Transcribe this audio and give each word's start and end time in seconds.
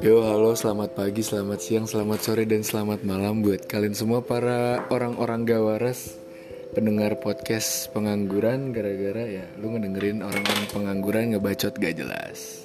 Yo 0.00 0.24
halo 0.24 0.56
selamat 0.56 0.96
pagi, 0.96 1.20
selamat 1.20 1.60
siang, 1.60 1.84
selamat 1.84 2.20
sore 2.24 2.48
dan 2.48 2.64
selamat 2.64 3.04
malam 3.04 3.44
buat 3.44 3.68
kalian 3.68 3.92
semua 3.92 4.24
para 4.24 4.88
orang-orang 4.88 5.44
gawaras 5.44 6.16
pendengar 6.72 7.20
podcast 7.20 7.92
pengangguran. 7.92 8.72
Gara-gara 8.72 9.28
ya 9.28 9.44
lu 9.60 9.76
ngedengerin 9.76 10.24
orang-orang 10.24 10.64
pengangguran 10.72 11.24
ngebacot 11.36 11.76
gak 11.76 12.00
jelas. 12.00 12.64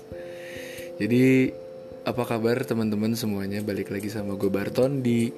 Jadi 0.95 1.51
apa 2.07 2.23
kabar 2.23 2.63
teman-teman 2.63 3.11
semuanya? 3.19 3.59
Balik 3.59 3.91
lagi 3.91 4.07
sama 4.07 4.39
gue 4.39 4.47
Barton 4.47 5.03
di 5.03 5.35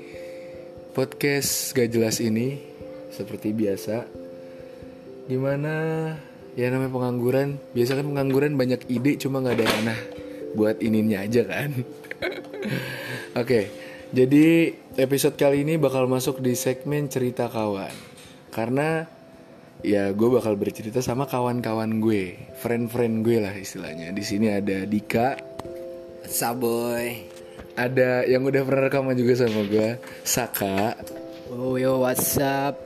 podcast 0.93 1.73
gak 1.73 1.89
jelas 1.89 2.21
ini 2.21 2.53
seperti 3.09 3.49
biasa. 3.49 4.05
Gimana 5.25 5.73
ya 6.53 6.71
namanya 6.71 6.93
pengangguran. 6.93 7.61
Biasa 7.75 7.99
kan 7.99 8.05
pengangguran 8.07 8.53
banyak 8.55 8.87
ide 8.89 9.19
cuma 9.21 9.43
nggak 9.43 9.55
ada 9.59 9.65
ranah 9.67 9.99
buat 10.57 10.81
ininya 10.81 11.21
aja 11.25 11.45
kan? 11.45 11.69
Oke 13.41 13.89
jadi 14.09 14.73
episode 14.97 15.37
kali 15.37 15.61
ini 15.61 15.77
bakal 15.77 16.09
masuk 16.09 16.41
di 16.41 16.57
segmen 16.57 17.05
cerita 17.13 17.45
kawan. 17.45 17.93
Karena 18.49 19.05
ya 19.85 20.09
gue 20.09 20.29
bakal 20.33 20.57
bercerita 20.57 20.97
sama 20.97 21.29
kawan-kawan 21.29 22.01
gue. 22.01 22.49
Friend-friend 22.57 23.21
gue 23.21 23.37
lah 23.37 23.53
istilahnya. 23.53 24.09
Di 24.09 24.25
sini 24.25 24.49
ada 24.49 24.89
Dika 24.89 25.37
Saboy. 26.25 27.29
Ada 27.77 28.25
yang 28.25 28.49
udah 28.49 28.65
pernah 28.65 28.89
rekaman 28.89 29.13
juga 29.13 29.45
sama 29.45 29.61
gue 29.69 30.01
Saka. 30.25 30.97
Oh 31.53 31.77
yo 31.77 32.01
what's 32.01 32.41
up? 32.41 32.81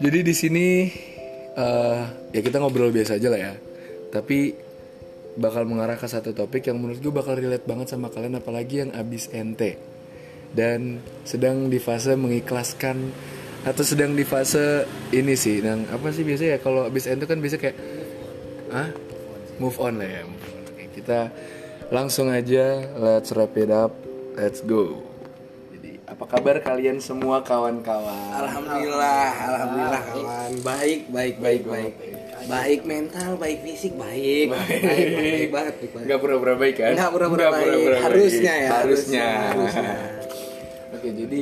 Jadi 0.00 0.24
di 0.24 0.32
sini 0.32 0.66
eh, 1.56 2.00
ya 2.36 2.40
kita 2.44 2.60
ngobrol 2.60 2.92
biasa 2.92 3.16
aja 3.16 3.28
lah 3.32 3.40
ya. 3.40 3.54
Tapi 4.12 4.54
bakal 5.36 5.68
mengarah 5.68 6.00
ke 6.00 6.08
satu 6.08 6.32
topik 6.32 6.64
yang 6.68 6.80
menurut 6.80 7.00
gue 7.00 7.12
bakal 7.12 7.36
relate 7.36 7.68
banget 7.68 7.92
sama 7.92 8.08
kalian 8.08 8.40
apalagi 8.40 8.88
yang 8.88 8.90
abis 8.96 9.28
ente 9.36 9.76
dan 10.56 11.04
sedang 11.28 11.68
di 11.68 11.76
fase 11.76 12.16
mengikhlaskan 12.16 13.12
atau 13.68 13.84
sedang 13.84 14.16
di 14.16 14.24
fase 14.24 14.88
ini 15.12 15.36
sih 15.36 15.60
yang 15.60 15.84
apa 15.92 16.08
sih 16.14 16.24
biasanya 16.24 16.56
ya? 16.56 16.58
Kalau 16.64 16.88
abis 16.88 17.04
ente 17.10 17.28
kan 17.28 17.36
biasa 17.36 17.60
kayak 17.60 17.76
ah 18.72 18.88
move 19.60 19.76
on 19.76 20.00
lah 20.00 20.08
ya 20.08 20.22
kita 20.96 21.30
langsung 21.92 22.32
aja 22.32 22.82
let's 22.96 23.30
wrap 23.36 23.52
it 23.54 23.68
up 23.68 23.92
let's 24.34 24.64
go 24.64 25.04
apa 26.06 26.24
kabar 26.24 26.62
kalian 26.62 27.02
semua 27.02 27.42
kawan-kawan 27.42 28.30
Alhamdulillah, 28.38 29.30
alhamdulillah 29.42 30.02
kawan. 30.06 30.50
Baik, 30.62 31.00
baik, 31.10 31.34
baik, 31.42 31.62
baik. 31.66 31.92
Baik 32.46 32.80
mental, 32.86 33.34
baik 33.34 33.58
fisik, 33.66 33.98
baik. 33.98 34.54
Baik, 34.54 34.80
baik, 34.86 35.08
baik 35.18 35.50
banget, 35.50 35.74
baik 35.82 35.90
banget. 35.90 36.06
Nggak 36.06 36.18
pura-pura 36.22 36.54
baik 36.54 36.74
kan? 36.78 36.92
Nggak 36.94 37.10
pura-pura 37.10 37.46
baik. 37.50 37.86
Harusnya 38.06 38.54
ya, 38.54 38.70
Harusnya. 38.70 39.26
harusnya, 39.50 39.92
Oke, 40.94 41.08
jadi 41.10 41.40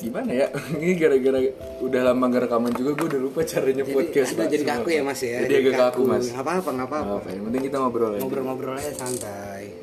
gimana 0.00 0.30
ya? 0.30 0.46
Ini 0.78 0.90
gara-gara 0.94 1.38
udah 1.82 2.00
lama 2.06 2.24
gak 2.30 2.42
rekaman 2.46 2.72
juga, 2.72 2.90
gue 2.96 3.06
udah 3.18 3.20
lupa 3.20 3.40
caranya 3.42 3.84
podcast. 3.84 4.30
aduh, 4.38 4.46
jadi 4.46 4.64
kaku 4.64 4.88
ya 4.94 5.02
mas 5.02 5.20
ya. 5.26 5.38
Jadi 5.42 5.54
agak 5.58 5.74
kaku 5.90 6.00
mas. 6.06 6.24
Nggak 6.30 6.44
apa-apa, 6.46 6.70
nggak 6.70 6.88
apa-apa. 6.88 7.14
apa, 7.18 7.28
yang 7.34 7.44
penting 7.50 7.62
kita 7.66 7.76
ngobrol 7.82 8.10
aja. 8.14 8.20
Ngobrol-ngobrol 8.22 8.74
aja 8.78 8.92
santai. 8.94 9.74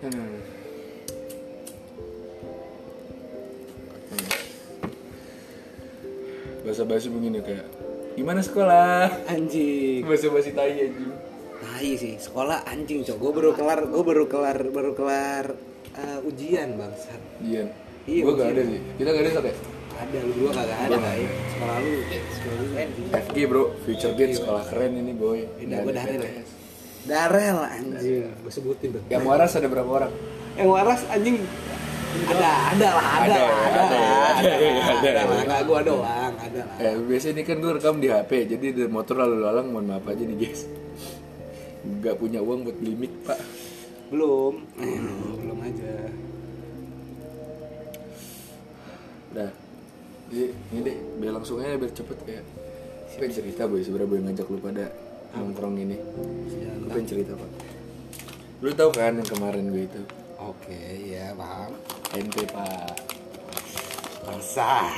Hmm. 0.00 0.59
Bahasa-bahasa 6.70 7.10
begini 7.10 7.42
kayak 7.42 7.66
gimana 8.14 8.38
sekolah? 8.46 9.10
Anjing. 9.26 10.06
Bahasa-bahasa 10.06 10.54
tai 10.54 10.86
anjing. 10.86 11.10
Tai 11.58 11.90
sih, 11.98 12.14
sekolah 12.14 12.62
anjing 12.62 13.02
cok. 13.02 13.18
Gue 13.18 13.32
baru 13.34 13.50
kelar, 13.58 13.90
gue 13.90 14.02
baru 14.06 14.30
kelar, 14.30 14.58
baru 14.70 14.94
kelar 14.94 15.58
eh, 15.98 16.18
ujian 16.30 16.78
bangsat. 16.78 17.18
Iya. 17.42 17.74
Iya, 18.06 18.22
Gue 18.22 18.32
gak 18.38 18.54
ujian. 18.54 18.54
ada 18.54 18.62
sih. 18.70 18.80
Kita 19.02 19.08
gak 19.10 19.22
ada 19.26 19.30
sampai. 19.34 19.54
Ada 19.98 20.18
lu 20.22 20.32
dua 20.38 20.50
kagak 20.54 20.78
ada 20.78 20.96
kali. 21.02 21.24
Sekolah 21.26 21.76
lu, 21.82 21.90
sekolah 22.38 22.54
lu 22.54 22.66
anjing. 22.78 23.06
FG 23.18 23.36
bro, 23.50 23.64
Future 23.82 24.14
Gate 24.14 24.34
sekolah 24.38 24.62
keren 24.70 24.92
ini 24.94 25.12
boy. 25.18 25.40
Ini 25.58 25.74
gue 25.74 25.90
Darel. 25.90 26.22
Darel 27.02 27.58
anjing. 27.66 28.30
Gue 28.46 28.52
sebutin 28.54 28.94
tuh. 28.94 29.02
Yang 29.10 29.26
waras 29.26 29.58
ada 29.58 29.66
berapa 29.66 29.90
orang? 29.90 30.12
Yang 30.54 30.68
waras 30.70 31.02
anjing 31.10 31.42
ada 32.10 32.74
ada 32.74 32.88
lah 32.90 33.06
ada 33.06 33.22
Ada, 33.22 33.38
ada, 33.38 33.70
ada 33.70 33.86
ada, 33.86 34.50
ada 34.50 35.10
lah 35.14 35.38
ada, 35.46 35.58
ada 35.62 35.92
lah 35.94 36.14
ada. 36.26 36.29
Nggak 36.50 36.66
ada 36.66 36.66
lah 36.66 36.76
Eh, 36.82 36.94
biasanya 37.06 37.34
ini 37.38 37.42
kan 37.46 37.56
gue 37.62 37.72
rekam 37.78 37.96
di 38.02 38.08
HP, 38.10 38.30
jadi 38.50 38.66
di 38.74 38.82
motor 38.90 39.22
lalu 39.22 39.36
lalang 39.40 39.70
mohon 39.70 39.86
maaf 39.86 40.04
aja 40.10 40.22
nih 40.26 40.36
guys. 40.36 40.66
Gak 42.04 42.20
punya 42.20 42.44
uang 42.44 42.66
buat 42.66 42.76
beli 42.76 42.94
mic 42.98 43.12
pak. 43.24 43.40
belum 44.10 44.66
eh, 44.82 44.98
belum 45.38 45.58
aja 45.62 45.90
Udah, 49.30 49.50
jadi 50.34 50.50
ini 50.50 50.80
deh, 50.82 50.98
biar 51.22 51.32
langsung 51.38 51.62
aja 51.62 51.78
biar 51.78 51.94
cepet 51.94 52.18
kayak. 52.26 52.42
Gue 52.42 53.16
pengen 53.22 53.32
cerita 53.38 53.62
boy, 53.70 53.80
sebenernya 53.86 54.10
boy 54.10 54.20
ngajak 54.26 54.46
lu 54.50 54.58
pada 54.58 54.86
nongkrong 55.38 55.78
ini. 55.78 55.96
Gue 56.82 56.90
pengen 56.90 57.06
cerita 57.06 57.32
pak. 57.38 57.50
Lu 58.60 58.74
tahu 58.74 58.90
kan 58.90 59.14
yang 59.14 59.30
kemarin 59.30 59.70
gue 59.70 59.86
itu? 59.86 60.02
oke 60.40 60.80
ya 61.04 61.36
paham 61.36 61.72
NT 62.16 62.36
pak. 62.48 62.96
basah 64.24 64.88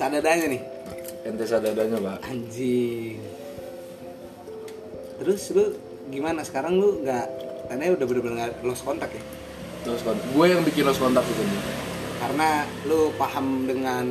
sadadanya 0.00 0.46
nih 0.48 0.62
NT 1.28 1.40
sadadanya 1.44 1.96
pak. 2.00 2.18
anjing 2.24 3.20
terus 5.20 5.52
lu 5.52 5.76
gimana 6.08 6.40
sekarang 6.40 6.80
lu 6.80 7.04
nggak 7.04 7.26
tanya 7.68 7.92
udah 7.92 8.06
bener-bener 8.08 8.50
lost 8.64 8.82
kontak 8.88 9.12
ya 9.12 9.20
Terus 9.80 10.00
kontak. 10.04 10.24
Gue 10.36 10.46
yang 10.52 10.60
bikin 10.60 10.84
lost 10.84 11.00
kontak 11.00 11.24
itu 11.24 11.44
karena 12.20 12.68
lu 12.84 13.08
paham 13.16 13.64
dengan 13.64 14.06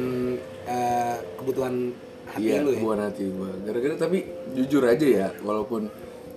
eh, 0.66 1.16
kebutuhan 1.38 1.94
hati 2.26 2.50
iya, 2.50 2.66
lu 2.66 2.74
ya 2.74 2.82
bukan 2.82 3.00
hati 3.06 3.24
gue. 3.30 3.52
Gara-gara 3.70 3.96
tapi 4.02 4.26
jujur 4.58 4.82
aja 4.82 5.06
ya, 5.06 5.28
walaupun 5.46 5.86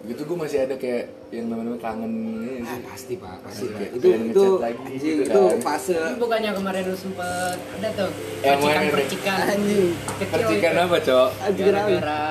gitu 0.04 0.20
gue 0.24 0.36
masih 0.36 0.58
ada 0.60 0.74
kayak 0.74 1.04
yang 1.30 1.46
namanya 1.46 1.78
kangen 1.78 2.12
ini 2.36 2.58
Ah, 2.60 2.78
pasti 2.84 3.14
pak 3.16 3.38
pasti 3.40 3.66
Kayak 3.66 3.78
pak 3.86 3.96
itu 3.96 4.06
itu 4.06 4.18
ngechat 4.18 4.58
lagi 4.60 4.80
anjing 4.84 4.98
gitu 5.12 5.22
itu 5.24 5.40
kan. 5.40 5.58
fase 5.60 5.94
Ini 5.94 6.16
bukannya 6.16 6.50
kemarin 6.52 6.82
lu 6.84 6.96
sempet 6.96 7.56
ada 7.58 7.88
tuh 7.92 8.10
Yang 8.40 8.58
nih? 8.58 8.90
percikan 8.90 9.38
anjing 9.44 9.84
kecil 9.94 10.28
Percikan 10.32 10.72
itu. 10.72 10.82
apa, 10.82 10.96
Cok? 11.00 11.28
gara-gara 11.52 12.22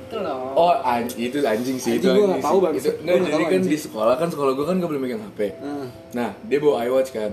itu 0.00 0.16
loh 0.18 0.40
Oh, 0.56 0.72
an- 0.74 1.14
itu 1.16 1.36
anjing 1.44 1.76
sih 1.76 1.92
Anjing 1.92 2.00
itu. 2.00 2.08
gua 2.12 2.26
nggak 2.26 2.36
sih. 2.36 2.46
tahu, 2.48 2.58
Bang. 2.58 2.72
Itu, 2.74 2.90
nggak, 2.96 3.16
jadi 3.28 3.44
kan 3.44 3.52
anjing. 3.54 3.68
di 3.68 3.78
sekolah 3.78 4.14
kan 4.16 4.28
sekolah 4.28 4.52
gue 4.52 4.64
kan 4.64 4.74
gak 4.74 4.88
boleh 4.88 5.00
megang 5.00 5.22
HP. 5.22 5.40
Hmm. 5.54 5.86
Nah, 6.10 6.30
dia 6.42 6.58
bawa 6.58 6.76
iWatch 6.82 7.10
kan. 7.12 7.30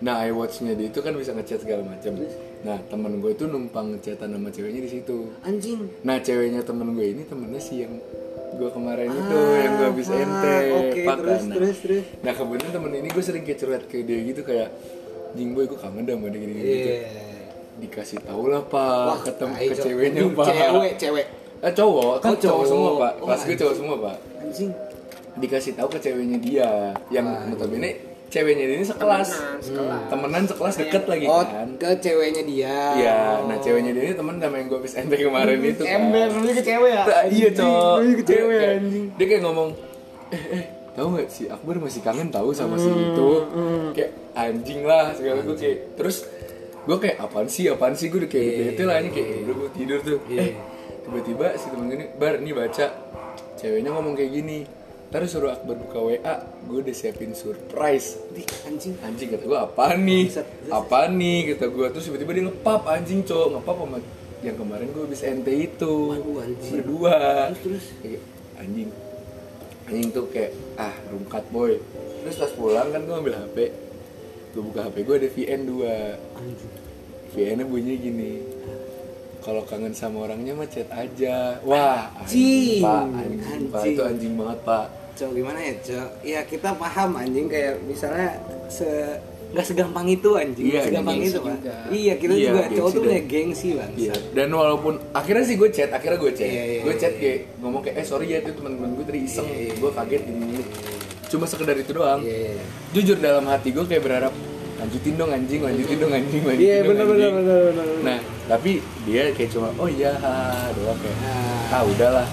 Nah, 0.00 0.16
iWatchnya 0.24 0.72
dia 0.74 0.86
itu 0.86 1.00
kan 1.00 1.12
bisa 1.12 1.32
ngechat 1.32 1.58
segala 1.58 1.82
macam. 1.82 2.12
Nah, 2.60 2.78
temen 2.86 3.12
gue 3.18 3.30
itu 3.30 3.44
numpang 3.44 3.86
ngechatan 3.90 4.28
sama 4.30 4.48
ceweknya 4.48 4.80
di 4.80 4.90
situ. 4.90 5.32
anjing 5.40 5.80
Nah, 6.02 6.16
ceweknya 6.18 6.60
temen 6.60 6.92
gue 6.92 7.06
ini 7.08 7.22
temennya 7.24 7.58
si 7.58 7.80
yang 7.80 7.96
gue 8.50 8.70
kemarin 8.74 9.08
itu 9.08 9.38
yang 9.62 9.72
gue 9.78 9.86
habis 9.94 10.08
ah, 10.10 10.22
ente. 10.22 10.56
oke, 10.74 11.00
Pak, 11.06 11.16
terus, 11.22 11.42
kan. 11.42 11.50
terus, 11.54 11.76
terus. 11.80 12.04
Nah, 12.20 12.32
kebetulan 12.34 12.70
temen 12.74 12.92
ini 12.98 13.08
gue 13.08 13.24
sering 13.24 13.44
kayak 13.46 13.58
curhat 13.62 13.82
ke 13.86 13.96
dia 14.02 14.18
gitu 14.26 14.40
kayak 14.42 14.68
Jing 15.30 15.54
boy 15.54 15.64
gue 15.70 15.78
kangen 15.78 16.02
dah 16.02 16.18
sama 16.18 16.26
dia 16.26 16.40
gini, 16.42 16.52
-gini 16.58 16.66
gitu. 16.66 16.90
Iya. 16.90 17.02
Dikasih 17.80 18.18
tau 18.26 18.44
lah 18.50 18.62
pak, 18.66 19.30
ketemu 19.30 19.54
ke 19.54 19.74
ceweknya 19.78 20.22
pak. 20.34 20.46
cewek 20.50 20.92
cewek 20.98 21.26
Eh 21.60 21.72
cowok, 21.76 22.24
kan 22.24 22.32
Oh, 22.32 22.36
cowok. 22.40 22.40
cowok. 22.40 22.64
semua 22.66 22.90
pak. 22.96 23.12
Oh, 23.20 23.26
Kelas 23.28 23.40
gue 23.44 23.56
cowok 23.60 23.74
semua 23.76 23.96
pak. 24.00 24.16
anjing 24.40 24.70
Dikasih 25.30 25.72
tahu 25.78 25.88
ke 25.92 25.98
ceweknya 26.02 26.38
dia, 26.42 26.70
yang 27.14 27.26
notabene 27.52 28.09
ceweknya 28.30 28.64
dia 28.64 28.76
ini 28.76 28.86
sekelas, 28.86 29.28
Temenan, 29.28 29.58
sekelas. 29.60 30.02
temenan 30.06 30.42
sekelas 30.46 30.74
deket 30.76 31.02
lagi 31.04 31.26
oh 31.26 31.42
kan. 31.42 31.68
ke 31.74 31.90
ceweknya 31.98 32.42
dia 32.44 32.78
Iya, 32.94 33.18
nah 33.44 33.56
ceweknya 33.58 33.90
dia 33.90 34.04
ini 34.04 34.14
temen 34.14 34.34
sama 34.36 34.54
yang 34.54 34.66
gue 34.66 34.78
habis 34.78 34.94
ente 34.94 35.16
kemarin 35.16 35.58
itu 35.60 35.82
kan. 35.82 35.98
ember 36.00 36.28
lu 36.32 36.48
ke 36.48 36.62
cewek 36.62 36.90
ya 36.90 37.02
Nah, 37.02 37.24
iya 37.26 37.48
cowok. 37.50 37.96
Ke 38.16 38.22
cewek 38.24 38.46
Dia 38.48 38.60
kayak- 38.60 38.78
anjing 38.78 39.04
Dia 39.12 39.26
kayak 39.26 39.42
ngomong, 39.42 39.68
eh 40.30 40.42
eh 40.48 40.62
tahu 40.90 41.06
nggak 41.12 41.26
si 41.26 41.42
Akbar 41.46 41.74
masih 41.76 42.00
kangen 42.00 42.28
tahu 42.28 42.50
sama 42.52 42.74
si 42.76 42.86
Hmm, 42.86 43.02
itu. 43.04 43.30
Kayak 43.92 44.10
anjing 44.32 44.80
lah 44.82 45.10
segala 45.10 45.40
gue 45.40 45.56
kayak 45.56 45.78
terus 45.94 46.16
gue 46.80 46.96
kayak 46.96 47.16
apaan 47.20 47.46
sih 47.46 47.66
apaan 47.66 47.92
sih 47.92 48.06
gue 48.06 48.18
udah 48.20 48.30
kayak 48.30 48.50
bete 48.72 48.82
lah 48.84 48.96
ini 48.96 49.10
kayak 49.10 49.28
udah 49.44 49.54
gue 49.56 49.70
tidur 49.74 49.98
tuh. 50.00 50.18
Eh 50.28 50.54
tiba-tiba 51.02 51.46
si 51.54 51.66
temen 51.66 51.84
gue 51.84 51.96
ini 51.96 52.06
bar 52.12 52.38
nih 52.38 52.50
baca 52.52 52.86
ceweknya 53.54 53.90
ngomong 53.90 54.14
kayak 54.14 54.30
gini. 54.32 54.58
Ntar 55.10 55.26
suruh 55.26 55.50
Akbar 55.50 55.74
buka 55.74 55.98
WA, 56.06 56.34
gue 56.70 56.86
udah 56.86 56.94
siapin 56.94 57.34
surprise. 57.34 58.14
Di, 58.30 58.46
anjing. 58.62 58.94
Anjing 59.02 59.34
kata 59.34 59.42
gue 59.42 59.58
apa 59.58 59.98
nih? 59.98 60.30
Buset, 60.30 60.46
Apa 60.70 61.10
nih? 61.10 61.38
Kata 61.50 61.66
gue 61.66 61.86
terus 61.90 62.04
tiba-tiba 62.06 62.30
dia 62.30 62.44
ngepap 62.46 62.86
anjing 62.86 63.26
cowok 63.26 63.58
ngepap 63.58 63.76
sama 63.82 63.98
yang 64.46 64.54
kemarin 64.54 64.86
gue 64.94 65.02
habis 65.10 65.26
ente 65.26 65.50
itu. 65.50 65.94
Waduh, 66.14 66.46
anjing. 66.46 66.72
berdua. 66.78 67.18
Terus, 67.50 67.58
terus? 67.58 67.84
Kayak, 68.06 68.22
anjing. 68.62 68.90
Anjing 69.90 70.08
tuh 70.14 70.26
kayak 70.30 70.52
ah 70.78 70.94
rungkat 71.10 71.44
boy. 71.50 71.74
Terus 72.22 72.36
pas 72.38 72.52
pulang 72.54 72.88
kan 72.94 73.02
gue 73.02 73.16
ambil 73.18 73.34
hp 73.34 73.56
gue 74.54 74.62
buka 74.62 74.86
hp 74.86 74.96
gue 75.02 75.16
ada 75.26 75.28
VN 75.34 75.60
2 75.66 76.38
anjing. 76.38 76.72
VN 77.34 77.56
nya 77.58 77.64
bunyinya 77.66 77.96
gini 77.98 78.32
kalau 79.42 79.64
kangen 79.66 79.90
sama 79.96 80.28
orangnya 80.28 80.52
mah 80.54 80.68
chat 80.70 80.86
aja. 80.94 81.58
Wah 81.66 82.14
Anjing. 82.22 82.78
pak. 82.78 83.04
Anjing, 83.10 83.40
pak. 83.42 83.78
Anjing. 83.82 83.94
itu 83.98 84.02
anjing 84.06 84.32
banget 84.38 84.60
pak 84.62 84.99
Cok 85.20 85.36
gimana 85.36 85.60
ya 85.60 85.74
cok? 85.84 86.08
Ya 86.24 86.40
kita 86.48 86.72
paham 86.80 87.12
anjing 87.12 87.44
kayak 87.44 87.76
misalnya 87.84 88.40
se 88.72 88.88
nggak 89.50 89.66
segampang 89.66 90.06
itu 90.06 90.30
anjing, 90.32 90.64
Iya, 90.64 90.80
segampang 90.86 91.20
itu 91.20 91.42
pak. 91.42 91.58
Iya 91.90 92.14
kita 92.16 92.32
Iya, 92.38 92.48
juga 92.48 92.60
cowok 92.70 92.90
tuh 92.94 93.00
punya 93.02 93.22
gengsi 93.28 93.68
bang. 93.76 93.92
Iya, 93.98 94.14
dan 94.32 94.48
walaupun 94.48 94.94
akhirnya 95.12 95.44
sih 95.44 95.58
gue 95.58 95.68
chat, 95.68 95.90
akhirnya 95.90 96.16
gue 96.16 96.32
chat, 96.32 96.46
Iya, 96.48 96.62
iya, 96.64 96.80
gue 96.86 96.94
chat 96.96 97.12
iya. 97.12 97.20
kayak 97.20 97.38
ngomong 97.58 97.80
kayak, 97.82 97.96
eh 97.98 98.06
sorry 98.06 98.26
ya 98.30 98.38
itu 98.40 98.54
teman-teman 98.54 98.94
gue 98.94 99.04
tadi 99.04 99.20
iseng, 99.26 99.44
Iya, 99.44 99.58
iya. 99.60 99.72
gue 99.76 99.90
kaget 99.90 100.22
ini, 100.24 100.40
ini. 100.40 100.64
cuma 101.28 101.44
sekedar 101.44 101.76
itu 101.76 101.90
doang. 101.92 102.20
Iya, 102.22 102.36
iya. 102.56 102.64
Jujur 102.94 103.16
dalam 103.18 103.44
hati 103.44 103.68
gue 103.74 103.84
kayak 103.84 104.02
berharap 104.06 104.32
lanjutin 104.80 105.14
dong 105.18 105.30
anjing, 105.34 105.60
lanjutin 105.60 105.96
dong 105.98 106.12
anjing, 106.14 106.42
lanjutin 106.46 106.64
Iya 106.64 106.76
dong 106.80 106.88
benar 106.88 107.04
anjing. 107.04 107.12
benar 107.12 107.30
benar 107.36 107.58
benar. 107.68 107.86
Nah, 108.06 108.18
tapi 108.48 108.70
dia 109.02 109.22
kayak 109.34 109.50
cuma, 109.50 109.68
oh 109.76 109.88
iya, 109.90 110.14
haha, 110.14 110.70
doang 110.78 110.96
kayak, 110.96 111.18
Nah. 111.20 111.74
ah 111.74 111.82
udahlah. 111.84 112.26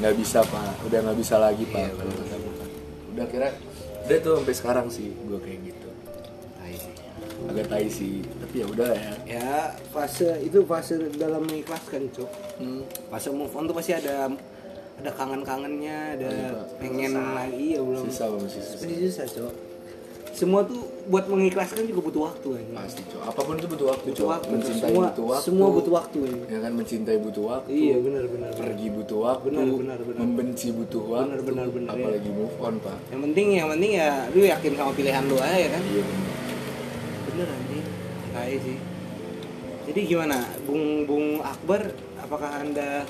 Nggak 0.00 0.14
bisa 0.16 0.40
pak, 0.42 0.80
udah 0.82 0.98
nggak 0.98 1.18
bisa 1.18 1.36
lagi 1.36 1.64
pak, 1.64 1.78
Iya, 1.82 1.92
kalau 1.94 2.12
kata 2.14 2.36
gue. 2.36 2.54
Udah 3.10 3.26
kira, 3.26 3.48
udah 4.02 4.18
tuh 4.18 4.32
sampai 4.40 4.54
sekarang 4.54 4.86
sih 4.88 5.12
gue 5.12 5.38
kayak 5.38 5.60
gitu, 5.62 5.88
Tai 6.56 6.72
sih. 6.72 6.94
agak 7.42 7.66
tai 7.68 7.86
sih, 7.86 8.14
tapi 8.36 8.54
ya 8.56 8.66
udah 8.66 8.90
ya. 8.90 9.12
Ya 9.28 9.52
fase 9.88 10.40
itu 10.40 10.64
fase 10.64 10.96
dalam 11.14 11.44
mengikhlaskan 11.44 12.08
cok. 12.10 12.30
Hmm. 12.58 12.82
Fase 13.08 13.28
move 13.30 13.52
on 13.52 13.64
tuh 13.64 13.76
pasti 13.76 13.92
ada 13.92 14.32
ada 14.96 15.10
kangen-kangennya, 15.10 15.98
ada 16.16 16.28
Iya, 16.28 16.48
Pak. 16.50 16.66
pengen 16.76 17.12
lagi 17.16 17.66
ya 17.72 17.80
belum. 17.80 18.04
Sisa 18.04 18.24
bang, 18.26 18.44
sisa. 18.48 19.24
Cok. 19.26 19.52
Semua 20.32 20.60
tuh 20.62 20.89
buat 21.10 21.26
mengikhlaskan 21.26 21.84
juga 21.84 22.00
butuh 22.06 22.22
waktu 22.24 22.48
anjing. 22.54 22.76
Pasti 22.76 23.02
cok, 23.04 23.22
apa 23.26 23.40
pun 23.42 23.54
itu 23.56 23.66
butuh 23.66 23.86
waktu 23.90 24.06
Butuh 24.08 24.26
waktu. 24.30 24.46
mencintai 24.48 24.78
semua, 24.86 25.04
butuh 25.04 25.24
waktu, 25.26 25.42
Semua 25.42 25.68
butuh 25.68 25.92
waktu 25.92 26.18
anjing. 26.22 26.42
ya 26.46 26.58
kan 26.60 26.72
mencintai 26.72 27.18
butuh 27.18 27.44
waktu, 27.44 27.68
Iya 27.68 27.96
benar 27.98 28.24
benar. 28.24 28.50
pergi 28.54 28.86
butuh 28.88 29.18
waktu, 29.20 29.46
Benar, 29.46 29.66
benar, 29.68 29.98
benar. 30.00 30.18
membenci 30.20 30.68
butuh 30.70 31.02
waktu, 31.04 31.26
Benar, 31.26 31.40
benar, 31.42 31.66
benar, 31.68 31.90
ya. 31.90 32.00
apalagi 32.00 32.30
move 32.30 32.54
on 32.56 32.74
pak. 32.78 32.96
Yang 33.10 33.20
penting 33.26 33.46
yang 33.52 33.68
penting 33.68 33.90
ya 33.92 34.08
lu 34.30 34.40
yakin 34.40 34.72
sama 34.72 34.92
pilihan 34.94 35.22
lu 35.26 35.36
aja 35.36 35.66
kan. 35.68 35.82
Iya 35.82 36.02
benar. 36.06 36.30
Bener 37.26 37.46
anjing. 37.50 37.84
Kayak 38.30 38.58
sih. 38.62 38.76
Jadi 39.90 40.00
gimana, 40.06 40.38
Bung 40.62 40.84
Bung 41.04 41.26
Akbar? 41.42 41.82
Apakah 42.16 42.62
anda 42.62 43.02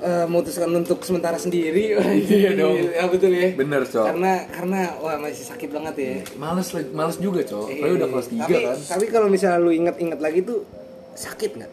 eh, 0.00 0.26
memutuskan 0.26 0.70
untuk 0.72 1.02
sementara 1.02 1.36
sendiri? 1.36 1.94
Iya 2.34 2.56
dong. 2.56 2.74
Ya 2.78 3.04
betul 3.06 3.30
ya. 3.30 3.54
Bener 3.54 3.82
cok. 3.84 4.06
Karena 4.10 4.32
karena 4.48 4.80
wah 4.98 5.16
masih 5.20 5.44
sakit 5.44 5.68
banget 5.70 5.94
ya. 5.98 6.14
Males, 6.34 6.68
males 6.90 7.16
juga 7.18 7.44
cok. 7.44 7.66
Eh, 7.70 7.92
udah 7.94 8.08
kelas 8.08 8.26
3 8.30 8.40
tapi, 8.42 8.54
kan? 8.64 8.78
Tapi 8.78 9.04
kalau 9.08 9.28
misalnya 9.28 9.58
lu 9.60 9.70
inget-inget 9.70 10.18
lagi 10.18 10.40
tuh 10.42 10.64
sakit 11.14 11.50
nggak? 11.60 11.72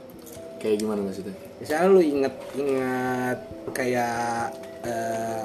Kayak 0.61 0.75
gimana 0.77 1.01
maksudnya? 1.01 1.33
Misalnya 1.57 1.87
lu 1.89 2.01
inget-inget 2.01 3.39
kayak 3.73 4.53
eh, 4.85 5.43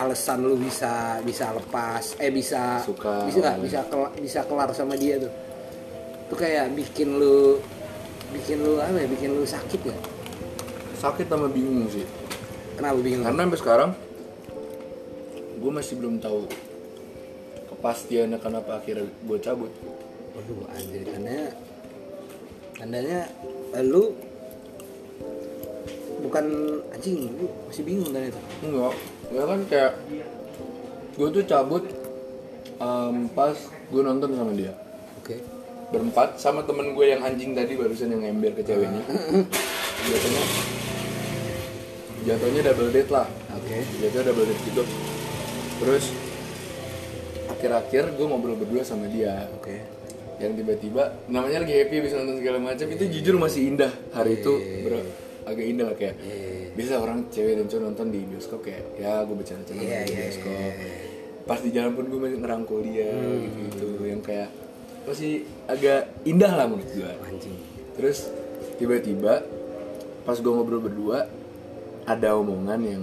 alasan 0.00 0.48
lu 0.48 0.56
bisa 0.56 1.20
bisa 1.20 1.52
lepas, 1.52 2.16
eh 2.16 2.32
bisa 2.32 2.80
Suka 2.80 3.28
bisa 3.28 3.38
awalnya. 3.44 3.60
bisa 3.60 3.80
kelar, 3.86 4.10
bisa 4.16 4.40
kelar 4.48 4.68
sama 4.72 4.94
dia 4.96 5.20
tuh. 5.20 5.32
Tuh 6.32 6.38
kayak 6.38 6.72
bikin 6.72 7.20
lu 7.20 7.60
bikin 8.32 8.62
lu 8.64 8.80
apa 8.80 8.96
ya? 8.96 9.08
Bikin 9.10 9.30
lu 9.36 9.44
sakit 9.44 9.80
ya? 9.84 9.96
Sakit 11.00 11.26
sama 11.32 11.48
bingung 11.48 11.88
sih. 11.88 12.04
Kenapa 12.76 13.00
bingung? 13.00 13.24
Karena 13.24 13.48
sampai 13.48 13.60
sekarang 13.60 13.90
gue 15.60 15.70
masih 15.72 15.94
belum 16.00 16.20
tahu 16.20 16.48
kepastiannya 17.72 18.38
kenapa 18.40 18.80
akhirnya 18.80 19.08
gue 19.08 19.38
cabut. 19.40 19.72
Waduh, 20.36 20.68
anjir 20.76 21.04
tandanya 21.08 21.48
tandanya 22.76 23.20
eh, 23.76 23.84
lu 23.84 24.12
bukan 26.20 26.44
anjing, 26.92 27.32
lu 27.32 27.48
masih 27.68 27.82
bingung 27.84 28.12
tadi 28.12 28.28
itu. 28.28 28.40
Enggak, 28.64 28.94
ya 29.32 29.42
kan 29.48 29.60
kayak 29.68 29.92
gue 31.16 31.28
tuh 31.28 31.44
cabut 31.44 31.84
em, 32.80 33.28
pas 33.36 33.56
gue 33.92 34.02
nonton 34.02 34.30
sama 34.32 34.52
dia 34.56 34.72
Oke. 35.20 35.36
berempat 35.92 36.40
sama 36.40 36.64
temen 36.64 36.96
gue 36.96 37.06
yang 37.12 37.20
anjing 37.20 37.52
tadi 37.52 37.76
barusan 37.76 38.14
yang 38.14 38.24
ember 38.24 38.56
ke 38.56 38.62
ceweknya 38.64 39.02
jatuhnya 40.00 40.42
jatuhnya 42.22 42.60
double 42.64 42.90
date 42.90 43.10
lah. 43.10 43.26
Oke. 43.54 43.76
jatuhnya 43.98 44.24
double 44.28 44.46
date 44.46 44.62
gitu. 44.64 44.82
Terus 45.80 46.04
akhir-akhir 47.48 48.04
gue 48.14 48.26
ngobrol 48.26 48.56
berdua 48.56 48.82
sama 48.82 49.06
dia. 49.06 49.48
Oke. 49.54 49.98
yang 50.40 50.56
tiba-tiba 50.56 51.20
namanya 51.28 51.60
lagi 51.60 51.76
happy 51.76 52.00
bisa 52.00 52.16
nonton 52.16 52.40
segala 52.40 52.56
macam 52.56 52.88
itu 52.88 53.04
jujur 53.12 53.36
masih 53.36 53.68
indah. 53.68 53.92
Hari 54.10 54.40
itu 54.40 54.52
bro 54.80 55.04
agak 55.44 55.66
indah 55.68 55.86
lah 55.92 55.96
kayak 55.96 56.16
bisa 56.72 56.96
orang 56.96 57.28
cewek 57.28 57.60
dan 57.60 57.68
cowok 57.68 57.82
nonton 57.84 58.06
di 58.08 58.24
bioskop 58.24 58.64
kayak 58.64 58.80
ya 58.96 59.20
gue 59.20 59.36
bercanda-canda 59.36 59.82
Iya, 59.84 60.00
di 60.00 60.12
iya, 60.12 60.20
bioskop. 60.24 60.72
pas 61.44 61.60
di 61.60 61.70
jalan 61.74 61.92
pun 61.92 62.04
gue 62.08 62.20
masih 62.22 62.38
ngerangkul 62.40 62.80
dia 62.80 63.10
gitu 63.12 63.60
gitu 63.68 64.04
yang 64.06 64.22
kayak 64.24 64.48
masih 65.04 65.32
agak 65.66 66.08
indah 66.24 66.52
lah 66.54 66.64
menurut 66.64 66.88
gue 66.88 67.12
terus 68.00 68.32
tiba-tiba 68.80 69.44
pas 70.22 70.36
gue 70.38 70.52
ngobrol 70.52 70.80
berdua 70.80 71.28
ada 72.10 72.28
omongan 72.34 72.80
yang 72.82 73.02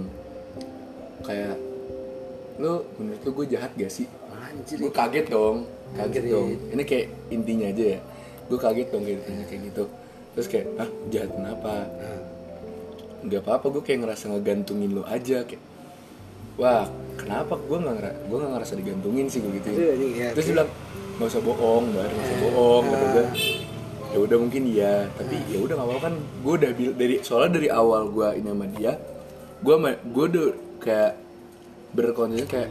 kayak 1.24 1.56
lu 2.58 2.82
menurut 2.98 3.20
lu 3.22 3.30
gue 3.32 3.46
jahat 3.54 3.70
gak 3.74 3.88
sih? 3.88 4.06
Anjir. 4.28 4.76
gue 4.80 4.92
kaget 4.92 5.26
dong 5.28 5.64
kaget 5.96 6.22
Anjir. 6.24 6.34
dong. 6.34 6.48
Ini 6.74 6.82
kayak 6.84 7.06
intinya 7.32 7.66
aja 7.70 7.84
ya. 7.96 8.00
Gue 8.48 8.58
kaget 8.58 8.88
dong 8.92 9.02
kayak 9.04 9.18
ditanya 9.24 9.44
kayak 9.48 9.62
gitu. 9.72 9.84
Terus 10.36 10.46
kayak 10.46 10.66
ah 10.78 10.90
jahat 11.08 11.30
kenapa? 11.32 11.72
Nggak 13.18 13.40
apa-apa 13.44 13.66
gue 13.74 13.82
kayak 13.82 13.98
ngerasa 14.06 14.24
ngegantungin 14.30 14.90
lo 14.94 15.02
aja. 15.08 15.42
Kayak 15.42 15.62
wah 16.58 16.86
kenapa 17.14 17.54
gue 17.54 17.78
nggak 17.78 17.94
ngera 17.98 18.12
gue 18.26 18.36
nggak 18.36 18.52
ngerasa 18.58 18.72
digantungin 18.74 19.26
sih? 19.30 19.38
Gue 19.42 19.52
gitu 19.62 19.68
Iya, 19.74 19.92
iya, 19.94 20.28
terus 20.34 20.46
dia 20.50 20.54
bilang 20.58 20.70
nggak 21.18 21.28
usah 21.34 21.42
bohong 21.42 21.84
bar 21.94 22.10
nggak 22.10 22.26
usah 22.30 22.38
bohong 22.46 22.84
kata 22.86 23.06
gue 23.10 23.26
ya 24.08 24.18
udah 24.18 24.36
mungkin 24.40 24.62
iya 24.64 25.06
tapi 25.12 25.36
ya 25.48 25.58
udah 25.60 25.74
nggak 25.76 25.88
apa-apa 25.88 26.02
kan. 26.08 26.14
Gue 26.40 26.52
udah 26.58 26.70
bil- 26.72 26.96
dari 26.96 27.16
soalnya 27.20 27.60
dari 27.60 27.68
awal 27.68 28.08
gue 28.08 28.28
ini 28.40 28.48
sama 28.48 28.66
dia 28.72 28.92
gue 29.58 29.74
gue 30.14 30.24
udah 30.30 30.48
kayak 30.78 31.12
berkonsep 31.90 32.46
kayak 32.46 32.70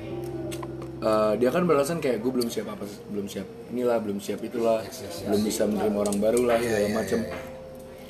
eh, 1.03 1.33
dia 1.35 1.49
kan 1.51 1.67
beralasan 1.67 1.99
kayak 1.99 2.23
gue 2.23 2.31
belum 2.31 2.47
siap 2.47 2.71
apa 2.71 2.87
belum 3.11 3.27
siap 3.27 3.47
inilah 3.69 3.97
belum 3.99 4.17
siap 4.17 4.39
itulah 4.39 4.79
belum 5.27 5.41
bisa 5.43 5.67
menerima 5.67 5.97
orang 5.97 6.17
baru 6.17 6.41
lah 6.47 6.57
segala 6.63 6.87
macem. 6.95 7.19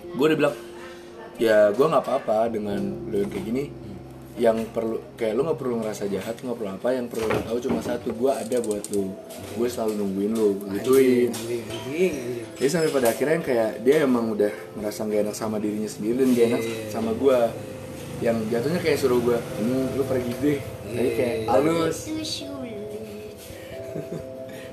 gue 0.08 0.26
udah 0.30 0.38
bilang 0.38 0.56
ya 1.38 1.70
gue 1.74 1.86
nggak 1.86 2.04
apa-apa 2.06 2.50
dengan 2.50 2.82
lo 3.10 3.16
yang 3.18 3.30
kayak 3.30 3.46
gini 3.46 3.64
yang 4.38 4.70
perlu 4.70 5.02
kayak 5.18 5.34
lu 5.34 5.42
nggak 5.50 5.58
perlu 5.58 5.76
ngerasa 5.82 6.06
jahat 6.14 6.38
nggak 6.38 6.58
perlu 6.62 6.70
apa 6.78 6.94
yang 6.94 7.10
perlu 7.10 7.26
lu 7.26 7.42
tahu 7.42 7.58
cuma 7.58 7.82
satu 7.82 8.14
gue 8.14 8.30
ada 8.30 8.58
buat 8.62 8.86
lu. 8.94 9.10
Gue 9.58 9.68
selalu 9.68 9.98
nungguin 9.98 10.32
lu 10.38 10.50
gituin. 10.78 11.34
jadi 12.54 12.70
sampai 12.70 12.94
pada 12.94 13.10
akhirnya 13.10 13.42
yang 13.42 13.46
kayak 13.46 13.72
dia 13.82 13.96
emang 14.06 14.38
udah 14.38 14.54
ngerasa 14.78 15.10
gak 15.10 15.22
enak 15.26 15.36
sama 15.38 15.58
dirinya 15.58 15.90
sendiri 15.90 16.22
dan 16.22 16.28
gak 16.38 16.46
enak 16.54 16.62
sama 16.94 17.12
gue 17.18 17.38
yang 18.22 18.38
jatuhnya 18.50 18.82
kayak 18.82 18.98
suruh 19.02 19.18
gue 19.22 19.38
hmm, 19.38 19.98
lu 19.98 20.04
pergi 20.06 20.34
deh. 20.38 20.60
Jadi 20.94 21.10
kayak 21.18 21.36
halus. 21.50 21.98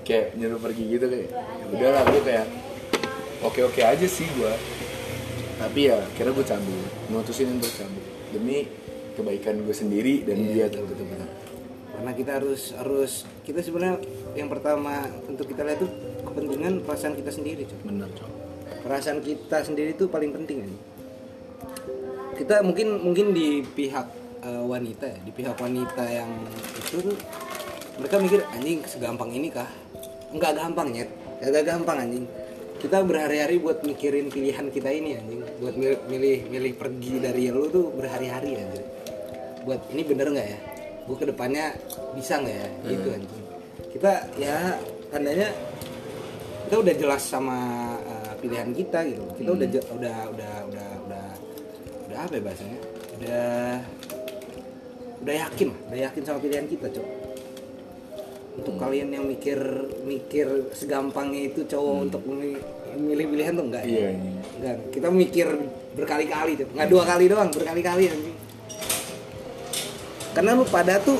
Kayak 0.04 0.36
nyuruh 0.36 0.60
pergi 0.60 0.84
gitu 0.84 1.08
kayak 1.08 1.32
ya 1.32 1.64
udahlah 1.72 2.04
gue 2.12 2.22
kayak 2.28 2.46
oke 3.40 3.56
oke 3.72 3.80
aja 3.80 4.04
sih 4.04 4.28
gue 4.36 4.52
tapi 5.56 5.88
ya 5.88 5.96
kira 6.12 6.28
gue 6.28 6.44
cabut 6.44 6.92
mutusin 7.08 7.56
untuk 7.56 7.72
cabut. 7.72 8.04
Demi 8.28 8.68
kebaikan 9.14 9.62
gue 9.62 9.74
sendiri 9.74 10.26
dan 10.26 10.38
dia 10.42 10.66
tuh 10.68 10.84
betul 10.86 11.06
betul 11.06 11.30
karena 11.94 12.20
kita 12.20 12.30
harus 12.42 12.62
harus 12.74 13.12
kita 13.46 13.62
sebenarnya 13.62 14.02
yang 14.34 14.50
pertama 14.50 15.06
untuk 15.30 15.46
kita 15.46 15.62
lihat 15.62 15.78
tuh 15.78 15.90
kepentingan 16.26 16.82
perasaan 16.82 17.14
kita 17.14 17.30
sendiri 17.30 17.62
Cok. 17.64 17.80
bener 17.86 18.10
cok. 18.12 18.30
Perasaan 18.84 19.18
kita 19.22 19.64
sendiri 19.64 19.96
itu 19.96 20.10
paling 20.10 20.34
penting 20.34 20.66
kan. 20.66 20.72
Kita 22.34 22.60
mungkin 22.66 22.98
mungkin 23.00 23.30
di 23.30 23.62
pihak 23.62 24.06
eh, 24.42 24.64
wanita 24.66 25.06
ya 25.06 25.18
di 25.22 25.32
pihak 25.32 25.56
wanita 25.56 26.04
yang 26.10 26.30
itu 26.76 27.08
tuh 27.08 27.16
mereka 28.02 28.14
mikir 28.18 28.40
anjing 28.52 28.82
segampang 28.84 29.30
ini 29.30 29.48
kah? 29.54 29.70
Enggak 30.34 30.58
gampang 30.58 30.90
nyet. 30.90 31.08
Enggak 31.40 31.62
gampang 31.62 32.04
anjing. 32.04 32.26
Kita 32.82 33.00
berhari-hari 33.00 33.62
buat 33.62 33.80
mikirin 33.86 34.28
pilihan 34.28 34.66
kita 34.68 34.90
ini 34.90 35.14
anjing. 35.14 35.40
Buat 35.62 35.78
milih 35.78 35.98
milih, 36.10 36.38
milih 36.50 36.72
pergi 36.74 37.22
dari 37.22 37.48
lu 37.54 37.70
tuh 37.70 37.94
berhari-hari 37.94 38.58
anjing 38.58 39.03
buat 39.64 39.80
ini 39.90 40.02
bener 40.04 40.28
nggak 40.30 40.46
ya? 40.46 40.58
Gue 41.04 41.16
ke 41.16 41.26
depannya 41.26 41.72
bisa 42.12 42.38
nggak 42.38 42.56
ya? 42.56 42.68
Gitu 42.86 43.08
anjing. 43.10 43.44
Kita 43.92 44.12
ya 44.36 44.56
tandanya 45.08 45.48
kita 46.64 46.76
udah 46.80 46.94
jelas 46.94 47.22
sama 47.22 47.58
uh, 47.98 48.32
pilihan 48.38 48.70
kita 48.70 49.04
gitu. 49.04 49.24
Kita 49.34 49.50
udah 49.52 49.66
je- 49.68 49.88
udah 49.90 50.16
udah 50.30 50.52
udah 50.68 50.88
udah 51.04 51.24
udah 52.08 52.18
apa 52.20 52.32
ya 52.32 52.42
bahasanya? 52.42 52.78
Udah 53.14 53.48
udah 55.24 55.34
yakin 55.40 55.68
udah 55.88 55.98
yakin 56.04 56.22
sama 56.22 56.38
pilihan 56.38 56.66
kita 56.66 56.86
cok. 56.90 57.08
Untuk 58.54 58.78
kalian 58.78 59.10
yang 59.10 59.26
mikir 59.26 59.58
mikir 60.06 60.46
segampangnya 60.70 61.50
itu 61.50 61.66
cowok 61.66 61.96
untuk 62.06 62.22
memilih 62.22 62.62
milih 62.94 63.26
pilihan 63.26 63.52
tuh 63.58 63.66
enggak 63.66 63.82
Iya, 63.82 63.98
ya? 63.98 64.10
enggak 64.54 64.76
kita 64.94 65.08
mikir 65.10 65.46
berkali-kali 65.98 66.52
tuh 66.54 66.66
nggak 66.70 66.86
dua 66.86 67.02
kali 67.02 67.24
doang 67.26 67.50
berkali-kali 67.50 68.04
anjing 68.06 68.36
karena 70.34 70.50
lu 70.52 70.66
pada 70.66 70.98
tuh 70.98 71.16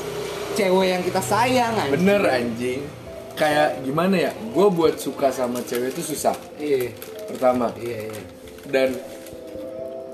cewek 0.53 0.87
yang 0.89 1.01
kita 1.01 1.19
sayang 1.19 1.73
anjing. 1.73 1.93
Bener 1.95 2.21
anjing. 2.21 2.81
Kayak 3.35 3.83
gimana 3.83 4.15
ya? 4.15 4.31
Gue 4.51 4.67
buat 4.69 4.95
suka 4.95 5.27
sama 5.27 5.59
cewek 5.61 5.91
itu 5.91 6.03
susah. 6.05 6.35
iya. 6.55 6.91
Pertama. 7.25 7.71
iya 7.75 8.07
iya. 8.07 8.21
Dan 8.65 8.89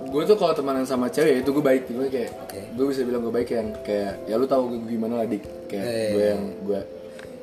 gue 0.07 0.21
tuh 0.25 0.35
kalau 0.35 0.51
temenan 0.51 0.83
sama 0.83 1.05
cewek 1.07 1.41
itu 1.41 1.49
gue 1.49 1.61
baik. 1.61 1.83
Gue 1.87 2.09
kayak 2.09 2.31
Oke. 2.41 2.59
gue 2.73 2.85
bisa 2.89 3.01
bilang 3.01 3.21
gue 3.21 3.33
baik 3.33 3.49
yang 3.51 3.67
kayak 3.81 4.25
ya 4.25 4.35
lu 4.37 4.45
tahu 4.45 4.73
gue 4.73 4.79
gimana 4.89 5.21
lah 5.21 5.27
dik. 5.27 5.43
Kayak 5.65 5.85
Eh, 5.85 6.09
gue 6.09 6.25
yang 6.25 6.43
gue 6.61 6.81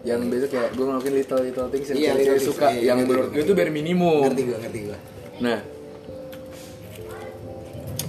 yang 0.06 0.20
biasa 0.30 0.46
kayak 0.46 0.68
gue 0.74 0.84
ngelakuin 0.86 1.14
little 1.14 1.40
little 1.42 1.68
things 1.70 1.86
yang 1.90 1.98
Iya, 1.98 2.10
cewek 2.14 2.22
little 2.22 2.46
suka 2.46 2.66
Iya, 2.70 2.82
yang 2.86 2.98
menurut 3.02 3.28
gue 3.30 3.42
itu 3.42 3.52
bare 3.54 3.70
minimum. 3.70 4.22
Ngerti 4.26 4.42
gua 4.46 4.58
ngerti 4.62 4.78
gua. 4.86 4.98
Nah. 5.38 5.58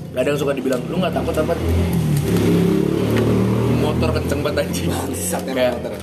Kadang 0.09 0.35
suka 0.35 0.51
dibilang 0.57 0.81
lu 0.89 0.97
nggak 0.97 1.13
takut 1.13 1.35
apa 1.37 1.53
motor 3.89 4.10
kenceng 4.13 4.41
banget 4.46 4.58
anjing. 4.69 4.89
Kayak, 5.50 5.74
motor. 5.81 5.93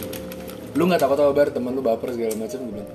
lu 0.77 0.83
nggak 0.91 1.01
takut 1.01 1.19
apa 1.23 1.33
bar 1.33 1.49
temen 1.55 1.73
lu 1.73 1.83
baper 1.83 2.09
segala 2.13 2.35
macam 2.37 2.59
gue 2.59 2.73
bilang. 2.75 2.91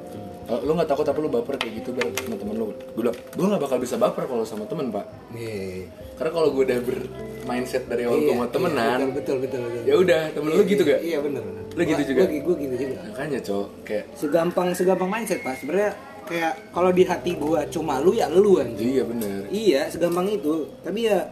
"Oh, 0.51 0.59
lu 0.67 0.71
nggak 0.77 0.89
takut 0.91 1.05
apa 1.07 1.19
lu 1.23 1.29
baper 1.31 1.55
kayak 1.57 1.73
gitu 1.81 1.89
bar 1.95 2.07
sama 2.11 2.35
temen 2.35 2.55
lu. 2.59 2.67
Gue 2.93 3.01
bilang 3.07 3.17
gue 3.17 3.45
nggak 3.47 3.61
bakal 3.63 3.77
bisa 3.79 3.95
baper 3.95 4.23
kalau 4.27 4.43
sama 4.43 4.63
temen 4.67 4.91
pak. 4.91 5.05
Iya. 5.31 5.87
Karena 6.19 6.31
kalau 6.35 6.47
gue 6.53 6.63
udah 6.67 6.79
ber 6.83 6.97
mindset 7.41 7.83
dari 7.89 8.03
awal 8.05 8.19
gue 8.21 8.35
mau 8.37 8.45
temenan 8.53 8.99
iya, 9.01 9.07
betul 9.09 9.41
betul 9.41 9.59
betul, 9.65 9.81
betul. 9.81 9.89
ya 9.89 9.95
udah 9.97 10.21
temen 10.29 10.49
lu 10.53 10.63
gitu 10.69 10.83
gak 10.85 11.01
iya 11.01 11.17
bener 11.17 11.41
bener. 11.41 11.63
Lu 11.71 11.81
gitu 11.87 12.03
juga? 12.13 12.21
gua 12.27 12.55
gitu 12.59 12.75
juga. 12.75 12.99
Makanya 13.09 13.39
cowok 13.41 13.69
kayak 13.87 14.05
segampang 14.13 14.67
segampang 14.77 15.09
mindset 15.09 15.39
pak. 15.41 15.55
Sebenarnya 15.57 15.91
kayak 16.29 16.53
kalau 16.69 16.91
di 16.93 17.03
hati 17.07 17.31
gua 17.39 17.65
cuma 17.65 17.97
lu 17.97 18.11
ya 18.13 18.29
lu 18.29 18.61
anjing. 18.61 18.99
Iya 18.99 19.03
bener. 19.07 19.39
Iya 19.49 19.81
segampang 19.89 20.27
itu. 20.29 20.69
Tapi 20.83 20.99
ya 21.09 21.25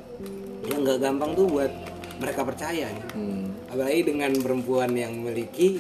yang 0.66 0.80
nggak 0.82 0.98
gampang 0.98 1.32
tuh 1.38 1.46
buat 1.46 1.72
mereka 2.20 2.44
percaya 2.44 2.86
nih. 2.86 3.06
hmm, 3.16 3.72
apalagi 3.72 4.02
dengan 4.04 4.32
perempuan 4.38 4.92
yang 4.92 5.16
memiliki 5.16 5.80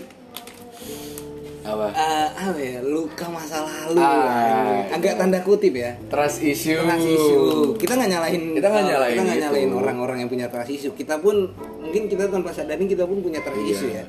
apa? 1.59 1.85
eh, 1.91 2.27
apa 2.33 2.57
ya 2.57 2.79
luka 2.81 3.25
masa 3.29 3.61
lalu. 3.61 3.99
Ah, 3.99 4.87
agak 4.89 5.19
tanda 5.19 5.37
kutip 5.39 5.75
ya. 5.75 5.93
Trust 6.07 6.41
issue. 6.41 6.79
Trust 6.79 7.05
issue. 7.05 7.75
Kita 7.77 7.93
nggak 7.93 8.09
nyalahin 8.09 8.43
Kita 8.55 8.67
nggak 8.67 8.81
eh, 8.81 8.89
nyalahin 8.89 9.13
kita 9.13 9.23
nggak 9.23 9.39
nyalahin 9.43 9.71
orang-orang 9.75 10.17
yang 10.23 10.29
punya 10.31 10.47
trust 10.47 10.71
issue. 10.71 10.93
Kita 10.95 11.19
pun 11.19 11.51
mungkin 11.77 12.07
kita 12.07 12.25
tanpa 12.25 12.49
sadarin 12.49 12.87
kita 12.87 13.03
pun 13.05 13.19
punya 13.19 13.43
trust 13.43 13.59
Iya. 13.59 13.69
issue 13.69 13.91
ya. 13.91 14.05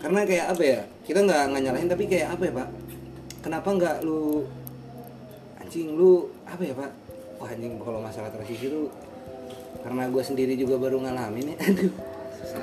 Karena 0.00 0.24
kayak 0.24 0.46
apa 0.48 0.62
ya 0.64 0.80
kita 1.04 1.18
nggak 1.20 1.42
nggak 1.52 1.62
nyalahin 1.66 1.88
tapi 1.90 2.04
kayak 2.08 2.28
apa 2.32 2.42
ya 2.46 2.52
pak? 2.56 2.68
Kenapa 3.40 3.68
nggak 3.68 3.96
lu 4.00 4.46
anjing 5.58 5.92
lu 5.92 6.12
apa 6.46 6.62
ya 6.62 6.72
pak? 6.72 6.90
Wah 7.36 7.50
anjing 7.50 7.76
kalau 7.76 8.00
masalah 8.00 8.30
trust 8.32 8.48
issue 8.48 8.70
tuh 8.70 8.86
karena 9.80 10.02
gue 10.06 10.22
sendiri 10.22 10.54
juga 10.54 10.76
baru 10.76 11.00
ngalamin 11.00 11.46
ya. 11.46 11.56
Aduh. 11.62 11.92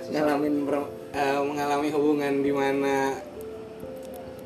Ngalamin 0.09 0.53
per- 0.63 0.89
eh, 1.11 1.39
mengalami 1.41 1.87
hubungan 1.89 2.33
di 2.39 2.51
mana 2.51 2.95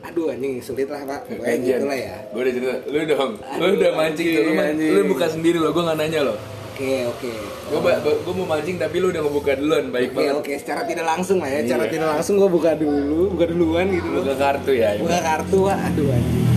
aduh 0.01 0.28
anjing 0.28 0.58
sulit 0.60 0.88
lah 0.88 1.01
pak. 1.04 1.30
Kayak 1.30 1.58
gitu 1.62 1.86
lah 1.86 2.00
ya. 2.00 2.18
Gue 2.30 2.42
udah 2.42 2.54
cerita 2.54 2.75
lu 2.86 3.00
dong. 3.06 3.32
Lu 3.38 3.63
Aduh, 3.63 3.75
udah 3.78 3.92
mancing 3.94 4.28
tuh 4.28 4.44
lu, 4.44 4.54
anjing. 4.58 4.92
lu 4.92 5.01
buka 5.08 5.25
sendiri 5.28 5.58
lo 5.58 5.70
gue 5.70 5.84
nggak 5.84 6.00
nanya 6.00 6.22
lo 6.24 6.36
oke 6.72 6.94
oke. 7.08 7.34
Gue 7.70 7.94
gue 8.18 8.34
mau 8.34 8.48
mancing 8.50 8.75
tapi 8.75 8.96
lu 8.98 9.08
udah 9.08 9.22
ngebuka 9.22 9.54
duluan 9.54 9.86
baik 9.90 10.10
Oke 10.12 10.18
banget. 10.18 10.34
oke 10.36 10.51
secara 10.58 10.82
tidak 10.84 11.06
langsung 11.06 11.38
lah 11.38 11.46
ya, 11.48 11.60
secara 11.62 11.84
Iya. 11.86 11.92
tidak 11.94 12.08
langsung 12.10 12.36
gue 12.40 12.50
buka 12.50 12.72
dulu, 12.74 13.22
buka 13.30 13.46
duluan 13.46 13.86
gitu. 13.88 14.08
Buka 14.18 14.34
kartu 14.34 14.72
ya 14.74 14.90
Buka 14.98 15.20
kartu 15.20 15.58
wah, 15.62 15.78
aduh 15.78 16.10
anjing. 16.10 16.50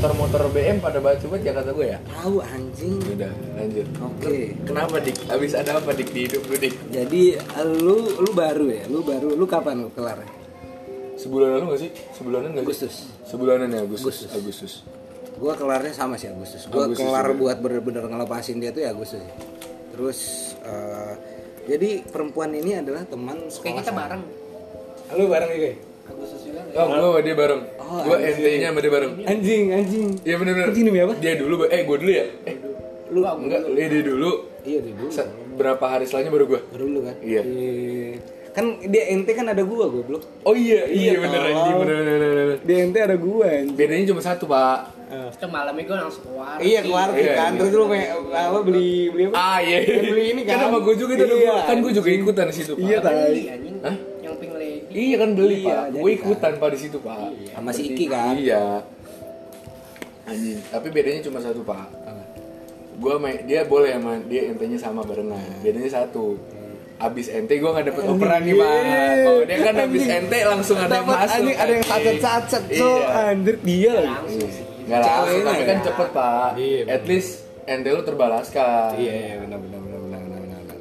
Motor-motor 0.00 0.48
BM 0.48 0.80
pada 0.80 0.96
batu 0.96 1.28
banget 1.28 1.44
ya 1.44 1.60
kata 1.60 1.70
gue 1.70 1.86
ya 1.86 1.98
Tahu 2.00 2.40
anjing. 2.40 2.96
udah 3.04 3.32
lanjut 3.52 3.86
Oke. 4.00 4.56
kenapa 4.64 4.96
dik 4.96 5.16
abis 5.28 5.52
ada 5.52 5.76
apa 5.76 5.92
dik 5.92 6.08
di 6.08 6.20
hidup 6.24 6.40
lu 6.42 6.56
dik 6.56 6.72
Jadi 6.88 7.22
lu 7.76 7.96
lu 8.16 8.30
baru 8.32 8.64
ya, 8.66 8.88
lu 8.88 9.04
baru, 9.04 9.36
lu 9.36 9.44
kapan 9.44 9.84
lu 9.84 9.92
kelar? 9.92 10.24
sebulan 11.14 11.52
lalu 11.52 11.64
gak 11.68 11.80
sih 11.84 11.90
sebulanan 12.16 12.48
gak 12.48 12.56
sih 12.56 12.64
Agustus. 12.64 12.94
sebulanan 13.28 13.68
ya 13.68 13.80
Agustus 13.84 14.16
Agustus, 14.26 14.72
Gua 15.36 15.52
kelarnya 15.52 15.92
sama 15.92 16.16
sih 16.16 16.28
Agustus. 16.28 16.64
Gua 16.64 16.88
Agustus 16.88 17.00
kelar 17.02 17.26
juga. 17.26 17.36
buat 17.36 17.56
bener-bener 17.60 18.04
ngelepasin 18.06 18.56
dia 18.56 18.72
tuh 18.72 18.80
ya 18.80 18.90
Agustus. 18.90 19.20
Terus 19.90 20.18
eh, 20.64 21.12
jadi 21.66 22.04
perempuan 22.04 22.52
ini 22.52 22.72
adalah 22.74 23.04
teman 23.04 23.36
Kayak 23.36 23.52
sekolah. 23.52 23.76
kita 23.78 23.84
saya. 23.86 24.00
bareng. 24.00 24.22
Lu 25.12 25.24
bareng 25.28 25.50
juga? 25.50 25.66
ya? 25.66 25.76
Agustus 26.10 26.40
juga. 26.42 26.60
oh 26.72 26.86
gue 26.86 26.98
sama 27.00 27.20
dia 27.20 27.34
bareng 27.34 27.62
Oh, 27.80 28.00
gue 28.02 28.16
anjing. 28.16 28.36
NT 28.36 28.46
nya 28.56 28.68
sama 28.68 28.80
dia 28.80 28.92
bareng 28.92 29.12
Anjing, 29.22 29.64
anjing. 29.72 30.08
Iya 30.22 30.34
Anjing 30.38 30.84
demi 30.84 31.00
apa? 31.00 31.14
Dia 31.16 31.32
dulu, 31.34 31.54
eh 31.66 31.80
gue 31.82 31.96
dulu 31.98 32.10
ya? 32.10 32.24
Eh, 32.44 32.54
Lu 33.10 33.18
enggak, 33.22 33.60
eh, 33.74 33.88
dia 33.88 34.02
dulu 34.04 34.30
Iya 34.60 34.78
di 34.78 34.90
dulu. 34.92 35.10
Se- 35.10 35.30
Berapa 35.56 35.84
hari 35.88 36.04
setelahnya 36.04 36.30
baru 36.30 36.44
gue? 36.46 36.60
Baru 36.68 36.84
lu 36.86 37.00
kan? 37.02 37.14
Iya. 37.20 37.42
Kan 38.50 38.66
dia 38.82 39.14
ente 39.14 39.30
kan 39.30 39.46
ada 39.46 39.62
gua 39.62 39.86
goblok. 39.86 40.26
Oh 40.42 40.52
iya, 40.52 40.82
iya, 40.90 41.14
Iya, 41.14 41.22
bener 41.22 41.38
anjing, 41.44 41.76
bener, 41.78 41.96
bener, 41.96 42.16
bener, 42.18 42.30
bener. 42.34 42.58
Di 42.60 42.74
ente 42.76 42.98
ada 42.98 43.14
gua 43.14 43.46
anjing. 43.46 43.76
Bedanya 43.78 44.04
cuma 44.10 44.20
satu 44.20 44.44
pak 44.44 44.78
Itu 45.10 45.46
malamnya 45.46 45.82
gue 45.84 45.96
langsung 45.96 46.22
keluar. 46.26 46.58
Iya 46.58 46.78
keluar 46.82 47.08
Iya, 47.12 47.34
kan, 47.34 47.50
iya. 47.50 47.58
terus 47.58 47.70
lu 47.72 47.86
kayak 47.86 48.08
apa 48.30 48.58
beli 48.62 48.90
beli 49.10 49.22
apa? 49.26 49.34
Ah 49.36 49.58
iya, 49.58 49.76
beli 49.82 50.24
ini 50.30 50.42
kan. 50.42 50.52
Kan 50.52 50.62
sama 50.66 50.78
gue 50.80 50.94
juga 50.94 51.12
itu 51.14 51.24
Iya, 51.26 51.36
gua. 51.40 51.58
Kan 51.62 51.76
gue 51.78 51.92
juga 51.92 52.08
ikutan 52.10 52.44
di 52.46 52.54
situ 52.54 52.72
pak 52.72 52.82
Iya, 52.84 52.98
tadi. 53.00 53.40
anjing. 53.48 53.74
Hah? 53.80 53.96
Iya 54.90 55.16
kan 55.16 55.30
beli 55.32 55.62
Iya, 55.62 55.70
pak, 55.70 55.84
gue 55.92 56.02
kan. 56.02 56.16
ikutan 56.18 56.52
pak 56.58 56.68
di 56.74 56.78
situ 56.78 56.98
pak. 56.98 57.30
Sama 57.48 57.70
si 57.70 57.82
Iki 57.88 58.04
kan. 58.06 58.34
Iya. 58.34 58.82
Anjing, 60.26 60.58
tapi 60.66 60.86
bedanya 60.90 61.20
cuma 61.22 61.38
satu 61.38 61.62
pak. 61.62 61.86
Gue 63.00 63.14
main, 63.16 63.38
dia 63.44 63.64
boleh 63.64 63.96
sama, 63.96 64.20
dia 64.26 64.50
ente-nya 64.50 64.76
sama 64.76 65.00
barengan. 65.00 65.40
Bedanya 65.60 65.90
satu. 65.90 66.36
Abis 67.00 67.32
ente 67.32 67.56
gue 67.56 67.64
gak 67.66 67.86
dapet 67.86 68.02
operan 68.04 68.44
nih 68.44 68.52
pak. 68.52 68.70
Kalau 69.16 69.42
dia 69.48 69.58
kan 69.64 69.74
abis 69.80 70.04
ente 70.04 70.38
langsung 70.44 70.76
ada 70.76 70.92
yang 70.92 71.08
masuk 71.08 71.32
anjing 71.32 71.56
ada 71.56 71.72
yang 71.72 71.86
sacet-sacet 71.86 72.62
so 72.76 72.88
Iya. 73.00 73.32
anjir 73.32 73.56
dia 73.62 73.92
lagi. 73.96 74.36
Nggak 74.84 75.00
langsung, 75.00 75.42
tapi 75.46 75.62
kan 75.64 75.78
cepet 75.80 76.08
pak. 76.12 76.48
Iya, 76.58 76.80
At 76.90 77.02
least 77.06 77.30
ente 77.64 77.88
lu 77.88 78.02
terbalaskan. 78.02 78.90
Iya 78.98 79.12
iya 79.16 79.34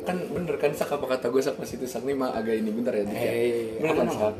Kan 0.10 0.18
bener 0.28 0.56
kan 0.56 0.72
sak 0.72 0.90
apa 0.92 1.06
kata 1.08 1.26
gue 1.28 1.40
sak 1.40 1.56
pas 1.56 1.70
itu 1.70 1.86
sak 1.86 2.02
nih 2.02 2.14
mah 2.14 2.34
agak 2.34 2.56
ini 2.56 2.70
bentar 2.70 2.92
ya 2.92 3.04
Dik, 3.04 3.14
ya. 3.14 3.22
Eh, 3.22 3.30
iya, 3.40 3.58
iya. 3.62 3.78
Bener 3.80 3.94
kan 3.96 4.08
sak 4.10 4.34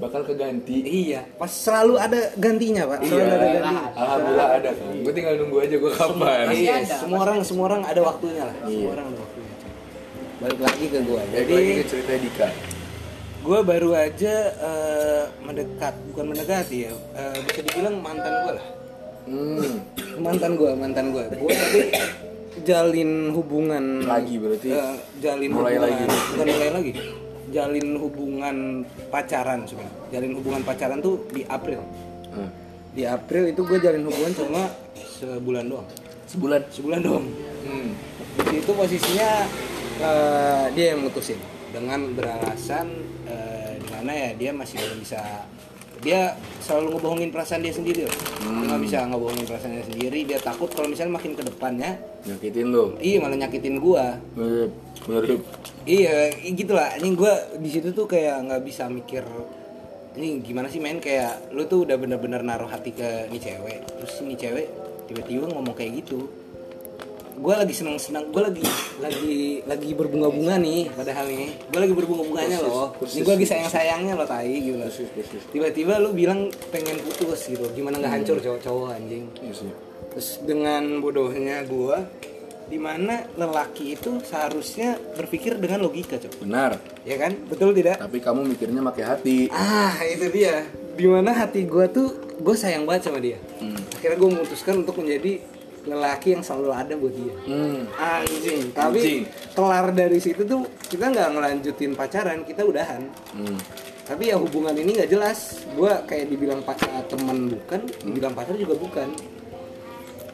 Bakal 0.00 0.24
keganti 0.24 0.76
Iya, 0.80 1.20
pas 1.34 1.52
selalu 1.52 1.94
ada 1.94 2.32
gantinya 2.34 2.88
pak. 2.88 2.98
Selalu 3.02 3.20
Iya, 3.20 3.28
ada 3.28 3.48
ganti. 3.52 3.84
alhamdulillah 3.94 4.48
ada 4.50 4.70
kan. 4.72 4.94
Gue 4.96 5.12
tinggal 5.12 5.34
nunggu 5.36 5.56
aja 5.60 5.76
gue 5.76 5.92
kapan. 5.92 6.44
Masih 6.48 6.56
Iya, 6.58 6.74
ada, 6.78 6.96
semua 6.96 7.18
orang 7.20 7.38
semua 7.44 7.64
orang 7.68 7.82
ada 7.84 8.00
waktunya 8.00 8.42
lah. 8.42 8.56
Semua 8.56 8.72
Iya. 8.72 8.88
orang 8.88 9.06
ada 9.06 9.18
waktunya. 9.18 9.52
Balik 10.40 10.58
lagi 10.58 10.84
ke 10.86 10.98
gua. 11.04 11.20
Jadi 11.20 11.36
Jadi 11.36 11.52
lagi 11.52 11.72
ke 11.76 11.84
cerita 11.84 12.12
Dika. 12.16 12.48
gue 13.40 13.58
baru 13.62 13.90
aja 13.92 14.34
eh, 14.52 15.22
mendekat, 15.40 15.94
bukan 16.08 16.24
mendekati 16.28 16.76
ya, 16.80 16.92
eh, 16.92 17.36
bisa 17.40 17.60
dibilang 17.60 17.96
mantan 17.98 18.32
gue 18.38 18.52
lah. 18.56 18.66
Hmm, 19.20 19.74
Mantan 20.16 20.52
gue, 20.56 20.70
mantan 20.74 21.06
gue. 21.12 21.24
Gue 21.36 21.52
tapi 21.52 21.80
jalin 22.66 23.30
hubungan 23.30 24.04
lagi 24.04 24.34
berarti. 24.36 24.68
eh, 24.74 24.96
jalin 25.22 25.50
mulai 25.54 25.78
hubungan, 25.78 25.86
lagi. 25.86 26.04
bukan 26.34 26.46
mulai 26.50 26.70
lagi. 26.70 26.92
Jalin 27.50 27.88
hubungan 27.98 28.56
pacaran 29.10 29.60
sebenarnya. 29.66 29.94
Jalin 30.14 30.32
hubungan 30.38 30.62
pacaran 30.62 30.98
tuh 31.02 31.26
di 31.34 31.42
April. 31.46 31.82
Hmm. 32.30 32.50
Di 32.94 33.02
April 33.06 33.50
itu 33.50 33.62
gue 33.66 33.78
jalin 33.78 34.02
hubungan 34.06 34.32
cuma 34.34 34.62
sebulan 35.18 35.64
doang. 35.66 35.88
Sebulan. 36.30 36.60
Sebulan 36.70 37.00
doang. 37.02 37.26
Hmm. 37.66 37.90
Di 38.38 38.42
situ 38.54 38.70
posisinya 38.70 39.30
eh, 39.98 40.64
dia 40.74 40.86
yang 40.94 41.02
mutusin 41.02 41.38
dengan 41.70 42.14
beralasan 42.14 42.86
eh, 43.26 43.78
di 43.78 43.86
mana 43.94 44.10
ya 44.14 44.30
dia 44.34 44.50
masih 44.54 44.78
belum 44.78 44.98
bisa 45.02 45.18
dia 46.00 46.32
selalu 46.64 46.96
ngebohongin 46.96 47.30
perasaan 47.32 47.60
dia 47.60 47.74
sendiri 47.76 48.08
loh. 48.08 48.16
Dia 48.16 48.48
nggak 48.48 48.80
bisa 48.84 48.98
ngebohongin 49.04 49.44
perasaan 49.44 49.72
dia 49.76 49.86
sendiri. 49.86 50.20
Dia 50.24 50.38
takut 50.40 50.68
kalau 50.72 50.88
misalnya 50.88 51.16
makin 51.20 51.32
ke 51.36 51.42
depannya, 51.44 52.00
Nyakitin 52.24 52.66
lo. 52.72 52.96
iya 53.00 53.16
malah 53.20 53.36
nyakitin 53.36 53.76
gua. 53.80 54.16
Bener. 54.32 54.68
Bener. 55.04 55.40
Iya, 55.88 56.32
gitulah. 56.56 56.96
Ini 57.00 57.08
gua 57.16 57.32
di 57.56 57.68
situ 57.72 57.92
tuh 57.92 58.04
kayak 58.08 58.48
nggak 58.48 58.62
bisa 58.64 58.88
mikir 58.88 59.24
ini 60.10 60.42
gimana 60.42 60.66
sih 60.66 60.82
main 60.82 60.98
kayak 60.98 61.54
lu 61.54 61.70
tuh 61.70 61.86
udah 61.86 61.94
bener-bener 61.94 62.42
naruh 62.42 62.66
hati 62.66 62.90
ke 62.90 63.30
nih 63.30 63.38
cewek, 63.38 63.78
terus 63.86 64.18
ini 64.26 64.34
cewek 64.34 64.66
tiba-tiba 65.06 65.46
ngomong 65.46 65.74
kayak 65.78 66.02
gitu. 66.02 66.26
Gue 67.40 67.54
lagi 67.56 67.72
seneng-seneng, 67.72 68.28
gue 68.28 68.42
lagi 68.44 68.60
lagi 69.00 69.36
lagi 69.64 69.90
berbunga-bunga 69.96 70.60
nih, 70.60 70.92
padahal 70.92 71.24
nih, 71.24 71.48
gue 71.72 71.80
lagi 71.80 71.94
berbunga-bunganya 71.96 72.58
loh. 72.60 72.92
Ini 73.00 73.24
gue 73.24 73.32
lagi 73.32 73.46
sayang-sayangnya 73.48 74.12
loh 74.12 74.28
tai 74.28 74.60
gitu. 74.60 74.76
persis. 74.76 75.42
Tiba-tiba 75.48 75.96
lu 75.96 76.12
bilang 76.12 76.52
pengen 76.68 77.00
putus 77.00 77.48
gitu, 77.48 77.64
gimana 77.72 77.96
nggak 77.96 78.12
hancur 78.12 78.36
cowok-cowok 78.38 78.88
anjing. 78.92 79.24
Iya. 79.40 79.72
Terus 80.12 80.28
dengan 80.44 81.00
bodohnya 81.00 81.64
gue, 81.64 81.96
di 82.68 82.76
mana 82.76 83.24
lelaki 83.34 83.96
itu 83.96 84.20
seharusnya 84.20 85.00
berpikir 85.16 85.56
dengan 85.56 85.82
logika 85.82 86.14
cok 86.14 86.38
Benar. 86.38 86.78
ya 87.02 87.18
kan 87.18 87.34
betul 87.50 87.74
tidak 87.74 87.98
Tapi 87.98 88.22
kamu 88.22 88.46
mikirnya 88.46 88.78
pakai 88.86 89.04
hati. 89.10 89.38
ah 89.50 89.90
itu 90.06 90.30
dia 90.30 90.62
di 90.94 91.02
mana 91.02 91.34
hati 91.34 91.66
gue 91.66 91.90
tuh 91.90 92.14
gue 92.38 92.54
sayang 92.54 92.86
banget 92.86 93.10
sama 93.10 93.18
dia 93.18 93.42
Hmm. 93.58 93.74
akhirnya 93.90 94.16
gue 94.16 94.30
memutuskan 94.30 94.86
untuk 94.86 95.02
menjadi 95.02 95.42
lelaki 95.80 96.36
yang 96.36 96.42
selalu 96.44 96.70
ada 96.70 96.92
buat 96.92 97.14
dia. 97.14 97.34
Hmm. 97.48 97.80
anjing. 97.96 98.62
Tapi 98.70 98.98
Anjing. 99.00 99.22
kelar 99.52 99.86
dari 99.90 100.18
situ 100.20 100.42
tuh 100.44 100.62
kita 100.86 101.08
nggak 101.08 101.28
ngelanjutin 101.32 101.92
pacaran 101.94 102.44
kita 102.44 102.62
udahan. 102.64 103.02
Hmm. 103.32 103.56
tapi 104.04 104.26
ya 104.26 104.36
hubungan 104.36 104.74
ini 104.74 104.98
nggak 104.98 105.06
jelas. 105.08 105.62
Gue 105.72 105.88
kayak 106.04 106.26
dibilang 106.28 106.60
pacar 106.60 106.90
teman 107.06 107.46
bukan 107.46 107.80
dibilang 108.02 108.34
pacar 108.34 108.58
juga 108.58 108.74
bukan. 108.74 109.06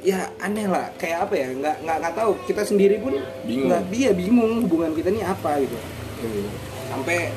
Ya 0.00 0.33
aneh 0.41 0.65
lah. 0.65 0.88
Kayak 0.97 1.29
apa 1.29 1.35
ya? 1.37 1.49
Nggak 1.53 1.76
nggak 1.85 1.97
nggak 2.00 2.15
tahu. 2.17 2.33
Kita 2.49 2.62
sendiri 2.65 2.97
pun 2.97 3.12
Bingung. 3.45 3.69
nggak 3.69 3.83
dia 3.93 4.11
bingung 4.17 4.65
hubungan 4.65 4.97
kita 4.97 5.12
ini 5.12 5.21
apa 5.21 5.61
gitu. 5.61 5.76
Iya. 6.17 6.49
sampai 6.88 7.29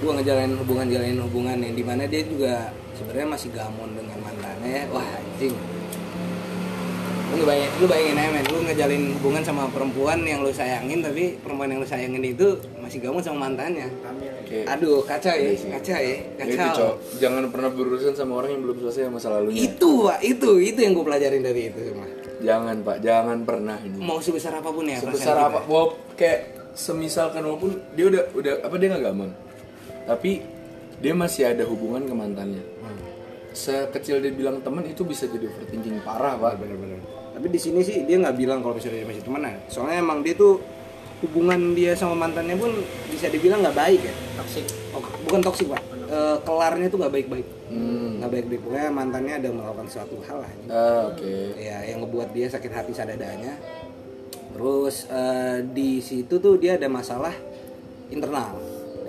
gue 0.00 0.08
ngejalanin 0.08 0.56
hubungan 0.56 0.86
jalanin 0.88 1.20
hubungan 1.20 1.56
yang 1.60 1.74
di 1.76 1.84
mana 1.84 2.08
dia 2.08 2.24
juga 2.24 2.72
sebenarnya 2.96 3.28
masih 3.28 3.50
gamon 3.52 3.90
dengan 3.92 4.16
mantannya. 4.24 4.88
Wah 4.88 5.04
anjing 5.04 5.52
lu 7.32 7.40
ngebayangin 7.40 7.70
lu 7.74 7.86
bayangin 7.88 8.16
aja 8.18 8.30
men 8.30 8.44
lu 8.44 8.58
ngejalin 8.62 9.02
hubungan 9.16 9.42
sama 9.42 9.62
perempuan 9.72 10.20
yang 10.20 10.44
lu 10.44 10.52
sayangin 10.52 11.00
tapi 11.00 11.40
perempuan 11.40 11.72
yang 11.72 11.80
lu 11.80 11.88
sayangin 11.88 12.20
itu 12.22 12.48
masih 12.76 13.00
gamon 13.00 13.18
sama 13.18 13.48
mantannya 13.48 13.88
Oke. 14.44 14.68
aduh 14.68 15.00
kacau 15.02 15.32
ya 15.32 15.48
Iya 15.48 15.68
kacau 15.72 15.96
ya 15.96 16.16
Itu 16.38 16.56
kacau 16.60 16.72
cok, 16.76 16.94
jangan 17.16 17.42
pernah 17.48 17.70
berurusan 17.72 18.12
sama 18.12 18.32
orang 18.36 18.50
yang 18.52 18.62
belum 18.62 18.76
selesai 18.78 19.08
masa 19.08 19.32
lalunya. 19.32 19.56
itu 19.58 19.90
pak 20.04 20.18
itu 20.20 20.50
itu 20.60 20.78
yang 20.78 20.92
gue 20.92 21.04
pelajarin 21.04 21.40
dari 21.40 21.62
itu 21.66 21.80
semua 21.82 22.08
Jangan 22.42 22.76
pak, 22.82 22.96
jangan 23.00 23.38
pernah 23.46 23.78
ini. 23.80 23.96
mau 23.96 24.18
sebesar 24.18 24.52
apa 24.52 24.68
pun 24.68 24.82
ya 24.82 24.98
Sebesar 24.98 25.38
apa, 25.38 25.62
kita. 25.62 25.70
wow, 25.70 25.86
kayak 26.12 26.40
semisalkan 26.74 27.38
walaupun 27.40 27.78
dia 27.94 28.10
udah 28.10 28.22
udah 28.34 28.54
apa 28.66 28.74
dia 28.76 28.88
nggak 28.90 29.04
gaman, 29.04 29.30
tapi 30.04 30.42
dia 30.98 31.14
masih 31.14 31.46
ada 31.46 31.62
hubungan 31.62 32.02
ke 32.02 32.10
mantannya. 32.10 32.64
Hmm. 32.82 32.98
Sekecil 33.52 34.18
dia 34.18 34.32
bilang 34.32 34.58
teman 34.58 34.82
itu 34.82 35.04
bisa 35.04 35.26
jadi 35.26 35.44
overthinking 35.44 36.00
parah 36.00 36.34
pak. 36.34 36.58
bener-bener 36.58 36.98
tapi 37.42 37.58
di 37.58 37.58
sini 37.58 37.82
sih 37.82 38.06
dia 38.06 38.22
nggak 38.22 38.38
bilang 38.38 38.62
kalau 38.62 38.78
misalnya 38.78 39.02
dia 39.02 39.08
masih 39.10 39.26
temenan. 39.26 39.58
Soalnya 39.66 39.98
emang 39.98 40.22
dia 40.22 40.38
tuh 40.38 40.62
hubungan 41.26 41.74
dia 41.74 41.90
sama 41.98 42.14
mantannya 42.14 42.54
pun 42.54 42.70
bisa 43.10 43.26
dibilang 43.34 43.66
nggak 43.66 43.74
baik 43.74 43.98
ya. 43.98 44.14
Toxic. 44.38 44.62
Oh, 44.94 45.02
bukan 45.26 45.42
toksik 45.42 45.66
pak. 45.66 45.82
Eh, 46.06 46.36
kelarnya 46.46 46.86
tuh 46.86 47.02
nggak 47.02 47.10
baik-baik. 47.18 47.46
Hmm. 47.66 48.22
nggak 48.22 48.30
baik-baik. 48.30 48.60
Pokoknya 48.62 48.90
mantannya 48.94 49.34
ada 49.42 49.48
melakukan 49.50 49.90
suatu 49.90 50.22
hal 50.22 50.38
lah. 50.38 50.50
Ini. 50.54 50.66
Ah, 50.70 51.02
oke. 51.10 51.34
ya 51.58 51.76
yang 51.82 51.98
ngebuat 52.06 52.30
dia 52.30 52.46
sakit 52.46 52.70
hati 52.70 52.94
sadadanya. 52.94 53.58
Terus 54.54 55.10
eh, 55.10 55.66
di 55.66 55.98
situ 55.98 56.38
tuh 56.38 56.54
dia 56.62 56.78
ada 56.78 56.86
masalah 56.86 57.34
internal 58.06 58.54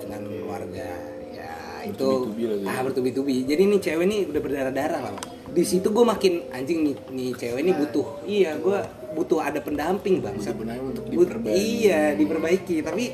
dengan 0.01 0.25
keluarga. 0.25 0.89
Ya 1.29 1.53
itu 1.85 2.01
Bertubi-tubi 2.01 2.65
ah 2.65 2.81
bertubi-tubi. 2.81 3.35
Jadi 3.45 3.61
nih 3.61 3.77
cewek 3.77 4.05
nih 4.09 4.19
udah 4.25 4.41
berdarah-darah 4.41 5.01
lah 5.05 5.13
Pak. 5.21 5.42
Di 5.53 5.63
situ 5.63 5.87
gue 5.87 6.01
makin 6.01 6.49
anjing 6.49 6.81
nih 6.81 6.95
nih 7.09 7.29
cewek 7.37 7.59
ini 7.61 7.71
butuh 7.71 8.07
iya 8.25 8.57
gue 8.57 8.77
butuh 9.13 9.39
ada 9.39 9.61
pendamping 9.61 10.19
bang. 10.19 10.33
Sebenarnya 10.41 10.81
untuk 10.81 11.05
But- 11.05 11.29
diperbaiki. 11.29 11.53
iya 11.53 12.17
diperbaiki. 12.17 12.75
Tapi 12.81 13.05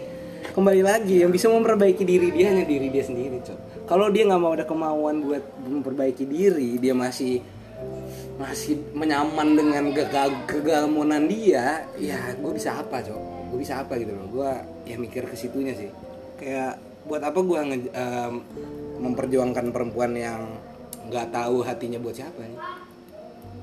kembali 0.50 0.82
lagi 0.82 1.20
yang 1.20 1.30
bisa 1.30 1.52
memperbaiki 1.52 2.08
diri 2.08 2.32
dia 2.32 2.56
hanya 2.56 2.64
diri 2.64 2.88
dia 2.88 3.04
sendiri 3.04 3.44
cok. 3.44 3.84
Kalau 3.84 4.08
dia 4.08 4.24
nggak 4.24 4.40
mau 4.40 4.56
ada 4.56 4.64
kemauan 4.64 5.20
buat 5.20 5.44
memperbaiki 5.60 6.24
diri 6.24 6.80
dia 6.80 6.96
masih 6.96 7.44
masih 8.40 8.80
menyaman 8.96 9.52
dengan 9.52 9.92
kega- 9.92 10.48
kegamunan 10.48 11.28
dia 11.28 11.84
ya 12.00 12.32
gue 12.34 12.52
bisa 12.56 12.80
apa 12.80 13.04
cok? 13.04 13.20
Gue 13.52 13.60
bisa 13.60 13.84
apa 13.84 14.00
gitu 14.00 14.16
loh. 14.16 14.28
Gue 14.32 14.52
ya 14.88 14.96
mikir 14.96 15.28
ke 15.28 15.36
situnya 15.36 15.76
sih. 15.76 15.92
Kayak 16.40 16.80
buat 17.04 17.20
apa 17.20 17.40
gue 17.44 17.60
em, 17.92 18.34
memperjuangkan 19.04 19.76
perempuan 19.76 20.16
yang 20.16 20.48
nggak 21.10 21.28
tahu 21.34 21.66
hatinya 21.66 22.00
buat 22.00 22.16
siapa 22.16 22.42
nih 22.46 22.62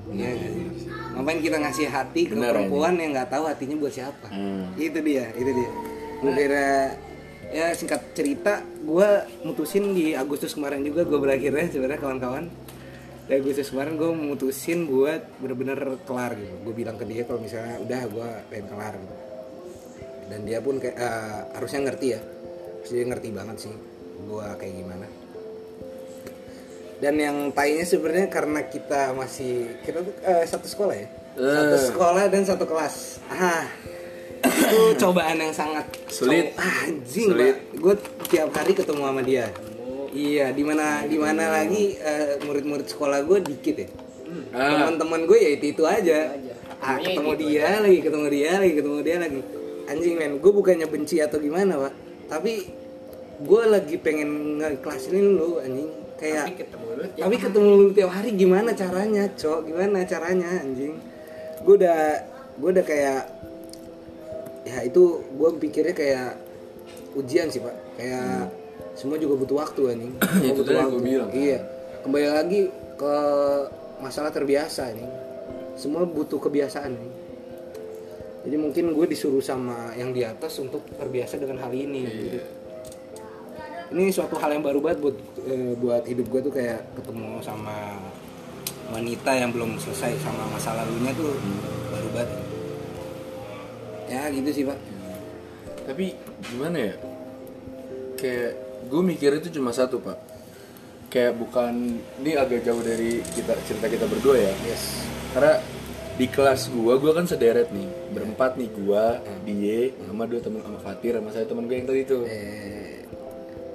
Iya 0.07 0.29
nggak 0.39 0.51
sih? 0.55 0.65
Ngapain 0.87 1.39
kita 1.43 1.57
ngasih 1.59 1.87
hati 1.91 2.21
ke 2.31 2.33
Bener, 2.39 2.55
perempuan 2.55 2.95
yang 2.95 3.11
nggak 3.11 3.27
tahu 3.27 3.43
hatinya 3.43 3.75
buat 3.75 3.91
siapa? 3.91 4.27
Hmm. 4.31 4.71
Itu 4.79 5.03
dia, 5.03 5.35
itu 5.35 5.51
dia. 5.51 5.71
Gue 6.23 6.31
kira 6.31 6.95
ya 7.51 7.75
singkat 7.75 8.15
cerita, 8.15 8.63
gue 8.63 9.09
mutusin 9.43 9.91
di 9.91 10.15
Agustus 10.15 10.55
kemarin 10.55 10.79
juga 10.87 11.03
gue 11.03 11.19
berakhirnya 11.19 11.67
sebenarnya 11.67 11.99
kawan-kawan. 11.99 12.47
Di 13.27 13.33
Agustus 13.35 13.67
kemarin 13.67 13.99
gue 13.99 14.11
mutusin 14.15 14.87
buat 14.87 15.27
bener-bener 15.43 15.99
kelar 16.07 16.39
gitu. 16.39 16.55
Gue 16.63 16.71
bilang 16.71 16.95
ke 16.95 17.03
dia 17.03 17.27
kalau 17.27 17.43
misalnya 17.43 17.75
udah 17.83 18.01
gue 18.07 18.29
pengen 18.47 18.67
kelar 18.71 18.93
gitu. 18.95 19.15
Dan 20.31 20.39
dia 20.47 20.59
pun 20.63 20.79
kayak 20.79 20.95
eh, 20.95 21.39
harusnya 21.51 21.83
ngerti 21.83 22.07
ya. 22.15 22.21
Terus 22.79 22.91
Dia 22.95 23.03
ngerti 23.11 23.29
banget 23.35 23.57
sih 23.59 23.75
gue 24.17 24.47
kayak 24.57 24.73
gimana 24.73 25.05
dan 26.97 27.13
yang 27.15 27.37
tainya 27.51 27.83
sebenarnya 27.83 28.27
karena 28.27 28.61
kita 28.63 29.13
masih 29.13 29.77
kita 29.81 30.01
tuh 30.01 30.13
eh, 30.19 30.43
satu 30.43 30.65
sekolah 30.65 30.95
ya? 30.95 31.07
Satu 31.37 31.75
Eh. 31.75 31.85
sekolah 31.85 32.23
dan 32.27 32.41
satu 32.41 32.65
kelas. 32.65 33.21
Ah 33.27 33.65
itu 34.37 34.77
cobaan 35.01 35.37
yang 35.37 35.49
sangat 35.51 35.85
Sulit. 36.07 36.53
ah, 36.55 36.85
anjing 36.85 37.33
Sulit. 37.33 37.57
gue 37.73 37.95
tiap 38.27 38.49
hari 38.51 38.73
ketemu 38.73 39.01
sama 39.03 39.21
dia. 39.21 39.49
Iya 40.09 40.49
di 40.49 40.61
mana 40.61 41.05
di 41.05 41.17
mana 41.17 41.49
lagi 41.51 41.93
eh, 41.93 42.41
murid-murid 42.41 42.85
sekolah 42.85 43.21
gue 43.23 43.37
dikit 43.43 43.75
ya. 43.77 43.89
Ah. 44.51 44.89
teman-teman 44.89 45.25
gue 45.25 45.37
ya 45.37 45.49
itu 45.53 45.65
itu 45.71 45.83
aja. 45.83 46.33
Aja. 46.33 46.53
ah, 46.77 46.97
ketemu 46.97 47.31
itu 47.31 47.41
dia 47.43 47.67
lagi 47.79 47.99
ketemu 48.01 48.25
dia 48.29 48.51
lagi 48.57 48.73
ketemu 48.73 48.97
dia 49.01 49.15
lagi. 49.19 49.39
Anjing 49.87 50.15
men 50.15 50.33
gue 50.37 50.51
bukannya 50.51 50.85
benci 50.85 51.17
atau 51.17 51.37
gimana 51.37 51.77
pak? 51.79 51.93
Tapi 52.27 52.53
gue 53.39 53.63
lagi 53.63 53.95
pengen 53.97 54.29
ngekelasin 54.57 55.37
lu 55.37 55.61
anjing 55.61 55.89
kayak 56.17 56.45
tapi 56.49 56.55
ketemu 56.59 56.85
lu 56.89 57.05
tiap 57.07 57.23
tapi 57.25 57.35
ketemu 57.37 57.69
lu 57.71 57.87
tiap 57.93 58.11
hari 58.11 58.29
gimana 58.33 58.69
caranya 58.73 59.23
cok? 59.31 59.59
Gimana 59.65 59.97
caranya 60.03 60.47
anjing? 60.59 60.95
Gue 61.63 61.73
udah 61.77 62.01
gue 62.57 62.69
udah 62.73 62.85
kayak 62.85 63.21
ya 64.67 64.77
itu 64.83 65.01
gue 65.23 65.49
pikirnya 65.61 65.95
kayak 65.95 66.29
ujian 67.15 67.47
sih 67.47 67.61
pak. 67.61 67.75
Kayak 67.95 68.51
semua 68.97 69.15
juga 69.21 69.37
butuh 69.37 69.61
waktu 69.61 69.81
anjing. 69.93 70.13
Hmm. 70.17 70.41
Itu 70.51 70.61
butuh 70.65 70.73
tadi 70.73 70.89
gua 70.89 71.01
bilang, 71.01 71.29
kan. 71.29 71.37
iya. 71.37 71.59
Kembali 72.01 72.27
lagi 72.33 72.61
ke 72.97 73.15
masalah 74.01 74.29
terbiasa 74.33 74.93
nih 74.93 75.09
semua 75.77 76.05
butuh 76.05 76.41
kebiasaan 76.41 76.93
nih 76.97 77.11
jadi 78.47 78.55
mungkin 78.57 78.93
gue 78.93 79.05
disuruh 79.05 79.41
sama 79.41 79.93
yang 79.93 80.13
di 80.13 80.25
atas 80.25 80.57
untuk 80.57 80.81
terbiasa 80.97 81.37
dengan 81.37 81.61
hal 81.61 81.73
ini 81.73 82.01
Iya. 82.05 82.13
gitu 82.17 82.39
ini 83.93 84.11
suatu 84.11 84.35
hal 84.37 84.51
yang 84.51 84.63
baru 84.65 84.79
banget 84.83 84.99
buat 84.99 85.17
eh, 85.47 85.73
buat 85.79 86.03
hidup 86.03 86.27
gue 86.27 86.41
tuh 86.43 86.53
kayak 86.53 86.83
ketemu 86.97 87.39
sama 87.39 87.95
wanita 88.91 89.31
yang 89.35 89.51
belum 89.51 89.75
selesai 89.79 90.15
sama 90.23 90.47
masa 90.51 90.75
lalunya 90.75 91.11
tuh 91.15 91.35
baru 91.91 92.09
banget 92.15 92.29
ya 94.07 94.21
gitu 94.31 94.49
sih 94.51 94.63
pak 94.63 94.79
Tapi 95.87 96.11
gimana 96.51 96.91
ya? 96.91 96.95
Kayak 98.19 98.59
gue 98.91 99.01
mikir 99.07 99.31
itu 99.39 99.55
cuma 99.55 99.71
satu 99.71 100.03
pak. 100.03 100.19
Kayak 101.07 101.39
bukan 101.39 102.03
ini 102.19 102.35
agak 102.35 102.67
jauh 102.67 102.83
dari 102.83 103.23
kita 103.23 103.55
cerita 103.63 103.87
kita 103.87 104.03
berdua 104.03 104.35
ya. 104.35 104.51
yes 104.67 105.07
Karena 105.31 105.63
di 106.17 106.27
kelas 106.27 106.73
gua, 106.73 106.97
gua 106.97 107.13
kan 107.13 107.29
sederet 107.29 107.69
nih, 107.69 107.87
berempat 108.09 108.57
nih 108.57 108.67
gua, 108.73 109.21
dia, 109.45 109.93
sama 110.01 110.25
dua 110.25 110.41
teman 110.41 110.59
sama 110.65 110.79
Fatir, 110.81 111.13
sama 111.13 111.29
saya 111.29 111.45
teman 111.45 111.69
gue 111.69 111.77
yang 111.77 111.87
tadi 111.87 112.01
tuh. 112.09 112.25
eh, 112.25 112.86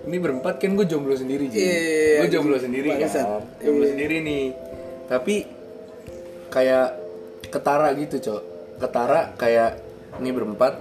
Ini 0.03 0.17
berempat 0.19 0.59
kan 0.59 0.75
gue 0.75 0.87
jomblo 0.87 1.15
sendiri 1.15 1.47
jadi. 1.47 1.63
Iya, 1.63 2.19
gue 2.27 2.29
jomblo 2.35 2.57
sendiri 2.59 2.91
kan. 2.99 3.39
Jomblo 3.63 3.87
sendiri 3.87 4.17
nih. 4.19 4.45
Tapi 5.07 5.35
kayak 6.51 6.89
ketara 7.55 7.95
gitu, 7.95 8.19
Cok. 8.19 8.43
Ketara 8.83 9.37
kayak 9.39 9.79
ini 10.19 10.31
berempat 10.35 10.75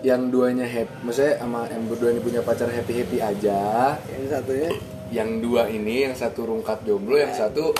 yang 0.00 0.32
duanya 0.32 0.64
happy, 0.64 1.04
maksudnya 1.04 1.36
sama 1.36 1.68
yang 1.68 1.84
berdua 1.84 2.08
ini 2.16 2.24
punya 2.24 2.40
pacar 2.40 2.72
happy 2.72 3.04
happy 3.04 3.20
aja. 3.20 3.60
yang 4.08 4.24
satunya 4.32 4.70
Yang 5.12 5.30
dua 5.44 5.62
ini, 5.68 6.08
yang 6.08 6.14
satu 6.16 6.48
rungkat 6.48 6.80
jomblo, 6.88 7.20
yang 7.20 7.36
satu 7.36 7.76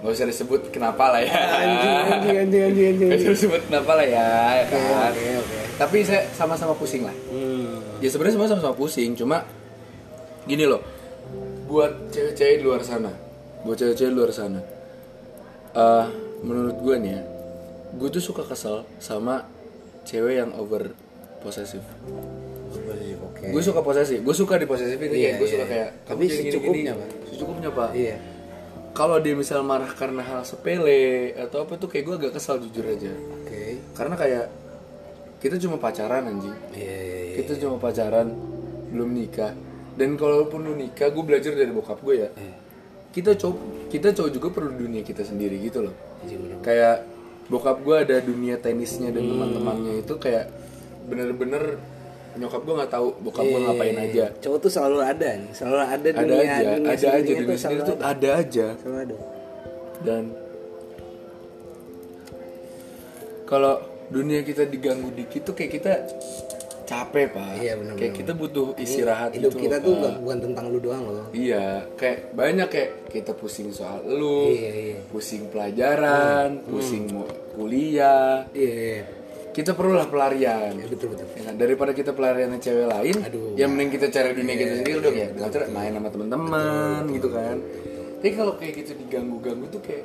nggak 0.00 0.16
usah 0.16 0.26
disebut 0.26 0.60
kenapa 0.72 1.12
lah 1.12 1.20
ya. 1.20 1.30
anjing 1.60 1.94
anjing 2.08 2.36
anjing 2.40 2.62
anjing 2.72 2.86
anjing 2.96 3.08
Nggak 3.12 3.20
usah 3.20 3.32
disebut 3.36 3.60
kenapa 3.68 3.92
lah 4.00 4.06
ya, 4.08 4.28
ya 4.56 4.62
oke 4.64 4.72
kan. 4.80 5.10
oke 5.12 5.24
oke 5.44 5.58
Tapi 5.76 5.96
saya 6.08 6.22
sama-sama 6.32 6.72
pusing 6.72 7.04
lah 7.04 7.12
hmm. 7.28 8.00
ya 8.00 8.08
sebenarnya 8.08 8.34
semua 8.40 8.48
sama-sama 8.48 8.74
pusing 8.74 9.12
cuma 9.12 9.44
gini 10.44 10.64
loh 10.68 10.80
buat 11.66 12.10
cewek-cewek 12.10 12.60
di 12.60 12.64
luar 12.64 12.82
sana 12.82 13.12
buat 13.62 13.76
cewek-cewek 13.76 14.10
di 14.12 14.16
luar 14.16 14.32
sana 14.32 14.60
eh 15.70 16.06
menurut 16.40 16.76
gue 16.80 16.96
nih 16.98 17.12
ya 17.14 17.22
gue 17.96 18.08
tuh 18.08 18.22
suka 18.22 18.42
kesel 18.46 18.86
sama 19.02 19.44
cewek 20.06 20.40
yang 20.40 20.50
over 20.56 20.94
posesif 21.42 21.82
oke. 23.40 23.46
Gue 23.52 23.62
suka 23.64 23.80
posesif 23.80 24.18
gue 24.20 24.34
suka 24.36 24.54
di 24.60 24.66
posesif 24.68 24.98
ini 25.00 25.14
Iya, 25.16 25.16
kayak 25.16 25.36
gue 25.38 25.46
iya, 25.48 25.54
suka 25.54 25.64
iya. 25.64 25.70
kayak 25.72 25.88
Tapi 26.06 26.24
secukupnya, 26.28 26.60
gini-gini. 26.60 26.90
Pak. 26.92 27.08
secukupnya 27.30 27.70
pak. 27.72 27.90
Iya. 27.96 28.16
Kalau 28.90 29.16
dia 29.22 29.34
misal 29.38 29.60
marah 29.62 29.92
karena 29.94 30.22
hal 30.26 30.42
sepele 30.42 31.32
atau 31.38 31.62
apa 31.64 31.78
tuh 31.78 31.88
kayak 31.88 32.04
gue 32.04 32.14
agak 32.26 32.32
kesal 32.36 32.58
jujur 32.58 32.84
aja. 32.84 33.12
Oke. 33.40 33.78
Karena 33.94 34.14
kayak 34.18 34.46
kita 35.40 35.56
cuma 35.56 35.80
pacaran 35.80 36.26
anjing. 36.26 36.56
Iya 36.76 36.96
iya 37.00 37.18
iya 37.32 37.36
kita 37.40 37.52
cuma 37.64 37.76
pacaran 37.80 38.28
belum 38.90 39.10
nikah 39.14 39.54
dan 39.98 40.14
kalaupun 40.14 40.60
lu 40.66 40.74
nikah 40.78 41.10
gue 41.10 41.24
belajar 41.24 41.52
dari 41.54 41.70
bokap 41.70 41.98
gue 42.02 42.14
ya. 42.26 42.30
Kita 43.10 43.34
cowok 43.34 43.90
kita 43.90 44.14
cowok 44.14 44.30
juga 44.30 44.48
perlu 44.54 44.70
dunia 44.74 45.02
kita 45.02 45.26
sendiri 45.26 45.58
gitu 45.58 45.82
loh. 45.86 45.94
Bener. 46.20 46.60
kayak 46.60 46.96
bokap 47.48 47.82
gue 47.82 47.96
ada 47.96 48.16
dunia 48.22 48.60
tenisnya 48.60 49.10
dan 49.10 49.26
teman-temannya 49.26 50.06
itu 50.06 50.14
kayak 50.20 50.52
bener-bener 51.08 51.80
nyokap 52.38 52.62
gue 52.62 52.74
nggak 52.78 52.92
tahu 52.94 53.08
bokap 53.26 53.42
gue 53.42 53.60
ngapain 53.66 53.96
aja. 53.98 54.24
cowok 54.38 54.58
tuh 54.62 54.70
selalu 54.70 54.98
ada 55.02 55.28
nih 55.34 55.50
selalu 55.50 55.78
ada 55.82 55.90
ada 55.96 56.08
dunia 56.22 56.38
aja 56.38 56.70
dunia 56.78 56.90
ada 56.94 57.06
aja 57.10 57.32
dunia 57.34 57.58
sendiri 57.58 57.80
tuh 57.82 57.96
ada 57.98 58.28
aja. 58.38 58.66
Selalu 58.78 58.98
ada. 59.02 59.16
Dan 60.00 60.22
kalau 63.50 63.74
dunia 64.14 64.46
kita 64.46 64.62
diganggu 64.70 65.10
dikit 65.10 65.50
tuh 65.50 65.54
kayak 65.58 65.72
kita 65.74 65.92
capek 66.90 67.26
pak. 67.30 67.50
Iya, 67.62 67.72
benar, 67.78 67.94
kayak 67.94 68.14
kita 68.18 68.32
butuh 68.34 68.66
istirahat 68.74 69.30
hidup 69.30 69.54
gitu 69.54 69.62
kita 69.62 69.76
loh, 69.78 69.86
tuh 69.86 69.94
Pak. 70.02 70.14
bukan 70.18 70.38
tentang 70.42 70.64
lu 70.74 70.78
doang 70.82 71.02
loh. 71.06 71.26
Iya 71.30 71.86
kayak 71.94 72.34
banyak 72.34 72.66
kayak 72.66 72.90
kita 73.06 73.32
pusing 73.38 73.70
soal 73.70 74.02
lu 74.02 74.50
Iya, 74.50 74.70
iya. 74.74 74.98
pusing 75.06 75.46
pelajaran 75.54 76.66
pusing 76.66 77.06
mau 77.14 77.30
kuliah. 77.54 78.42
Iya 78.50 78.72
iya 78.74 79.02
kita 79.50 79.74
perlulah 79.74 80.06
pelarian. 80.06 80.78
Betul 80.90 81.14
betul. 81.14 81.26
Ya 81.34 81.42
kan? 81.46 81.54
daripada 81.58 81.90
kita 81.94 82.10
pelarian 82.10 82.54
cewek 82.58 82.86
lain 82.86 83.16
Aduh. 83.22 83.54
yang 83.54 83.70
mending 83.70 83.90
kita 83.94 84.06
cari 84.10 84.30
dunia 84.34 84.54
kita 84.54 84.72
sendiri 84.78 84.96
udah 84.98 85.12
kayak 85.14 85.30
belajar 85.38 85.60
main 85.70 85.92
sama 85.94 86.08
teman-teman 86.10 87.00
gitu 87.14 87.28
kan. 87.30 87.56
tapi 88.20 88.36
kalau 88.36 88.52
kayak 88.60 88.72
gitu 88.84 88.92
diganggu-ganggu 89.00 89.64
tuh 89.72 89.80
kayak 89.80 90.04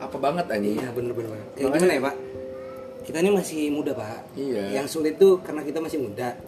apa 0.00 0.16
banget 0.16 0.44
anjing? 0.50 0.76
Iya 0.80 0.88
bener 0.90 1.12
bener 1.12 1.30
kayak 1.54 1.72
gimana 1.76 1.92
ya 1.92 2.02
pak 2.02 2.14
kita 3.10 3.18
ini 3.18 3.30
masih 3.34 3.68
muda 3.68 3.90
pak. 3.92 4.22
Iya. 4.32 4.62
yang 4.72 4.86
sulit 4.86 5.18
tuh 5.18 5.42
karena 5.42 5.60
kita 5.60 5.78
masih 5.78 5.98
muda. 5.98 6.38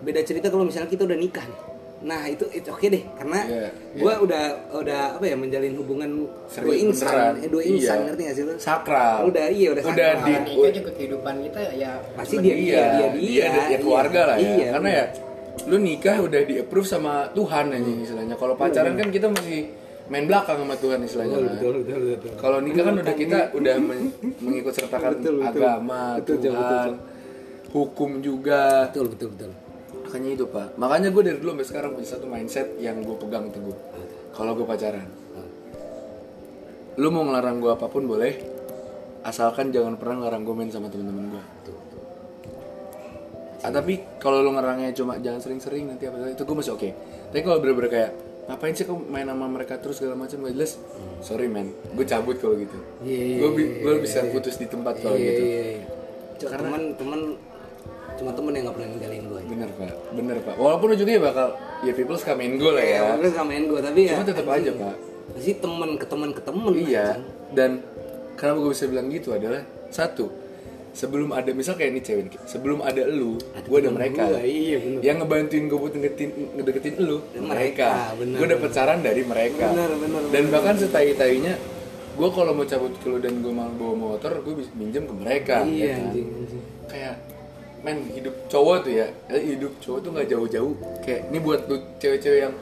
Beda 0.00 0.20
cerita 0.20 0.46
kalau 0.46 0.62
misalnya 0.62 0.86
kita 0.86 1.02
udah 1.02 1.16
nikah 1.16 1.42
nih. 1.42 1.60
Nah 2.00 2.24
itu 2.24 2.48
itu 2.48 2.64
oke 2.66 2.86
deh 2.86 3.04
karena 3.12 3.40
Iya, 3.44 3.68
gua 3.94 4.14
udah 4.18 4.42
udah 4.72 5.00
apa 5.16 5.24
ya 5.26 5.36
menjalin 5.36 5.76
hubungan 5.76 6.08
dua 6.08 6.48
Serius, 6.48 6.80
insan. 6.82 7.08
beneran. 7.10 7.34
eh, 7.36 7.48
dua 7.48 7.62
insan 7.62 7.92
Iya. 7.94 8.04
ngerti 8.08 8.22
gak 8.22 8.34
sih 8.34 8.44
lu? 8.44 8.52
Sakral. 8.56 9.16
Udah 9.28 9.46
iya 9.48 9.68
udah 9.70 9.82
udah 9.82 9.92
sakral. 10.08 10.24
di 10.24 10.32
nikah 10.46 10.70
juga 10.74 10.90
kehidupan 10.96 11.34
kita 11.44 11.58
ya 11.74 11.90
pasti 12.14 12.34
cuma 12.34 12.42
dia 12.42 12.54
dia 12.54 12.64
iya, 12.64 12.80
dia. 12.90 13.08
dia, 13.12 13.44
dia, 13.48 13.64
ya 13.66 13.78
keluarga 13.78 14.20
lah 14.26 14.36
ya. 14.36 14.48
Iya, 14.50 14.68
karena 14.72 14.90
ya 14.90 15.04
lu 15.60 15.76
nikah 15.76 16.16
udah 16.18 16.40
di 16.40 16.54
approve 16.56 16.88
sama 16.88 17.12
Tuhan 17.32 17.64
anjing 17.68 17.98
istilahnya. 18.00 18.34
Kalau 18.34 18.54
pacaran 18.56 18.96
kan 18.96 19.08
kita 19.08 19.28
masih 19.28 19.60
main 20.10 20.26
belakang 20.26 20.58
sama 20.58 20.74
Tuhan 20.74 20.98
istilahnya 21.00 21.36
betul 21.38 21.46
kan. 21.46 21.54
betul 21.54 21.72
betul 21.78 22.00
betul 22.02 22.32
kalau 22.36 22.58
nikah 22.58 22.82
kan 22.82 22.94
udah 22.98 23.14
kita 23.14 23.38
udah 23.54 23.74
men- 23.78 24.14
mengikut 24.42 24.72
sertakan 24.74 25.10
Betul, 25.16 25.34
betul. 25.38 25.46
agama 25.54 26.00
Betul, 26.18 26.36
Tuhan 26.42 26.58
betul, 26.58 26.92
hukum 27.70 28.10
juga. 28.18 28.90
Betul 28.90 29.06
betul 29.14 29.28
betul. 29.30 29.50
Makanya 30.02 30.30
itu 30.34 30.44
pak. 30.50 30.68
Makanya 30.74 31.08
gue 31.14 31.22
dari 31.22 31.38
dulu 31.38 31.50
sampai 31.54 31.66
sekarang 31.70 31.90
punya 31.94 32.08
satu 32.10 32.26
mindset 32.26 32.68
yang 32.82 32.98
gue 32.98 33.14
pegang 33.14 33.46
teguh 33.48 33.78
kalau 34.34 34.58
gue 34.58 34.66
pacaran. 34.66 35.06
Lu 36.98 37.08
mau 37.08 37.22
ngelarang 37.22 37.62
gue 37.62 37.70
apa 37.70 37.86
pun 37.86 38.02
boleh 38.04 38.34
asalkan 39.22 39.70
jangan 39.70 39.94
pernah 39.94 40.26
ngelarang 40.26 40.42
gue 40.42 40.54
main 40.56 40.70
sama 40.72 40.88
temen-temen 40.88 41.28
gue 41.28 41.44
ah, 43.60 43.68
tapi 43.68 44.00
kalau 44.16 44.40
lu 44.40 44.56
ngerangnya 44.56 44.96
cuma 44.96 45.20
jangan 45.20 45.36
sering-sering 45.38 45.84
nanti 45.86 46.08
apa 46.08 46.16
itu 46.26 46.42
gue 46.42 46.56
masih 46.56 46.72
oke. 46.74 46.88
Tapi 47.30 47.40
kalau 47.40 47.60
bener-bener 47.60 47.90
kayak 47.92 48.10
ngapain 48.50 48.74
sih 48.74 48.82
kau 48.82 48.98
main 48.98 49.22
sama 49.30 49.46
mereka 49.46 49.78
terus 49.78 50.02
segala 50.02 50.18
macam? 50.18 50.42
Gak 50.42 50.54
jelas. 50.58 50.72
Sorry 51.22 51.46
man. 51.46 51.70
Gue 51.94 52.02
cabut 52.02 52.34
kalau 52.42 52.58
gitu. 52.58 52.74
Iya, 53.06 53.22
iya, 53.22 53.36
gue 53.46 53.50
gue 53.86 53.94
bisa 54.02 54.26
putus 54.34 54.58
di 54.58 54.66
tempat 54.66 54.98
kalau 54.98 55.14
gitu. 55.14 55.42
iya 55.46 55.62
iya. 55.78 55.84
Cuma 56.42 56.58
teman 56.58 56.82
teman 56.98 57.20
cuma 58.18 58.30
temen 58.36 58.52
yang 58.52 58.64
gak 58.68 58.76
pernah 58.76 58.88
ninggalin 58.90 59.24
gue 59.30 59.40
bener 59.46 59.68
pak. 59.78 59.94
Bener 60.12 60.36
pak. 60.42 60.54
Walaupun 60.58 60.88
ujungnya 60.98 61.20
bakal 61.22 61.46
ya 61.86 61.92
people 61.94 62.18
suka 62.18 62.34
main 62.34 62.58
gue 62.58 62.72
lah 62.74 62.84
ya. 62.84 63.00
Ya 63.14 63.22
lu 63.22 63.28
gak 63.30 63.46
main 63.46 63.64
gue 63.70 63.80
tapi 63.80 64.00
ya 64.10 64.18
cuma 64.18 64.26
tetap 64.26 64.46
aja 64.50 64.72
pak. 64.74 64.96
sih 65.38 65.54
temen 65.62 65.94
ke 65.94 66.06
temen 66.10 66.34
ke 66.34 66.42
temen 66.42 66.74
iya. 66.74 67.14
dan 67.54 67.78
kenapa 68.34 68.66
gue 68.66 68.74
bisa 68.74 68.90
bilang 68.90 69.06
gitu 69.14 69.30
adalah 69.30 69.62
satu 69.86 70.26
sebelum 70.90 71.30
ada 71.30 71.50
misal 71.54 71.78
kayak 71.78 71.90
ini 71.94 72.02
cewek 72.02 72.24
sebelum 72.50 72.82
ada 72.82 73.06
elu 73.06 73.38
gue 73.38 73.78
ada 73.78 73.90
mereka. 73.94 74.26
gua, 74.26 74.42
iya, 74.42 74.78
bener. 74.82 75.00
yang 75.06 75.16
ngebantuin 75.22 75.64
gue 75.70 75.78
buat 75.78 75.94
ngedeketin 75.94 76.30
ngedeketin 76.58 76.94
elu 76.98 77.18
mereka, 77.38 78.14
bener, 78.18 78.38
gue 78.42 78.46
dapet 78.58 78.70
saran 78.74 78.98
dari 79.00 79.22
mereka. 79.22 79.70
Bener, 79.70 79.90
bener, 79.96 80.22
dan 80.34 80.42
bahkan 80.50 80.74
setai 80.74 81.14
tainya 81.14 81.54
gue 82.20 82.28
kalau 82.36 82.52
mau 82.52 82.66
cabut 82.66 82.92
ke 83.00 83.06
lu 83.08 83.16
dan 83.16 83.40
gue 83.40 83.48
mau 83.54 83.70
bawa 83.72 83.94
motor 83.96 84.44
gue 84.44 84.54
bisa 84.60 84.68
minjem 84.76 85.08
ke 85.08 85.14
mereka 85.14 85.64
iya 85.64 85.72
ya 85.72 85.96
kan? 85.96 86.04
anjing 86.10 86.28
anjing. 86.36 86.62
Kayak 86.90 87.14
men 87.80 87.96
hidup 88.12 88.34
cowok 88.52 88.76
tuh 88.84 88.92
ya 88.92 89.06
eh, 89.32 89.42
hidup 89.56 89.72
cowok 89.80 89.98
tuh 90.04 90.10
nggak 90.12 90.28
jauh-jauh. 90.28 90.74
Kayak 91.00 91.20
ini 91.32 91.38
buat 91.40 91.60
lu 91.70 91.76
cewek-cewek 91.96 92.40
yang 92.44 92.54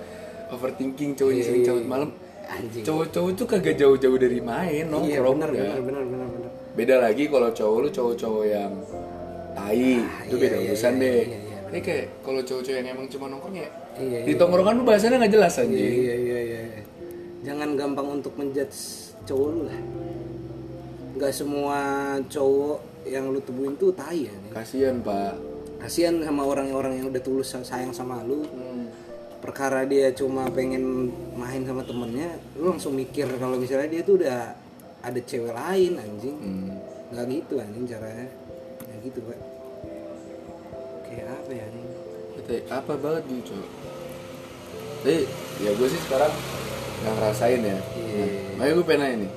overthinking 0.54 1.10
cowok 1.18 1.32
yang 1.34 1.42
sering 1.42 1.64
cabut 1.66 1.86
malam. 1.88 2.10
Anjing. 2.48 2.84
Cowok-cowok 2.86 3.30
tuh 3.34 3.46
kagak 3.50 3.76
jauh-jauh 3.76 4.18
dari 4.20 4.38
main 4.38 4.84
iya 4.84 4.86
nongkrong 4.86 5.36
benar 5.42 5.50
ya. 5.52 5.60
benar 5.60 5.82
benar 5.82 6.04
benar 6.06 6.28
benar 6.32 6.47
beda 6.78 7.02
lagi 7.02 7.26
kalau 7.26 7.50
cowok 7.50 7.76
lu 7.82 7.88
cowok-cowok 7.90 8.44
yang 8.46 8.72
tai 9.58 9.98
itu 9.98 10.36
beda 10.38 10.56
urusan 10.62 10.94
deh. 11.02 11.26
ini 11.74 11.80
kayak 11.82 12.06
kalau 12.22 12.40
cowok-cowok 12.46 12.76
yang 12.78 12.88
emang 12.94 13.06
cuma 13.10 13.26
nongkrong 13.26 13.58
ya 13.58 13.68
Iya, 13.98 14.30
di 14.30 14.32
tongkrongan 14.38 14.78
lu 14.78 14.84
bahasannya 14.86 15.26
nggak 15.26 15.34
jelas 15.34 15.58
anjing. 15.58 15.74
iya 15.74 16.14
iya 16.14 16.38
iya 16.38 16.60
iya. 16.70 16.82
jangan 17.42 17.74
gampang 17.74 18.22
untuk 18.22 18.30
menjudge 18.38 19.10
cowok 19.26 19.48
lu 19.50 19.60
lah. 19.66 19.80
Nggak 21.18 21.32
semua 21.34 21.78
cowok 22.30 22.78
yang 23.10 23.26
lu 23.34 23.42
temuin 23.42 23.74
tuh 23.74 23.90
tai 23.90 24.30
ya 24.30 24.34
kasian 24.54 25.02
pak. 25.02 25.34
Kasihan 25.82 26.22
sama 26.22 26.46
orang-orang 26.46 27.02
yang 27.02 27.06
udah 27.10 27.22
tulus 27.22 27.54
sayang 27.54 27.90
sama 27.90 28.22
lu. 28.22 28.46
Hmm. 28.46 28.86
perkara 29.38 29.86
dia 29.86 30.10
cuma 30.18 30.50
pengen 30.50 31.14
main 31.38 31.62
sama 31.62 31.86
temennya 31.86 32.42
lu 32.58 32.74
langsung 32.74 32.98
mikir 32.98 33.30
kalau 33.38 33.54
misalnya 33.54 33.86
dia 33.86 34.02
tuh 34.02 34.18
udah 34.18 34.50
ada 35.08 35.20
cewek 35.24 35.52
lain 35.56 35.92
anjing. 35.96 36.36
Hmm. 36.36 36.70
nggak 37.08 37.24
gitu 37.32 37.54
anjing 37.56 37.84
caranya. 37.88 38.28
Nggak 38.84 38.98
gitu 39.08 39.18
pak. 39.24 39.38
Kayak 41.08 41.26
apa 41.32 41.50
ya 41.50 41.62
anjing? 41.64 41.86
Kata, 42.38 42.54
apa 42.70 42.92
banget 43.00 43.22
gitu 43.26 43.42
cowok 43.52 43.88
tapi 44.98 45.24
ya 45.62 45.70
gue 45.72 45.88
sih 45.88 46.00
sekarang 46.10 46.32
nggak 46.98 47.12
ngerasain 47.14 47.60
ya. 47.62 47.78
Iya. 47.94 48.26
nah, 48.58 48.64
gue 48.66 48.84
pengen 48.84 49.00
nanya 49.06 49.16
nih. 49.22 49.30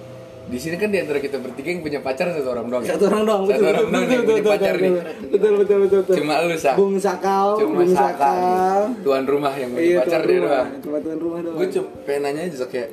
Di 0.52 0.58
sini 0.60 0.76
kan 0.76 0.90
di 0.90 0.98
antara 1.00 1.22
kita 1.22 1.38
bertiga 1.38 1.70
yang 1.70 1.86
punya 1.86 2.02
pacar 2.02 2.34
satu 2.34 2.50
orang 2.50 2.68
doang 2.68 2.84
ya? 2.84 2.98
satu 2.98 3.06
orang 3.14 3.24
doang 3.24 3.44
satu 3.46 3.64
orang 3.72 3.88
doang 3.88 4.08
yang 4.10 4.24
punya 4.26 4.44
pacar 4.44 4.76
nih. 4.82 4.92
betul 5.32 5.52
betul 5.64 5.78
betul 5.86 6.00
betul 6.04 6.16
cuma 6.18 6.34
lu 6.44 6.58
sak 6.58 6.76
bung 6.76 6.98
sakau 6.98 7.48
cuma 7.62 7.86
bung 7.86 7.94
Saka 7.94 8.10
sakau 8.10 8.36
nih, 8.42 9.04
tuan 9.06 9.24
rumah 9.30 9.54
yang 9.54 9.70
punya 9.72 9.86
iya 9.86 9.98
pacar 10.02 10.22
dia 10.26 10.40
doang. 10.42 10.70
Cuma 10.82 10.98
tuan 11.00 11.18
rumah 11.22 11.40
doang. 11.46 11.56
gue 11.62 11.68
cuma 11.72 11.88
pengen 12.04 12.22
nanya 12.26 12.42
aja 12.52 12.66
kayak 12.68 12.90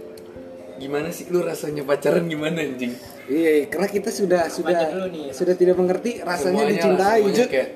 gimana 0.79 1.09
sih 1.11 1.27
lu 1.29 1.43
rasanya 1.43 1.83
pacaran 1.83 2.25
gimana 2.25 2.63
anjing 2.63 2.95
iya 3.27 3.51
iya, 3.61 3.67
karena 3.67 3.89
kita 3.91 4.11
sudah 4.11 4.47
sudah 4.47 4.95
dulu 4.95 5.07
nih? 5.11 5.27
sudah 5.35 5.55
tidak 5.59 5.77
mengerti 5.77 6.23
rasanya 6.23 6.39
Semuanya 6.39 6.65
lah, 6.65 6.73
dicintai 6.73 7.19
semuanya 7.21 7.37
Jut. 7.37 7.49
kayak 7.51 7.69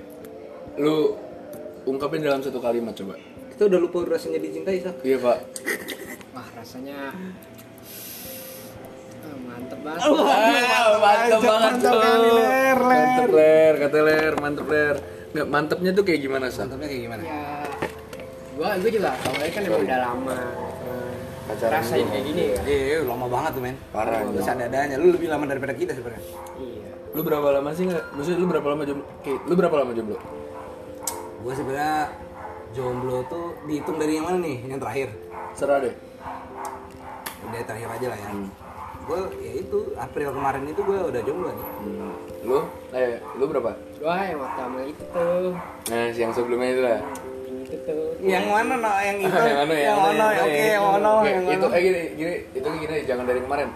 lu 0.79 0.97
ungkapin 1.85 2.23
dalam 2.23 2.41
satu 2.41 2.59
kalimat 2.63 2.95
coba 2.95 3.19
kita 3.53 3.63
udah 3.69 3.79
lupa 3.83 3.99
rasanya 4.07 4.39
dicintai 4.39 4.79
sak 4.81 4.95
iya 5.03 5.19
pak 5.19 5.39
wah 6.35 6.49
rasanya 6.57 6.99
ah, 9.23 9.39
mantep 9.43 9.79
banget 9.83 10.01
Wow, 10.07 10.91
mantep 11.03 11.41
banget 11.43 11.73
mantap 11.75 11.93
tuh. 11.93 12.01
kali, 12.01 12.31
Ler, 12.33 12.79
Ler. 12.79 12.79
Mantep 12.83 13.31
ler, 13.31 13.75
kata 13.77 13.99
ler, 14.01 14.33
mantep 14.41 14.67
ler. 14.67 14.97
Nggak 15.33 15.47
mantepnya 15.49 15.91
tuh 15.93 16.05
kayak 16.05 16.21
gimana 16.23 16.47
sih? 16.49 16.61
mantapnya 16.61 16.89
kayak 16.89 17.03
gimana 17.09 17.23
ya 17.25 17.43
gua 18.53 18.77
gua 18.79 18.91
juga 18.93 19.11
awalnya 19.17 19.51
kan 19.51 19.63
emang 19.65 19.83
udah 19.83 19.99
lama 20.05 20.39
Pacaran 21.43 21.73
rasain 21.75 22.01
dulu. 22.01 22.11
kayak 22.11 22.25
gini 22.25 22.43
ya 22.47 22.61
iya 22.65 22.99
lama 23.03 23.27
banget 23.27 23.51
tuh 23.53 23.63
men 23.63 23.77
Parah, 23.89 24.21
lu 24.25 24.39
sadadanya 24.39 24.95
lu 24.97 25.07
lebih 25.11 25.27
lama 25.27 25.45
daripada 25.45 25.73
kita 25.73 25.93
sebenarnya 25.93 26.23
iya 26.59 26.91
Lu 27.13 27.21
berapa 27.21 27.45
lama 27.53 27.71
sih 27.71 27.85
nggak? 27.85 28.05
Maksudnya 28.17 28.39
lu 28.39 28.47
berapa 28.47 28.67
lama 28.67 28.83
jomblo? 28.83 29.05
Oke, 29.21 29.33
lu 29.45 29.53
berapa 29.53 29.77
lama 29.77 29.93
jomblo? 29.93 30.17
gua 31.39 31.53
sebenarnya 31.53 31.97
jomblo 32.71 33.19
tuh 33.27 33.53
dihitung 33.65 33.99
dari 33.99 34.17
yang 34.17 34.25
mana 34.25 34.39
nih 34.39 34.57
yang 34.65 34.79
terakhir 34.79 35.09
Serah 35.53 35.79
deh. 35.79 35.93
udah 37.43 37.61
terakhir 37.63 37.89
aja 37.91 38.07
lah 38.09 38.19
ya 38.19 38.29
gue 39.03 39.19
ya 39.37 39.53
itu 39.59 39.79
April 39.93 40.31
kemarin 40.31 40.63
itu 40.65 40.81
gue 40.81 40.99
udah 41.05 41.21
jomblo 41.21 41.51
nih 41.51 41.67
Hmm. 41.83 42.15
Lu? 42.43 42.59
Eh, 42.91 43.19
lu 43.35 43.45
berapa? 43.45 43.71
gua 43.99 44.15
yang 44.23 44.39
waktu 44.41 44.63
itu 44.89 45.03
tuh 45.11 45.55
Nah, 45.85 46.07
yang 46.09 46.31
sebelumnya 46.31 46.69
itu 46.71 46.81
lah. 46.81 46.99
yang 46.99 47.05
itu 47.73 47.81
tuh 47.89 48.13
yang 48.21 48.45
mana 48.47 48.75
no 48.77 48.91
yang 49.01 49.19
itu? 49.19 49.33
yang 49.33 49.59
mana 49.65 49.75
yang 49.75 49.97
mana 49.97 50.25
oke 50.29 50.61
yang 50.61 50.85
mana 50.85 51.11
yang 51.25 51.43
itu 51.49 51.67
mana 51.67 51.77
eh 51.77 51.81
gini, 51.81 52.03
gini, 52.15 52.35
itu 52.53 52.69
gini, 52.69 52.97
jangan 53.09 53.25
dari 53.25 53.41
kemarin. 53.41 53.69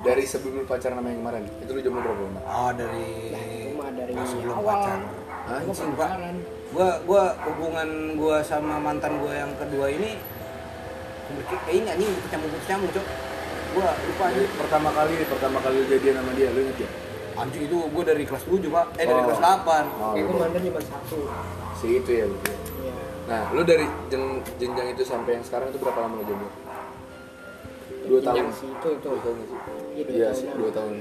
Dari 0.00 0.24
sebelum 0.24 0.60
lu 0.60 0.64
pacaran 0.64 1.00
sama 1.00 1.08
yang 1.08 1.20
kemarin. 1.24 1.42
Itu 1.60 1.70
lu 1.72 1.80
jomblo 1.80 2.00
berapa 2.02 2.22
lama? 2.24 2.40
oh 2.44 2.70
dari 2.72 3.06
cuma 3.68 3.86
dari 3.88 4.12
sebelum 4.12 4.54
awal. 4.60 5.00
gue 5.64 5.74
pacaran. 5.96 6.34
Gue 6.74 6.88
gue 7.06 7.24
hubungan 7.46 7.88
gue 8.16 8.36
sama 8.42 8.74
mantan 8.80 9.12
gue 9.16 9.32
yang 9.32 9.52
kedua 9.56 9.86
ini 9.88 10.10
kayaknya 11.64 11.96
anjing 11.96 12.10
kecampur 12.24 12.48
kecampur 12.60 12.88
cok. 12.92 13.06
Gue 13.74 13.88
lupa 13.88 14.22
anjing 14.28 14.48
Pertama 14.54 14.88
kali, 14.92 15.14
pertama 15.24 15.58
kali 15.60 15.74
lu 15.82 15.86
jadian 15.88 16.14
sama 16.20 16.30
dia, 16.36 16.48
lu 16.52 16.60
inget 16.64 16.84
ya? 16.84 16.90
anjing 17.34 17.66
itu 17.66 17.76
gue 17.82 18.04
dari 18.06 18.22
kelas 18.22 18.44
7 18.46 18.62
pak. 18.70 18.86
Eh 18.94 19.04
dari 19.08 19.18
Oh. 19.18 19.26
kelas 19.26 19.40
8 19.42 19.84
Oh, 19.98 20.12
kayak 20.14 20.24
gua 20.30 20.38
mantan 20.46 20.60
cuma 20.62 20.80
satu. 20.84 21.18
Si 21.74 21.86
itu 21.98 22.10
ya 22.12 22.24
lu. 22.30 22.36
Nah, 23.24 23.48
lu 23.50 23.62
dari 23.62 23.86
jen- 24.06 24.44
jenjang 24.54 24.88
itu 24.90 25.02
sampai 25.02 25.30
yang 25.34 25.44
sekarang 25.44 25.68
itu 25.68 25.78
berapa 25.78 25.98
lama 25.98 26.14
lu 26.14 26.24
jomblo? 26.24 26.50
Dua 28.04 28.20
tahun. 28.20 28.52
Sih, 28.52 28.68
itu 28.68 28.88
tuh. 29.00 29.16
Dua 29.16 29.22
tahun 29.22 29.36
sih? 29.40 29.58
Iya, 29.94 30.02
dua 30.02 30.12
Iya 30.12 30.26
tahun. 30.26 30.36
sih, 30.36 30.46
dua 30.52 30.70
tahun. 30.70 30.94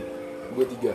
Gue 0.53 0.65
tiga. 0.69 0.93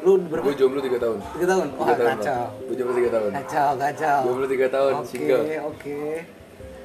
Lu 0.00 0.12
berapa? 0.22 0.44
Gue 0.46 0.54
jomblo 0.54 0.80
tiga 0.80 0.98
tahun. 0.98 1.18
Tiga 1.34 1.46
tahun? 1.48 1.66
Wah 1.74 1.86
Tiga 1.86 1.96
tahun, 1.96 2.10
kacau. 2.16 2.44
Gue 2.62 2.74
jomblo 2.74 2.94
tiga 2.96 3.10
tahun. 3.10 3.30
Kacau, 3.34 3.70
kacau. 3.76 4.18
Jomblo 4.22 4.46
tiga 4.46 4.66
tahun, 4.68 4.92
Oke, 4.94 5.08
single. 5.08 5.42
oke. 5.66 5.98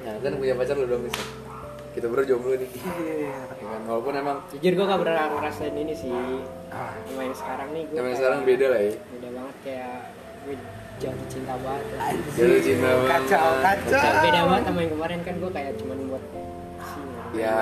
Nah, 0.02 0.14
kan 0.18 0.32
punya 0.36 0.54
pacar 0.54 0.74
lu 0.74 0.86
dong 0.86 1.02
bisa. 1.02 1.22
Kita 1.94 2.06
berdua 2.06 2.26
jomblo 2.26 2.52
nih. 2.52 2.68
Iya. 2.68 3.32
Ya 3.32 3.66
kan? 3.70 3.80
Walaupun 3.86 4.12
emang 4.14 4.36
Jujur 4.50 4.72
gue 4.74 4.84
gak 4.84 5.00
pernah 5.00 5.24
ngerasain 5.32 5.74
ini 5.74 5.94
sih. 5.94 6.12
Ah. 6.68 6.92
Yang 7.08 7.38
sekarang 7.38 7.68
nih 7.70 7.82
gue. 7.86 7.96
emang 7.96 8.12
sekarang 8.12 8.40
beda 8.42 8.66
lah 8.68 8.80
ya. 8.82 8.92
Beda 8.98 9.28
banget 9.32 9.56
kayak 9.62 9.96
gue 10.44 10.56
jatuh 10.96 11.26
cinta 11.28 11.54
banget. 11.58 11.84
Jatuh 12.32 12.60
cinta 12.60 12.88
banget. 12.88 13.10
Kacau, 13.10 13.48
kacau. 13.60 14.02
Beda 14.22 14.40
banget 14.44 14.62
sama 14.64 14.78
yang 14.80 14.92
kemarin 14.92 15.18
kan 15.22 15.34
gue 15.36 15.50
kayak 15.50 15.72
cuman 15.76 15.98
buat. 16.08 16.24
Ya, 17.36 17.52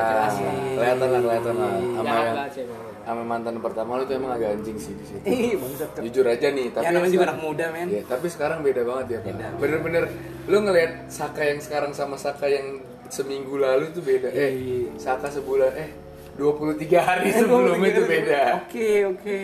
kelihatan 0.70 1.08
lah, 1.08 1.20
kelihatan 1.20 1.54
lah. 1.56 1.72
Sama 1.74 2.46
sih 2.46 2.62
emang. 2.62 2.82
sama 3.04 3.20
mantan 3.22 3.54
pertama 3.58 3.98
lu 3.98 4.06
tuh 4.06 4.14
emang 4.14 4.32
agak 4.32 4.54
anjing 4.54 4.78
sih 4.78 4.94
di 4.94 5.04
situ. 5.04 5.20
Ih. 5.24 5.58
Jujur 6.00 6.24
aja 6.24 6.46
nih, 6.48 6.70
tapi 6.70 6.84
Ya 6.84 6.90
namanya 6.90 7.10
juga 7.10 7.18
sekarang- 7.20 7.36
anak 7.36 7.44
muda, 7.44 7.64
men. 7.68 7.88
Ya, 7.90 8.02
tapi 8.06 8.26
sekarang 8.28 8.58
beda 8.62 8.82
banget 8.82 9.06
ya, 9.10 9.18
Pak. 9.20 9.34
Bener-bener 9.58 10.04
lu 10.44 10.58
ngelihat 10.62 10.92
Saka 11.08 11.42
yang 11.44 11.58
sekarang 11.58 11.90
sama 11.90 12.14
Saka 12.14 12.46
yang 12.46 12.80
seminggu 13.08 13.58
lalu 13.58 13.90
tuh 13.90 14.00
beda. 14.00 14.30
Eh, 14.30 14.50
Iya. 14.54 14.90
Saka 14.96 15.28
sebulan 15.28 15.74
eh 15.74 15.90
23 16.34 16.98
hari 16.98 17.28
sebelumnya 17.36 17.88
itu 17.90 18.02
beda. 18.04 18.40
Oke, 18.62 18.88
oke. 19.06 19.38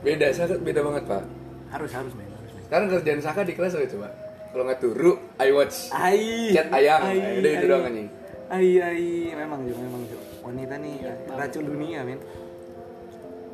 Beda, 0.00 0.26
Saka 0.28 0.58
beda 0.58 0.80
banget, 0.82 1.02
Pak. 1.06 1.22
Harus, 1.70 1.90
harus, 1.92 2.12
men. 2.12 2.27
Sekarang 2.68 2.86
kerjaan 2.92 3.20
Saka 3.24 3.40
di 3.42 3.56
kelas 3.56 3.72
apa 3.74 3.88
coba? 3.88 4.08
Kalau 4.48 4.62
nggak 4.64 4.80
turu, 4.80 5.12
I 5.36 5.48
watch. 5.50 5.88
Ai. 5.88 6.52
Chat 6.52 6.68
ayang. 6.68 7.00
Ai, 7.02 7.16
Eh, 7.16 7.40
udah 7.40 7.50
itu 7.50 7.64
doang 7.64 7.84
anjing. 7.84 8.08
Ai, 8.48 8.68
ai. 8.76 9.08
Memang, 9.32 9.60
Jo, 9.64 9.74
memang, 9.74 10.02
Jo. 10.04 10.16
Wanita 10.40 10.74
nih 10.76 10.94
racun 11.28 11.64
dunia, 11.64 12.00
men. 12.04 12.20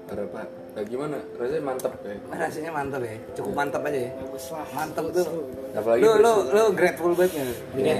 Parah, 0.04 0.26
Pak. 0.28 0.46
Nah, 0.74 0.82
gimana? 0.82 1.18
Rasanya 1.32 1.62
mantep 1.62 1.92
ya. 1.96 2.14
Rasanya 2.28 2.70
mantap 2.74 3.00
ya. 3.00 3.14
Cukup 3.32 3.52
mantap 3.54 3.82
aja 3.86 4.00
ya. 4.02 4.10
Bagus 4.12 4.46
lah. 4.50 4.66
Mantap 4.74 5.06
tuh. 5.10 5.26
Apalagi 5.72 6.00
Lu, 6.02 6.10
lu, 6.18 6.32
lu 6.50 6.64
grateful 6.74 7.12
banget 7.14 7.32
ya. 7.32 7.44
Iya, 7.74 7.96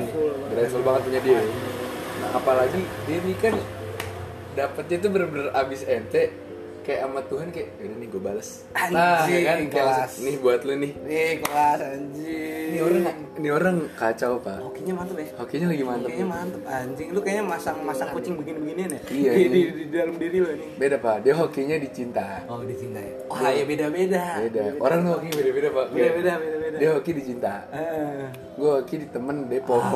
grateful 0.51 0.83
banget 0.83 1.01
punya 1.07 1.21
dia. 1.23 1.41
Nah, 2.19 2.31
apalagi 2.35 2.79
dia 3.07 3.17
ini 3.17 3.35
kan 3.39 3.55
dapetnya 4.55 4.97
tuh 4.99 5.11
bener-bener 5.11 5.49
abis 5.51 5.83
ente 5.85 6.31
kayak 6.85 7.01
sama 7.03 7.21
Tuhan 7.27 7.49
kayak 7.49 7.69
udah 7.81 7.97
nih 7.97 8.09
gue 8.13 8.23
bales. 8.23 8.49
Nah, 8.71 9.25
Anjing, 9.25 9.35
ya 9.35 9.41
kan 9.43 9.57
kayak 9.59 9.73
kelas. 9.73 9.97
langsung, 9.97 10.23
nih 10.23 10.35
buat 10.39 10.61
lu 10.63 10.75
nih. 10.77 10.93
Nih, 11.03 11.33
kelas 11.41 11.81
anjing. 11.81 12.67
Ini 12.71 12.79
orang 12.79 13.03
ini 13.35 13.49
orang 13.51 13.77
kacau, 13.97 14.33
Pak. 14.39 14.59
Hokinya 14.61 14.93
mantep 14.95 15.17
ya. 15.17 15.27
Hokinya 15.35 15.67
lagi 15.73 15.85
mantep. 15.85 16.09
Kayaknya 16.13 16.29
mantep 16.29 16.63
anjing. 16.69 17.09
Lu 17.11 17.21
kayaknya 17.25 17.45
masang-masang 17.49 18.09
kucing 18.13 18.35
begini-beginian 18.37 18.91
ya? 18.93 19.01
Iya, 19.09 19.31
Di, 19.33 19.43
ini. 19.43 19.51
di, 19.51 19.63
di 19.73 19.85
dalam 19.91 20.15
diri 20.21 20.37
lu 20.39 20.49
nih. 20.55 20.69
Beda, 20.77 20.97
Pak. 21.01 21.17
Dia 21.25 21.35
hokinya 21.35 21.77
dicinta. 21.81 22.27
Oh, 22.47 22.61
dicinta 22.63 23.01
ya. 23.01 23.15
Wah, 23.33 23.51
ya 23.51 23.65
beda-beda. 23.65 24.25
Beda. 24.45 24.63
Orang 24.79 24.99
tuh 25.03 25.13
hoki 25.19 25.29
beda-beda, 25.33 25.69
Pak. 25.73 25.87
Beda-beda, 25.91 26.33
beda-beda. 26.37 26.77
Dia 26.77 26.91
hoki 26.95 27.11
dicinta. 27.11 27.55
Eh. 27.73 28.29
Gue 28.55 28.71
hoki 28.71 28.95
di 29.03 29.07
temen 29.09 29.37
Depo. 29.49 29.81
Ah, 29.81 29.91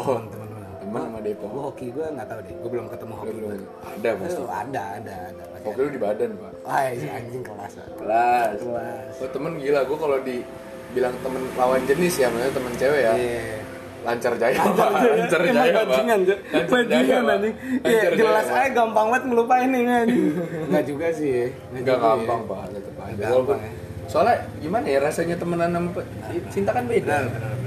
Temen 0.88 1.02
sama 1.04 1.20
Depo. 1.20 1.44
Hoki 1.46 1.86
gua 1.92 2.06
nggak 2.10 2.26
tahu 2.26 2.40
deh. 2.40 2.54
Gua 2.56 2.70
belum 2.72 2.86
ketemu 2.88 3.12
hoki. 3.14 3.28
Belum, 3.28 3.44
belum. 3.46 3.62
Ada 3.84 4.10
pasti. 4.16 4.40
Oh, 4.40 4.48
ada, 4.48 4.82
ada, 4.96 5.14
ada. 5.28 5.42
Hoki 5.60 5.78
lu 5.78 5.88
di 5.90 6.00
badan, 6.00 6.30
Pak. 6.34 6.52
Wah, 6.64 6.80
si 6.90 7.06
anjing 7.06 7.42
kelas. 7.44 7.72
ah. 7.76 7.86
Kelas. 7.94 8.56
Kelas. 8.58 9.12
Oh, 9.20 9.28
temen 9.28 9.52
gila. 9.58 9.80
Gue 9.84 9.98
kalau 9.98 10.16
dibilang 10.18 11.14
temen 11.20 11.42
lawan 11.54 11.80
jenis 11.84 12.14
ya, 12.16 12.26
maksudnya 12.26 12.54
temen 12.56 12.72
cewek 12.74 13.00
ya. 13.04 13.12
Iya. 13.14 13.44
Lancar 13.98 14.32
jaya. 14.32 14.60
Lancar 14.64 15.40
jaya, 15.44 15.74
Pak. 15.74 15.84
bajingan, 15.84 16.20
Jo. 16.24 16.34
Lancar 16.48 16.70
Bajingan 16.72 16.88
jaya, 16.88 17.16
Pak. 17.20 17.34
anjing. 17.34 17.54
Iya, 17.58 17.98
Lancar 17.98 18.12
jelas 18.16 18.46
jaya, 18.46 18.56
aja 18.56 18.70
gampang 18.72 19.06
banget 19.06 19.22
ngelupain 19.28 19.68
nih 19.68 19.82
anjing. 19.84 20.24
Enggak 20.70 20.84
juga 20.88 21.06
sih. 21.12 21.28
ya. 21.28 21.46
Enggak 21.74 21.82
juga 21.84 21.94
gampang, 22.00 22.40
ya. 22.40 22.48
Pak. 22.48 22.60
Aja. 22.64 22.78
Gampang, 22.80 23.28
Walaupun- 23.28 23.60
ya. 23.60 23.70
Soalnya 24.08 24.36
gimana 24.56 24.84
ya 24.88 24.98
rasanya 25.04 25.36
temenan 25.36 25.68
sama 25.68 26.00
cinta 26.48 26.70
kan 26.72 26.88
beda. 26.88 27.04
Benar, 27.04 27.28
benar, 27.28 27.44
banget. 27.44 27.57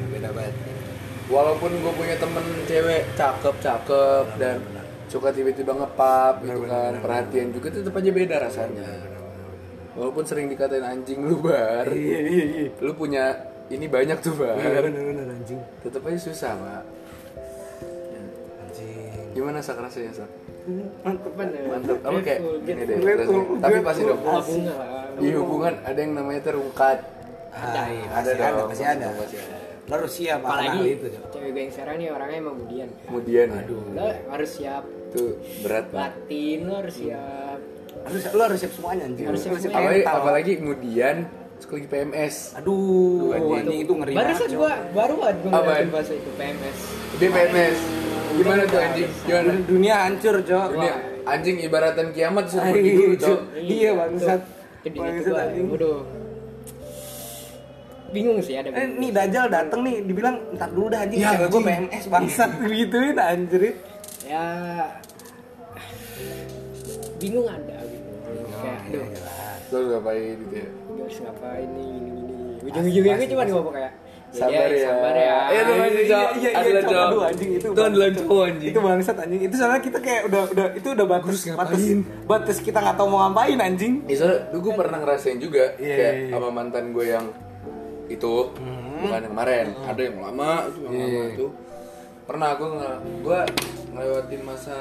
Walaupun 1.32 1.72
gue 1.74 1.94
punya 1.96 2.16
temen 2.16 2.44
cewek 2.68 3.16
cakep 3.16 3.56
cakep 3.58 4.26
dan 4.36 4.60
suka 5.08 5.32
tiba-tiba 5.32 5.72
ngepap 5.74 6.40
gitu 6.42 6.64
kan 6.64 7.00
perhatian 7.00 7.52
juga 7.52 7.68
tetap 7.72 7.94
aja 7.94 8.12
beda 8.12 8.36
rasanya. 8.42 8.88
Walaupun 9.92 10.24
sering 10.24 10.48
dikatain 10.48 10.84
anjing 10.84 11.20
lu 11.22 11.40
bar, 11.40 11.84
Iya, 11.88 12.20
iya, 12.22 12.44
iya. 12.48 12.68
lu 12.80 12.96
punya 12.96 13.36
ini 13.68 13.88
banyak 13.88 14.20
tuh 14.20 14.36
bar, 14.36 14.56
Iya, 14.56 14.80
benar, 14.82 15.04
benar 15.04 15.26
anjing. 15.30 15.60
tetap 15.82 16.04
aja 16.04 16.16
susah 16.18 16.52
pak. 16.54 16.84
Anjing. 18.62 19.32
Gimana 19.32 19.60
sak 19.60 19.80
rasanya 19.80 20.12
sak? 20.14 20.30
Mantep 21.02 21.34
Bener. 21.34 21.64
Mantap. 21.66 21.98
Apa 22.04 22.20
kayak 22.22 22.40
Grateful, 22.40 22.70
ini 22.70 22.84
deh. 22.86 23.60
Tapi 23.60 23.78
pasti 23.82 24.02
dong. 24.04 24.20
Di 25.18 25.30
hubungan 25.34 25.74
ada 25.82 26.00
yang 26.00 26.14
namanya 26.14 26.42
terungkat. 26.42 26.98
Ah, 27.52 27.84
iya, 27.88 28.08
Ada 28.16 28.30
ada, 28.32 28.46
dong, 28.56 28.68
pasti 28.72 28.86
ada. 28.88 29.08
pasti 29.12 29.38
ada. 29.38 29.61
Lo 29.90 29.94
harus 29.98 30.14
siap 30.14 30.40
Apalagi 30.46 30.80
itu, 30.94 31.06
cewek 31.34 31.50
gue 31.52 31.62
yang 31.66 31.74
sekarang 31.74 31.96
nih 31.98 32.08
orangnya 32.14 32.38
emang 32.38 32.56
budian. 32.62 32.90
Kemudian 33.10 33.48
Aduh. 33.50 33.82
Lo 33.98 34.08
harus 34.30 34.50
siap 34.54 34.84
itu 35.12 35.24
berat 35.66 35.88
batin, 35.92 36.60
lo 36.70 36.74
harus 36.80 36.96
siap. 36.96 37.60
Harus 38.08 38.22
lo 38.32 38.42
harus 38.48 38.60
siap 38.62 38.74
semuanya 38.78 39.04
anjing. 39.10 39.26
Harus 39.28 39.40
siap 39.44 39.54
semuanya. 39.58 39.76
Apalagi, 39.76 40.00
mental. 40.00 40.16
apalagi 40.22 40.52
kemudian 40.62 41.16
lagi 41.62 41.88
PMS. 41.88 42.36
Aduh, 42.58 43.32
anjing. 43.38 43.60
anjing 43.62 43.80
itu 43.86 43.94
ngeri 43.94 44.14
Baru 44.18 44.32
Jo. 44.34 44.46
gua 44.58 44.74
baru 44.92 45.14
banget 45.22 45.36
gua 45.46 45.52
ngeliatin 45.52 45.90
bahasa 45.94 46.14
itu 46.18 46.30
PMS. 46.34 46.78
Dia 47.22 47.30
PMS. 47.30 47.78
Gimana 48.32 48.62
tuh 48.64 48.80
anjing? 48.80 49.10
Gimana? 49.28 49.52
Dunia 49.68 49.96
hancur, 50.08 50.36
Jo. 50.42 50.60
Dunia 50.72 50.94
anjing 51.28 51.58
ibaratan 51.62 52.08
kiamat 52.16 52.46
dulu, 52.50 53.14
Jo. 53.20 53.28
Cok. 53.28 53.40
Iya, 53.60 53.92
bangsat. 53.94 54.42
Tuh, 54.82 54.92
Bangsat, 54.98 55.36
anjing. 55.38 55.68
waduh. 55.70 56.21
Bingung 58.12 58.38
sih 58.40 58.54
ada 58.54 58.68
Eh, 58.68 58.76
bingung. 58.76 59.00
nih 59.00 59.10
Dajjal 59.10 59.46
dateng 59.48 59.82
nih, 59.82 59.96
dibilang 60.04 60.36
ntar 60.54 60.70
dulu 60.70 60.88
dah 60.88 61.00
anjing, 61.02 61.20
Iya, 61.20 61.30
cewek 61.34 61.48
gue. 61.50 61.62
PMS 61.64 62.04
bangsat 62.08 62.50
gituin 62.62 63.18
anjir. 63.18 63.64
Ya 64.22 64.46
bingung 67.18 67.46
ada 67.46 67.78
gitu. 67.84 68.10
Kayak 68.58 68.80
iya, 68.88 69.00
aduh, 69.00 69.06
Lo 69.72 69.78
harus 69.78 69.88
ngapain 69.90 70.22
gitu 70.38 70.54
ya? 70.54 70.68
gue 70.68 71.02
harus 71.02 71.20
ngapain 71.22 71.68
nih 71.70 71.88
gini 71.88 72.10
gini. 72.12 72.36
Ujung-ujungnya 72.62 73.14
gue 73.16 73.28
cuma 73.30 73.44
ngomong 73.48 73.74
kayak 73.74 73.94
Sabar 74.32 74.64
ya. 74.66 74.88
Sabar 74.88 75.12
ya. 75.14 75.38
Eh, 75.44 75.60
itu 75.60 75.72
Iya, 75.72 75.84
anjing, 75.84 75.92
iya, 76.02 76.16
Cok. 76.16 76.32
iya, 76.34 76.50
iya, 76.56 76.72
Cok. 76.74 76.88
cowok. 76.88 77.04
Aduh, 77.06 77.22
anjing, 77.26 77.50
itu 77.52 77.68
Itu 77.68 77.82
adalah 77.82 77.92
bangsat. 78.08 78.24
cowok 78.24 78.44
anjing. 78.46 78.72
Itu 78.72 78.80
bangsat 78.82 79.18
anjing. 79.18 79.42
Itu 79.42 79.56
soalnya 79.56 79.82
kita 79.82 80.00
kayak 80.00 80.22
udah 80.24 80.42
udah 80.48 80.68
itu 80.72 80.88
udah 80.90 81.06
batas 81.06 81.28
Harus 81.28 81.44
batas 81.52 81.76
ngapain? 81.78 82.00
batas 82.26 82.58
kita 82.58 82.78
nggak 82.80 82.96
tahu 82.96 83.08
mau 83.08 83.20
ngapain 83.26 83.60
anjing. 83.60 83.94
Ya, 84.02 84.16
soalnya 84.16 84.40
dulu 84.50 84.60
gue 84.62 84.74
pernah 84.78 84.98
ngerasain 85.00 85.36
juga 85.38 85.64
Iya, 85.76 85.94
kayak 85.94 86.14
iya, 86.14 86.24
iya. 86.24 86.34
sama 86.34 86.50
mantan 86.50 86.86
gue 86.90 87.06
yang 87.06 87.26
itu 88.12 88.34
bukan 88.98 89.18
yang 89.18 89.32
kemarin 89.32 89.66
ada 89.82 90.02
yang 90.02 90.18
lama 90.20 90.52
itu 90.64 90.78
yang 90.80 90.94
lama 90.94 91.06
Iya. 91.06 91.24
itu 91.32 91.46
pernah 92.24 92.50
gue 92.54 92.70
nge 92.72 92.92
gue 93.20 93.40
ngelewatin 93.92 94.42
masa 94.42 94.76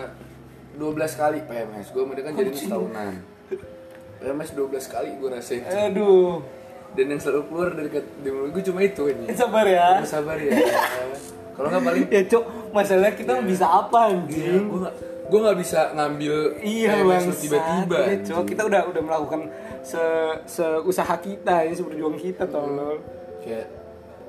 12 0.72 0.86
kali 1.14 1.38
PMS 1.42 1.86
gue 1.90 2.04
mereka 2.04 2.26
kan 2.28 2.38
jadi 2.38 2.50
setahunan 2.52 3.14
PMS 4.16 4.50
12 4.52 4.70
kali 4.86 5.08
gue 5.14 5.28
rasain 5.28 5.62
Aduh. 5.64 6.44
dan 6.92 7.06
yang 7.06 7.18
selalu 7.18 7.42
keluar 7.46 7.68
dari 7.72 7.88
di 7.94 8.28
mulut 8.28 8.50
gue 8.52 8.64
cuma 8.64 8.80
itu 8.80 9.02
ini 9.06 9.24
Eh, 9.26 9.34
Sabar 9.34 9.64
ya. 9.64 10.02
Sabar 10.04 10.36
ya 10.36 10.52
kalau 11.52 11.68
nggak 11.68 11.82
paling 11.82 12.04
Ya, 12.14 12.22
Cok, 12.24 12.44
masalahnya 12.70 13.12
kita 13.14 13.32
bisa 13.42 13.66
apa 13.66 13.98
anjing? 14.08 14.64
gue 14.64 14.78
nggak 14.80 14.94
gue 15.26 15.38
nggak 15.40 15.58
bisa 15.58 15.80
ngambil 15.92 16.34
Iya 16.58 16.90
bang, 17.00 17.24
tiba-tiba 17.32 17.96
Iya, 18.04 18.16
Cok. 18.24 18.42
Kita 18.44 18.62
udah 18.64 18.82
udah 18.86 19.02
melakukan 19.02 19.40
se 19.80 20.02
seusaha 20.44 21.14
kita 21.16 21.64
ini 21.64 21.72
seperjuang 21.72 22.14
kita 22.14 22.44
tolol. 22.44 22.98
Kayak 23.40 23.66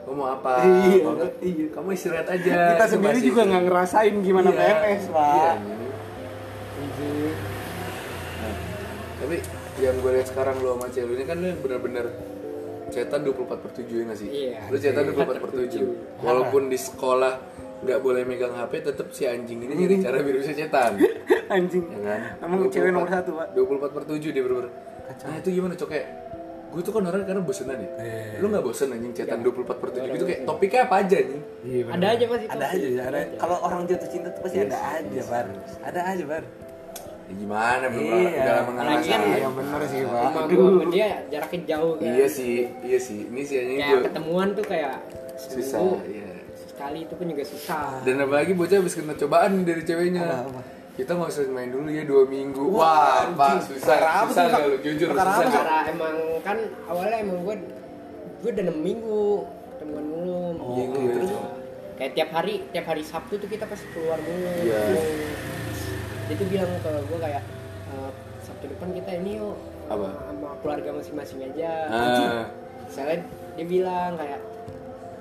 lo 0.02 0.12
mau 0.14 0.28
apa 0.30 0.52
Iya, 0.62 0.98
Kalau 1.00 1.16
nggak, 1.16 1.32
iya. 1.42 1.66
kamu 1.70 1.88
istirahat 1.92 2.28
aja 2.28 2.52
kita 2.74 2.86
sendiri 2.90 3.20
juga 3.22 3.42
itu. 3.42 3.50
nggak 3.50 3.64
ngerasain 3.64 4.16
gimana 4.20 4.48
Iya, 4.48 4.58
PMS, 4.58 5.04
Pak. 5.08 5.30
iya. 5.32 5.52
Nah, 8.34 8.56
tapi 9.18 9.36
yang 9.80 9.96
gue 9.98 10.12
lihat 10.12 10.28
sekarang 10.28 10.56
lo 10.60 10.76
sama 10.76 10.88
cewek 10.90 11.14
ini 11.14 11.24
kan 11.24 11.36
lu 11.38 11.48
yang 11.48 11.60
bener-bener 11.60 12.06
cetan 12.90 13.22
24 13.24 13.56
per 13.56 13.72
7 13.72 13.88
ya 13.88 14.04
gak 14.04 14.20
sih? 14.20 14.28
Iya. 14.28 14.58
Lu 14.68 14.78
cetan 14.78 15.04
24 15.08 15.38
per 15.40 15.52
7 15.54 16.20
Walaupun 16.20 16.68
di 16.68 16.78
sekolah 16.78 17.34
nggak 17.82 18.00
boleh 18.00 18.22
megang 18.24 18.54
HP 18.54 18.74
tetap 18.84 19.10
si 19.10 19.26
anjing 19.26 19.58
ini 19.60 19.74
nyari 19.76 19.98
cara 19.98 20.22
biar 20.22 20.38
bisa 20.38 20.54
cetan 20.54 21.02
Anjing. 21.56 21.82
ya 21.88 22.00
kan? 22.00 22.22
Emang 22.42 22.70
cewek 22.70 22.90
nomor 22.90 23.10
satu, 23.10 23.34
Pak. 23.34 23.48
24 23.54 23.90
per 23.92 24.04
7 24.08 24.22
dia 24.24 24.42
bener-bener 24.42 24.70
Nah 25.12 25.36
itu 25.36 25.50
gimana 25.52 25.74
cok 25.74 25.90
kayak 25.90 26.08
Gue 26.72 26.82
tuh 26.82 26.92
kan 26.92 27.04
orang 27.04 27.22
karena 27.22 27.42
bosenan 27.42 27.78
ya 27.78 27.90
Iya. 27.98 28.40
Lu 28.40 28.48
gak 28.48 28.64
bosen 28.64 28.88
anjing 28.90 29.12
cetan 29.12 29.40
24 29.40 29.76
per 29.76 29.90
7 29.92 30.08
gitu 30.10 30.24
kayak 30.24 30.42
topiknya 30.44 30.82
apa 30.86 30.96
aja 30.98 31.18
nih 31.20 31.42
Iya, 31.62 31.82
Ada 31.92 32.08
aja 32.10 32.24
pasti 32.26 32.46
Ada 32.48 32.66
aja, 32.66 32.88
ya, 32.88 33.02
ada. 33.06 33.20
Kalau 33.36 33.58
orang 33.60 33.82
jatuh 33.86 34.10
cinta 34.10 34.28
tuh 34.30 34.42
pasti 34.42 34.58
ada 34.62 34.78
aja, 34.80 35.22
Bar. 35.28 35.48
Ada 35.84 36.00
aja, 36.08 36.24
Bar. 36.26 36.44
ya, 36.44 37.34
Gimana 37.34 37.86
belum 37.88 38.04
Iya. 38.04 38.40
udah 38.42 38.54
lama 38.58 38.72
Apalagi 38.74 39.08
kan 39.08 39.22
Iya, 39.22 39.48
bener 39.52 39.82
sih, 39.86 40.00
Pak. 40.02 40.22
Sama 40.26 40.88
dia 40.90 41.08
jaraknya 41.28 41.60
jauh 41.68 41.94
kan. 41.96 42.08
Iya 42.08 42.28
sih, 42.28 42.56
iya 42.82 43.00
sih. 43.00 43.20
Ini 43.28 43.42
sih 43.42 43.56
anjing 43.58 43.78
Kayak 43.78 43.92
gue 43.92 44.02
ketemuan 44.08 44.48
tuh 44.52 44.66
kayak 44.66 44.96
susah. 45.38 45.80
Iya. 46.04 46.30
sekali 46.72 47.06
itu 47.06 47.14
pun 47.14 47.26
juga 47.30 47.44
susah. 47.46 48.02
Dan 48.02 48.16
apalagi 48.20 48.52
bocah 48.52 48.80
habis 48.80 48.98
kena 48.98 49.14
cobaan 49.14 49.62
dari 49.62 49.86
ceweknya. 49.86 50.24
Apa, 50.24 50.50
apa? 50.50 50.62
Kita 50.92 51.12
nggak 51.12 51.30
usah 51.30 51.44
main 51.48 51.72
dulu 51.72 51.88
ya 51.88 52.04
dua 52.04 52.24
minggu 52.26 52.64
wah 52.68 53.24
pak 53.32 53.64
susah 53.64 53.96
apa 53.98 54.28
susah 54.28 54.46
Kak? 54.50 54.60
lu 54.66 54.78
jujur 54.82 55.08
Perkara 55.10 55.32
susah 55.32 55.42
apa, 55.42 55.56
Karena 55.56 55.78
emang 55.88 56.16
kan 56.42 56.58
awalnya 56.86 57.18
emang 57.18 57.38
gue 57.42 57.56
gue 58.42 58.52
udah 58.52 58.66
6 58.66 58.76
minggu 58.76 59.24
ketemuan 59.72 60.04
mulu. 60.04 60.42
Oh, 60.58 60.76
Gitu. 60.76 60.98
gitu. 61.00 61.38
Kayak 61.96 62.12
tiap 62.14 62.30
hari 62.34 62.54
tiap 62.70 62.86
hari 62.88 63.04
Sabtu 63.04 63.38
tuh 63.38 63.46
kita 63.46 63.66
pasti 63.66 63.86
keluar 63.94 64.18
mulu. 64.18 64.50
Iya. 64.60 64.82
Dia 66.26 66.36
tuh 66.36 66.48
bilang 66.48 66.72
ke 66.76 66.92
gue 67.06 67.20
kayak 67.20 67.44
"Eh, 67.88 68.10
Sabtu 68.42 68.66
depan 68.68 68.90
kita 68.92 69.12
ini 69.16 69.38
yuk 69.38 69.56
Apa? 69.88 70.06
eh, 70.06 70.14
sama 70.28 70.50
keluarga 70.60 70.90
masing-masing 70.92 71.40
aja. 71.46 71.72
Ah. 71.88 72.46
Soalnya 72.88 73.22
dia 73.56 73.66
bilang 73.66 74.18
kayak 74.18 74.42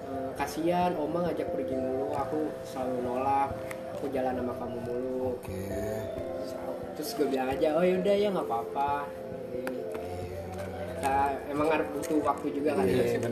"Eh, 0.08 0.30
kasihan 0.34 0.96
Oma 0.96 1.18
ngajak 1.22 1.48
pergi 1.50 1.74
mulu, 1.74 2.10
aku 2.10 2.40
selalu 2.64 2.96
nolak. 3.02 3.50
Aku 3.92 4.08
jalan 4.08 4.32
sama 4.32 4.56
kamu 4.56 4.78
mulu. 4.80 5.19
Oke. 5.30 5.60
Terus 6.92 7.10
gue 7.14 7.26
bilang 7.28 7.48
aja, 7.48 7.68
oh 7.72 7.82
yaudah 7.82 8.14
ya 8.14 8.28
nggak 8.28 8.44
apa-apa. 8.44 8.90
Ya, 11.00 11.16
emang 11.48 11.64
harus 11.66 11.88
butuh 11.90 12.20
waktu 12.20 12.46
juga 12.52 12.76
kan 12.76 12.84
Iya, 12.84 13.16
ya. 13.16 13.28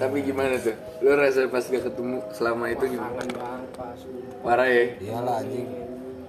tapi 0.00 0.24
gimana 0.24 0.56
tuh 0.56 0.72
lu 1.04 1.12
rasa 1.12 1.44
pas 1.46 1.60
gak 1.60 1.84
ketemu 1.84 2.16
selama 2.32 2.64
itu 2.66 2.84
gimana 2.88 3.12
Kangen 3.12 3.28
banget 3.36 3.70
pas 3.76 3.98
parah 4.40 4.64
ya 4.64 4.84
Iyalah 4.96 5.36
anjing. 5.44 5.68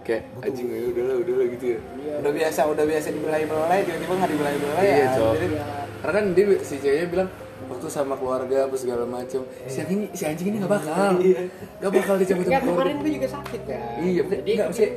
kayak 0.03 0.27
anjing 0.43 0.67
ya 0.67 0.91
udahlah 0.91 1.15
udahlah 1.15 1.47
gitu 1.47 1.65
ya 1.65 1.79
Iya. 1.95 2.13
Udah 2.19 2.31
biasa, 2.35 2.59
udah 2.67 2.83
biasa 2.83 3.07
dibelai-belai, 3.09 3.79
tiba-tiba 3.87 4.13
nggak 4.19 4.31
dibelai-belai 4.35 4.83
Iya, 4.83 4.97
ya. 4.99 5.07
Cok. 5.15 5.31
Jadi, 5.31 5.47
Iya. 5.47 5.63
karena 5.95 6.11
kan 6.11 6.25
dia 6.35 6.45
si 6.59 6.75
ceweknya 6.75 7.07
bilang 7.07 7.29
waktu 7.81 7.97
sama 7.97 8.13
keluarga 8.13 8.69
apa 8.69 8.77
segala 8.77 9.09
macem. 9.09 9.41
Si 9.65 9.81
anjing 9.81 10.05
ini 10.05 10.07
si 10.13 10.21
anjing 10.21 10.53
ini 10.53 10.57
nggak 10.61 10.69
bakal. 10.69 11.17
Nggak 11.17 11.91
bakal 11.97 12.15
dicabut 12.21 12.45
Enggak, 12.45 12.61
sama 12.61 12.71
kemarin 12.77 12.95
gue 13.01 13.11
juga 13.17 13.27
sakit 13.33 13.61
ya. 13.65 13.81
iya 13.97 14.21
Jadi 14.21 14.51
nggak 14.53 14.69
sih 14.69 14.87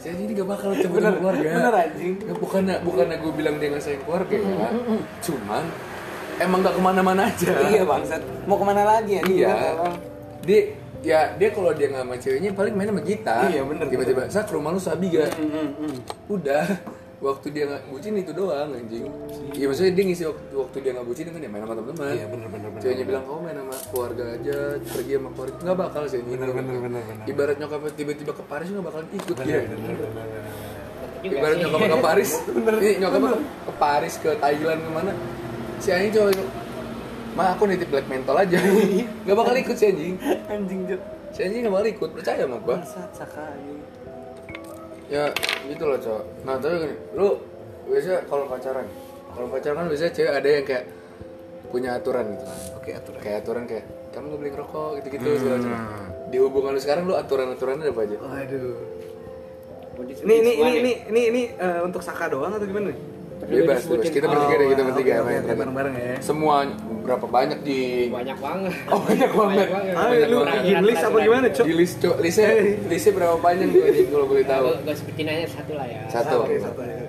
si 0.00 0.06
anjing 0.08 0.24
ini 0.24 0.32
nggak 0.40 0.48
bakal 0.48 0.68
dicabut 0.72 1.00
sama 1.04 1.16
keluarga. 1.20 1.48
bener 1.52 1.74
anjing. 1.76 2.12
Nggak, 2.16 2.38
bukannya 2.40 2.76
bukannya 2.80 3.16
gue 3.20 3.32
bilang 3.36 3.54
dia 3.60 3.68
nggak 3.68 3.84
sayang 3.84 4.02
keluarga 4.08 4.36
ya 4.40 4.68
cuman 5.20 5.64
emang 6.40 6.58
nggak 6.64 6.74
ke 6.74 6.80
mana-mana 6.80 7.22
aja. 7.28 7.50
Iya 7.68 7.82
bangsat. 7.84 8.22
Mau 8.48 8.56
ke 8.56 8.64
mana 8.64 8.82
lagi 8.88 9.12
ya? 9.20 9.22
iya. 9.28 9.52
Dia 10.40 10.60
ya 11.04 11.20
dia 11.36 11.48
kalau 11.52 11.76
dia 11.76 11.92
nggak 11.92 12.00
sama 12.00 12.16
ceweknya 12.16 12.50
paling 12.56 12.72
main 12.72 12.88
sama 12.88 13.02
kita. 13.04 13.36
Iya, 13.52 13.60
bener, 13.68 13.84
tiba-tiba 13.92 14.22
sak 14.32 14.48
rumah 14.48 14.72
lu 14.72 14.80
sabi 14.80 15.12
gak 15.12 15.36
Hmm, 15.36 16.00
udah 16.32 16.64
waktu 17.22 17.46
dia 17.54 17.64
nggak 17.70 17.82
bucin 17.86 18.12
itu 18.18 18.32
doang 18.34 18.70
anjing. 18.74 19.06
Iya 19.54 19.64
maksudnya 19.70 19.92
dia 19.94 20.04
ngisi 20.10 20.24
waktu, 20.26 20.44
waktu 20.58 20.76
dia 20.82 20.90
nggak 20.90 21.06
bucin 21.06 21.24
kan 21.30 21.38
ya 21.38 21.48
main 21.48 21.62
sama 21.62 21.74
teman-teman 21.78 22.06
Iya, 22.10 22.26
bener, 22.26 22.48
bener, 22.50 22.68
bener, 22.74 22.80
ceweknya 22.82 23.04
bilang 23.06 23.24
kau 23.24 23.38
main 23.38 23.56
sama 23.56 23.74
keluarga 23.88 24.24
aja 24.34 24.56
pergi 24.82 25.12
sama 25.14 25.28
keluarga. 25.30 25.56
Nggak 25.62 25.76
bakal 25.78 26.02
sih 26.10 26.20
bener, 26.20 26.48
bener, 26.50 26.74
bener, 26.82 27.00
bener. 27.06 27.24
ibarat 27.30 27.56
nyokapnya 27.62 27.90
tiba-tiba 27.94 28.32
ke 28.34 28.44
Paris 28.44 28.66
nggak 28.68 28.84
bakalan 28.84 29.06
ikut 29.14 29.36
Bener, 29.38 29.46
dia. 29.46 29.60
bener, 29.62 29.78
bener, 29.78 29.96
bener. 30.10 30.42
Juga 31.22 31.34
ibarat 31.38 31.54
sih. 31.54 31.62
nyokapnya 31.62 31.88
ke 31.88 32.00
Paris. 32.02 32.30
Ini 32.82 32.90
nyokapnya 32.98 33.30
ke, 33.38 33.72
Paris 33.78 34.14
ke 34.18 34.30
Thailand 34.36 34.80
ke 34.82 34.90
mana 34.90 35.12
si 35.78 35.88
anjing 35.88 36.12
coba 36.12 36.30
mah 37.32 37.48
aku 37.54 37.62
nitip 37.64 37.88
black 37.88 38.06
mental 38.10 38.34
aja. 38.36 38.58
Nggak 39.24 39.36
bakal 39.38 39.54
ikut 39.56 39.76
si 39.78 39.84
anjing. 39.86 40.14
Anjing 40.50 40.80
Jod. 40.84 41.00
si 41.30 41.40
anjing 41.40 41.62
nggak 41.62 41.72
bakal 41.72 41.86
ikut 41.88 42.10
percaya 42.12 42.42
sama 42.44 42.58
gua. 42.58 42.76
Bangsat 42.82 43.10
Saka 43.14 43.42
anjing. 43.46 43.78
Ya 45.12 45.28
gitu 45.68 45.84
loh 45.84 45.98
cowok 45.98 46.24
nah 46.42 46.56
tapi 46.56 46.74
gini 46.80 46.96
lu 47.12 47.36
biasa 47.84 48.24
kalau 48.24 48.48
pacaran 48.48 48.86
kalau 49.28 49.46
pacaran 49.46 49.76
kan 49.76 49.86
biasanya 49.86 50.12
cewek 50.12 50.32
ada 50.32 50.48
yang 50.48 50.64
kayak 50.64 50.84
punya 51.68 51.90
aturan 51.96 52.24
gitu 52.32 52.44
kan 52.44 52.58
Oke 52.80 52.90
aturan. 52.92 53.20
kayak 53.20 53.36
aturan 53.44 53.64
kayak 53.64 53.84
kamu 54.12 54.24
gak 54.26 54.38
boleh 54.40 54.52
ngerokok 54.52 54.88
gitu-gitu 54.98 55.28
segala 55.36 55.56
macam 55.56 55.72
di 56.28 56.36
hubungan 56.36 56.70
lu 56.72 56.80
sekarang 56.80 57.02
lu 57.04 57.14
aturan-aturannya 57.14 57.84
ada 57.84 57.92
apa 57.92 58.02
aja 58.02 58.16
Waduh. 58.18 58.76
Disebut 59.92 60.24
Ini 60.24 60.34
ini 60.34 60.52
ini 60.56 60.64
nih. 60.64 60.80
ini 60.80 60.92
ini 61.06 61.20
ini 61.28 61.42
eh, 61.54 61.80
untuk 61.80 62.00
Saka 62.00 62.24
doang 62.26 62.50
atau 62.50 62.64
gimana 62.64 62.90
nih? 62.90 62.98
Bebas 63.42 63.82
bebas 63.84 64.06
kita 64.08 64.24
bertiga 64.24 64.54
deh 64.54 64.66
kita 64.68 64.80
Oh, 64.80 64.86
bertiga 64.86 65.10
oke, 65.10 65.18
oke, 65.18 65.26
main 65.26 65.36
oke, 65.36 65.46
kan. 65.46 65.56
bareng-bareng 65.58 65.94
ya. 65.96 66.14
semua 66.20 66.54
berapa 67.02 67.26
banyak 67.26 67.58
di 67.60 67.80
banyak 68.08 68.38
banget. 68.38 68.72
Oh, 68.86 69.00
banyak 69.00 69.30
banget. 69.32 69.66
Ah, 69.66 70.06
Banyak 70.06 70.28
lu 70.28 70.38
bikin 70.40 70.76
list 70.84 71.02
apa 71.02 71.18
gimana, 71.18 71.46
Cok? 71.48 71.64
di 71.64 71.74
list 71.74 71.94
cok 71.98 72.16
listnya 72.18 72.48
listnya 72.86 73.12
berapa 73.12 73.34
tuh 73.34 73.48
anjing 73.48 73.70
kalau 74.08 74.26
boleh 74.26 74.44
tahu 74.44 74.64
Gue 74.64 74.76
gue 74.80 74.94
sebutin 74.94 75.26
aja 75.28 75.46
satu 75.50 75.72
lah 75.74 75.86
ya. 75.86 76.02
Satu. 76.08 76.36
Oke, 76.40 76.54
satu 76.56 76.80
ya. 76.80 77.02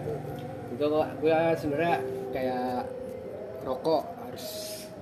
Gue 0.74 0.88
gue 1.22 1.38
sebenarnya 1.56 1.96
kayak 2.30 2.68
rokok 3.62 4.02
harus 4.20 4.46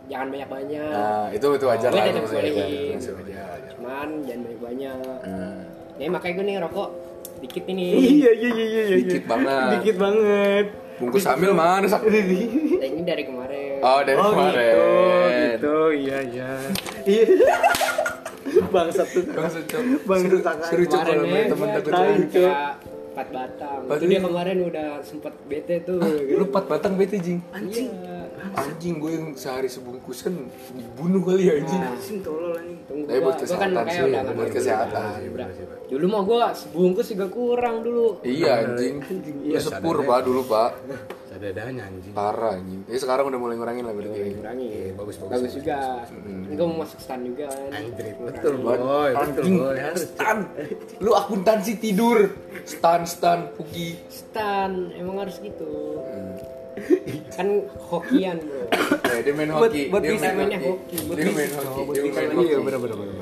jangan 0.06 0.28
banyak 0.30 0.50
banyak. 0.52 0.91
nah 0.91 1.26
itu 1.32 1.48
itu 1.48 1.65
wajar 1.65 1.89
Gue 1.89 1.98
lah 1.98 2.06
itu 2.06 2.20
bolehin. 2.28 2.98
itu 3.00 3.12
Cuman 3.72 4.08
jangan 4.28 4.41
banyak 4.44 4.60
banyak. 4.60 4.98
Hmm. 5.24 5.60
Ya 5.96 6.08
makanya 6.10 6.34
gue 6.36 6.46
nih 6.46 6.58
rokok 6.60 6.89
dikit 7.39 7.63
ini. 7.65 7.86
Iya 8.20 8.32
iya 8.36 8.50
iya 8.52 8.65
iya. 8.67 8.84
iya. 8.86 8.98
Dikit 9.00 9.24
banget. 9.26 9.67
Dikit 9.80 9.96
banget. 9.98 10.65
Bungkus 11.02 11.26
sambil 11.26 11.52
mana 11.52 11.84
sak 11.84 12.06
Nah, 12.06 12.14
ini 12.14 13.02
dari 13.02 13.26
kemarin. 13.26 13.82
oh 13.82 14.00
dari 14.06 14.16
Oh 14.16 14.30
kemarin 14.30 14.62
gitu, 14.62 14.86
gitu, 15.34 15.76
iya 15.98 16.18
iya. 16.22 16.52
Iya. 17.04 17.24
Bangsat 18.68 19.08
tuh. 19.10 19.24
Bangsat, 19.26 19.64
Cok. 19.66 19.82
Bangsat 20.06 20.58
Seru- 20.70 20.86
Cok, 20.86 21.02
kalau 21.02 21.24
main 21.24 21.46
ya, 21.46 21.56
gua 21.56 21.68
takut 21.74 21.94
empat 23.12 23.28
batang. 23.28 23.80
Itu 23.92 24.06
dia 24.08 24.20
kemarin 24.22 24.58
udah 24.64 24.88
sempet 25.02 25.34
bete 25.46 25.76
tuh. 25.84 26.00
lu 26.32 26.46
empat 26.48 26.64
batang 26.70 26.94
bete 26.96 27.18
jing 27.18 27.40
Anjing. 27.52 27.90
Anjing 28.54 28.96
gue 28.98 29.12
yang 29.12 29.26
sehari 29.34 29.66
sebungkus 29.66 30.22
kan 30.22 30.34
dibunuh 30.72 31.22
kali 31.22 31.44
ya 31.44 31.54
anjing 31.56 31.82
Anjing 31.82 32.18
tolol 32.20 32.54
anjing. 32.54 32.80
Tunggu 32.84 33.06
Tapi 33.06 33.20
buat 33.20 33.34
kan 33.34 33.42
kesehatan 33.42 33.84
sih, 33.86 34.02
buat 34.02 34.26
ngerti. 34.28 34.56
kesehatan. 34.58 35.04
Dulu 35.88 36.06
mah 36.08 36.22
gua 36.22 36.46
sebungkus 36.52 37.08
juga 37.08 37.28
kurang 37.28 37.76
dulu. 37.82 38.20
iya 38.22 38.64
anjing 38.64 39.04
Iya, 39.44 39.58
lu 39.58 39.62
sepur 39.62 39.96
pak 40.02 40.20
dulu 40.24 40.42
pak 40.44 40.70
Sadadanya 41.26 41.84
anjing. 41.86 42.12
parah 42.12 42.56
anjing 42.56 42.82
ya 42.86 42.98
sekarang 42.98 43.24
udah 43.26 43.40
mulai 43.40 43.56
ngurangin 43.56 43.84
lah 43.84 43.94
berarti 43.94 44.20
Kurangi. 44.34 44.70
bagus, 44.94 45.16
bagus, 45.18 45.32
Bagus 45.32 45.52
juga. 45.54 45.80
Hmm. 46.06 46.44
Gue 46.50 46.66
mau 46.66 46.78
masuk 46.82 47.00
stand 47.00 47.24
juga 47.26 47.48
kan. 47.48 47.70
Anjrit. 47.74 48.16
Betul, 48.18 48.54
boy. 48.58 48.78
Betul, 48.78 49.10
anjing 49.12 49.56
stan 49.96 50.38
lu 51.00 51.12
akuntansi 51.14 51.74
tidur 51.78 52.20
stan 52.64 53.04
stan 53.04 53.40
puki 53.52 53.96
Stand 54.08 54.92
emang 54.94 55.20
harus 55.20 55.40
gitu. 55.40 56.00
Kan 57.36 57.48
hokian 57.82 58.38
bro. 58.40 58.64
ya, 59.04 59.20
dia 59.22 59.34
main 59.34 59.50
hoki 59.50 59.82
buat 59.88 60.00
dia 60.00 60.12
bisa 60.14 60.28
main 60.30 60.36
mainnya 60.40 60.60
hoki 60.62 60.96
hoki. 61.00 61.16
dia 61.18 61.30
main 61.30 61.52
hoki 61.52 61.82
dia 61.94 62.12
main 62.12 62.30
hoki 62.32 62.48
Iya, 62.48 62.58
benar 62.62 62.80
benar 62.80 62.98
benar. 62.98 63.16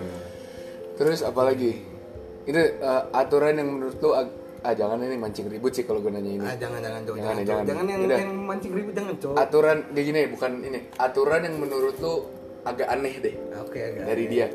terus 0.96 1.20
apalagi 1.22 1.72
itu 2.44 2.60
eh, 2.60 3.02
aturan 3.12 3.54
yang 3.56 3.70
menurut 3.70 3.98
lu 3.98 4.10
ah 4.12 4.26
jangan 4.70 5.00
ini 5.00 5.16
mancing 5.16 5.48
ribut 5.48 5.72
sih 5.72 5.82
kalau 5.82 5.98
gue 5.98 6.10
nanya 6.10 6.32
ini 6.32 6.44
Ah, 6.44 6.52
jangan 6.54 6.78
jangan 6.78 7.02
Cok. 7.02 7.16
Jangan, 7.16 7.24
Jangan, 7.24 7.40
jangan. 7.40 7.46
jangan, 7.46 7.66
jangan 7.66 7.86
yang 7.88 8.02
Udah. 8.04 8.20
yang 8.20 8.34
mancing 8.44 8.72
ribut 8.72 8.94
jangan, 8.94 9.14
Cok. 9.16 9.34
aturan 9.36 9.78
kayak 9.88 10.06
gini 10.06 10.22
bukan 10.28 10.52
ini 10.62 10.80
aturan 10.98 11.42
yang 11.42 11.56
menurut 11.58 11.96
lu 11.98 12.14
agak 12.62 12.88
aneh 12.88 13.14
deh 13.18 13.36
Oke, 13.60 13.80
agak. 13.80 14.04
dari 14.06 14.26
dia 14.26 14.48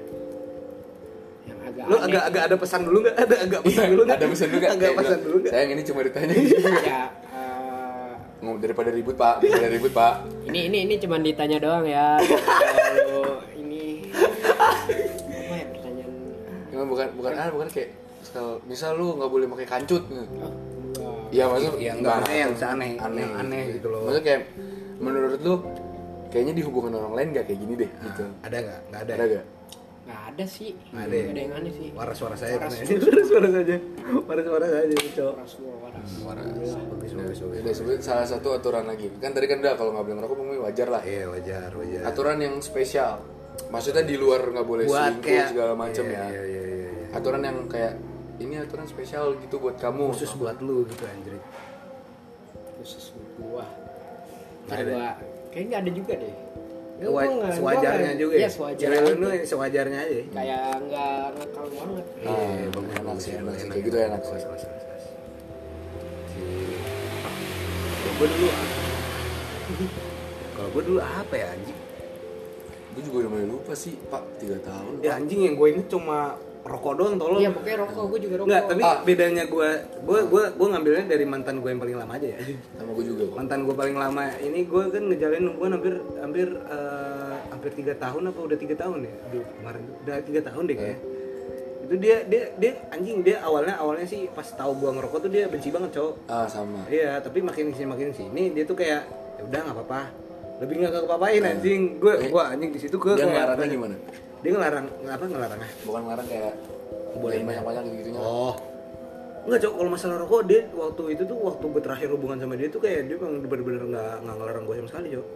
Yang 1.42 1.59
agak 1.66 1.85
Lu 1.85 1.94
aneh. 1.94 2.04
agak 2.07 2.22
agak 2.26 2.42
ada 2.42 2.57
pesan 2.57 2.80
dulu 2.83 2.98
enggak? 3.00 3.14
Ada 3.22 3.37
agak 3.38 3.61
pesan 3.61 3.74
Iya, 3.76 3.90
dulu 3.90 4.02
enggak? 4.02 4.16
ada 4.16 4.26
pesan 4.28 4.46
dulu 4.46 4.59
nggak? 4.59 4.72
Agak 4.72 4.92
pesan 4.94 5.18
dulu 5.18 5.37
enggak? 5.37 5.52
sayang 5.52 5.70
ini 5.70 5.83
cuma 5.83 6.00
ditanya 6.02 6.35
ya 6.85 7.00
daripada 8.61 8.90
ribut 8.92 9.16
pak 9.16 9.40
daripada 9.42 9.68
ribut 9.72 9.92
pak 9.92 10.14
ini 10.48 10.61
ini 10.70 10.78
ini 10.87 10.94
cuman 11.00 11.20
ditanya 11.24 11.59
doang 11.59 11.85
ya. 11.88 12.20
Kalau 12.20 13.42
ini 13.57 14.07
apa 14.14 15.54
ya 15.57 15.64
pertanyaan? 15.72 16.12
Emang 16.70 16.87
bukan 16.92 17.07
bukan 17.18 17.33
ah 17.35 17.48
bukan 17.50 17.68
kayak 17.72 17.90
misal, 18.22 18.46
misal 18.68 18.90
lu 18.94 19.16
nggak 19.18 19.30
boleh 19.30 19.46
pakai 19.50 19.66
kancut 19.66 20.02
Oh, 20.11 20.20
enggak. 20.20 20.52
Iya 21.35 21.44
maksud 21.50 21.72
Iya, 21.80 21.92
enggak 21.98 22.14
nah, 22.14 22.20
maksudnya 22.22 22.38
yang 22.38 22.54
aneh, 22.54 22.92
aneh, 23.00 23.22
yang 23.24 23.35
aneh 23.40 23.62
gitu 23.80 23.87
loh. 23.90 24.00
Maksudnya 24.07 24.24
kayak 24.24 24.40
menurut 25.02 25.40
lu 25.42 25.54
kayaknya 26.30 26.52
di 26.54 26.62
hubungan 26.62 26.92
orang 26.98 27.14
lain 27.14 27.28
gak 27.35 27.44
kayak 27.50 27.61
gini 27.62 27.74
deh 27.78 27.90
gitu. 27.90 28.24
Ada 28.46 28.57
enggak? 28.62 28.80
Enggak 28.90 29.00
ada. 29.02 29.12
Ada 29.14 29.24
gak? 29.26 29.46
Nggak 30.04 30.22
ada 30.30 30.44
sih. 30.44 30.70
Nggak 30.92 31.04
ada 31.08 31.16
ya? 31.16 31.24
Ada 31.24 31.40
yang 31.40 31.54
aneh 31.56 31.72
sih. 31.72 31.88
Saja. 31.88 32.54
Waras. 32.60 32.76
Waras-waras 33.08 33.52
saja. 33.56 33.76
Waras-waras 34.28 34.70
saja, 34.70 34.94
Cok. 35.16 35.32
Waras 35.32 35.50
semua 35.56 35.74
waras. 35.80 36.08
Waras. 36.20 36.44
Bagus, 36.44 37.12
bagus, 37.16 37.38
bagus. 37.40 37.60
Udah 37.64 37.74
sebut 37.74 38.00
salah 38.04 38.26
satu 38.29 38.48
aturan 38.52 38.85
lagi. 38.85 39.08
Kan 39.16 39.33
tadi 39.33 39.46
kan 39.48 39.58
udah 39.64 39.74
kalau 39.81 39.90
nggak 39.96 40.04
boleh 40.04 40.16
ngerokok 40.20 40.37
mungkin 40.37 40.60
wajar 40.60 40.88
lah. 40.92 41.02
Iya, 41.02 41.24
wajar, 41.33 41.70
wajar. 41.72 42.02
Aturan 42.04 42.38
yang 42.44 42.54
spesial. 42.60 43.24
Maksudnya 43.72 44.04
di 44.04 44.16
luar 44.18 44.40
nggak 44.50 44.66
boleh 44.66 44.85
Buat 44.85 45.00
selingkuh 45.00 45.24
kayak 45.24 45.46
segala 45.54 45.72
macam 45.79 46.04
iya, 46.04 46.18
ya. 46.18 46.26
Iya, 46.29 46.42
iya, 46.44 46.62
iya. 46.62 46.88
iya. 46.92 47.06
Aturan 47.16 47.40
yang 47.40 47.58
kayak 47.70 47.94
ini 48.42 48.54
aturan 48.60 48.87
spesial 48.90 49.24
gitu 49.40 49.56
buat 49.56 49.81
kamu. 49.81 50.12
Khusus 50.12 50.37
buat 50.37 50.58
lu 50.60 50.85
gitu 50.90 51.04
anjir. 51.08 51.40
Khusus 52.76 53.14
buat 53.16 53.31
gua. 53.40 53.64
Ntar 54.68 54.79
ada. 54.85 54.90
gua 54.92 55.06
kayaknya 55.54 55.76
ada 55.81 55.90
juga 55.94 56.12
deh. 56.18 56.35
Gua- 56.94 57.26
Sewa- 57.26 57.50
sewajarnya 57.52 58.12
juga 58.14 58.34
Iya 58.34 58.42
ya. 58.42 58.50
sewajarnya. 58.50 58.96
Cewek 58.96 59.10
aja. 59.10 59.18
lu 59.18 59.28
sewajarnya 59.44 59.98
aja. 60.00 60.14
ya? 60.14 60.24
Kayak 60.30 60.62
nggak 60.80 61.16
ngakal 61.34 61.64
banget. 61.68 62.04
Nah, 62.06 62.22
Iya, 62.24 62.66
bagus, 62.70 62.88
enak 62.88 63.04
bagus, 63.04 63.20
sih, 63.20 63.32
enak, 63.32 63.42
enak 63.42 63.52
sih. 63.52 63.60
enak, 63.60 63.74
Kayak 63.74 63.84
gitu 63.84 63.96
enak. 63.96 64.20
enak 64.22 64.22
sih. 64.24 64.70
Gue 68.14 68.28
dulu 68.30 68.48
Kalau 70.54 70.68
gue 70.70 70.82
dulu 70.84 71.00
apa 71.02 71.34
ya 71.34 71.46
anjing? 71.50 71.78
Gue 72.94 73.02
juga 73.02 73.16
udah 73.18 73.30
mulai 73.32 73.48
lupa 73.48 73.72
sih, 73.74 73.98
Pak. 74.06 74.22
Tiga 74.38 74.54
tahun. 74.62 75.02
Ya 75.02 75.18
anjing 75.18 75.40
yang 75.42 75.54
gue 75.58 75.68
inget 75.68 75.90
cuma 75.90 76.38
rokok 76.65 76.92
doang 76.96 77.15
tolong 77.15 77.38
iya 77.38 77.52
pokoknya 77.52 77.77
rokok 77.79 78.04
gue 78.08 78.21
juga 78.21 78.35
rokok 78.37 78.48
Enggak, 78.48 78.65
tapi 78.67 78.83
Ah. 78.83 78.96
bedanya 79.04 79.44
gue, 79.44 79.69
gue, 80.00 80.21
gue, 80.25 80.44
gue 80.50 80.67
ngambilnya 80.67 81.04
dari 81.04 81.25
mantan 81.25 81.60
gue 81.60 81.69
yang 81.69 81.79
paling 81.79 81.96
lama 81.96 82.12
aja 82.15 82.29
ya. 82.33 82.38
sama 82.75 82.90
gue 82.90 83.04
juga 83.04 83.23
kok 83.27 83.37
Mantan 83.37 83.60
gue 83.62 83.75
paling 83.75 83.96
lama 83.96 84.23
ini 84.38 84.60
gue 84.65 84.83
kan 84.88 85.02
ngejalanin 85.04 85.44
hubungan 85.46 85.73
hampir, 85.77 85.94
hampir, 86.19 86.48
eh, 86.48 87.37
hampir 87.46 87.71
tiga 87.75 87.92
tahun 87.94 88.23
apa 88.27 88.40
udah 88.40 88.56
tiga 88.56 88.75
tahun 88.75 88.98
ya? 89.02 89.12
Aduh, 89.29 89.44
kemarin 89.44 89.83
udah 90.00 90.17
tiga 90.25 90.40
tahun 90.42 90.62
deh 90.65 90.77
kayak. 90.79 90.98
Itu 91.85 91.94
dia, 92.00 92.17
dia, 92.25 92.42
dia 92.56 92.73
anjing 92.88 93.21
dia 93.21 93.37
awalnya, 93.40 93.77
awalnya 93.77 94.08
sih 94.08 94.25
pas 94.27 94.48
tahu 94.48 94.73
gue 94.75 94.88
ngerokok 94.90 95.19
tuh 95.21 95.31
dia 95.31 95.44
benci 95.46 95.69
banget 95.69 95.92
cowok. 95.92 96.15
ah 96.27 96.48
sama 96.48 96.81
Iya, 96.88 97.21
tapi 97.21 97.44
makin 97.44 97.77
sini 97.77 97.85
makin 97.87 98.08
sini 98.10 98.42
dia 98.50 98.65
tuh 98.65 98.73
kayak 98.73 99.04
ya 99.37 99.42
udah 99.44 99.60
nggak 99.60 99.77
apa-apa. 99.77 100.00
Lebih 100.65 100.75
nggak 100.81 100.92
kepapain 100.98 101.42
anjing. 101.44 102.00
Gue, 102.00 102.12
gue 102.25 102.40
anjing 102.42 102.71
di 102.73 102.81
situ 102.81 102.96
gue. 102.96 103.12
ngelarangnya 103.12 103.69
gimana 103.69 103.96
Dia 104.44 104.50
ngelarang, 104.52 104.86
apa 105.08 105.24
ngelarangnya? 105.24 105.70
bukan 105.82 106.00
ngelarang 106.04 106.28
kayak 106.28 106.52
boleh 107.16 107.36
banyak 107.40 107.64
banyak 107.64 107.82
gitu 107.82 107.94
gitunya 108.04 108.20
Oh. 108.20 108.54
Enggak, 109.44 109.60
Cok, 109.60 109.72
kalau 109.76 109.90
masalah 109.90 110.16
rokok 110.18 110.40
dia 110.44 110.60
waktu 110.72 111.02
itu 111.12 111.22
tuh 111.24 111.36
waktu 111.36 111.64
gue 111.64 111.82
terakhir 111.82 112.08
hubungan 112.12 112.36
sama 112.38 112.54
dia 112.54 112.68
tuh 112.68 112.80
kayak 112.80 113.08
dia 113.08 113.16
memang 113.16 113.40
bener-bener 113.40 113.82
nggak 113.88 114.12
nggak 114.20 114.36
ngelarang 114.36 114.64
gue 114.64 114.74
sama 114.80 114.88
sekali, 114.88 115.08
Cok. 115.12 115.26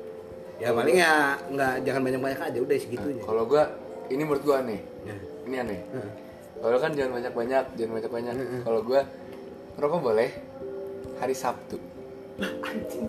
Ya 0.59 0.69
paling 0.73 0.97
ya 0.97 1.13
nggak 1.49 1.73
jangan 1.85 2.03
banyak-banyak 2.03 2.41
aja 2.43 2.59
udah 2.59 2.77
segitunya. 2.77 3.23
kalau 3.23 3.45
gue 3.45 3.63
ini 4.09 4.23
menurut 4.25 4.43
gue 4.43 4.57
aneh 4.57 4.81
Ya. 5.07 5.15
ini 5.47 5.57
aneh 5.57 5.81
kalau 6.59 6.77
kan 6.77 6.91
jangan 6.91 7.13
banyak 7.15 7.31
banyak 7.31 7.65
jangan 7.79 7.93
banyak 7.95 8.11
banyak 8.11 8.35
kalau 8.67 8.81
gue 8.83 9.01
rokok 9.79 10.01
boleh 10.03 10.29
hari 11.17 11.33
Sabtu 11.33 11.79
Anjing. 12.39 13.07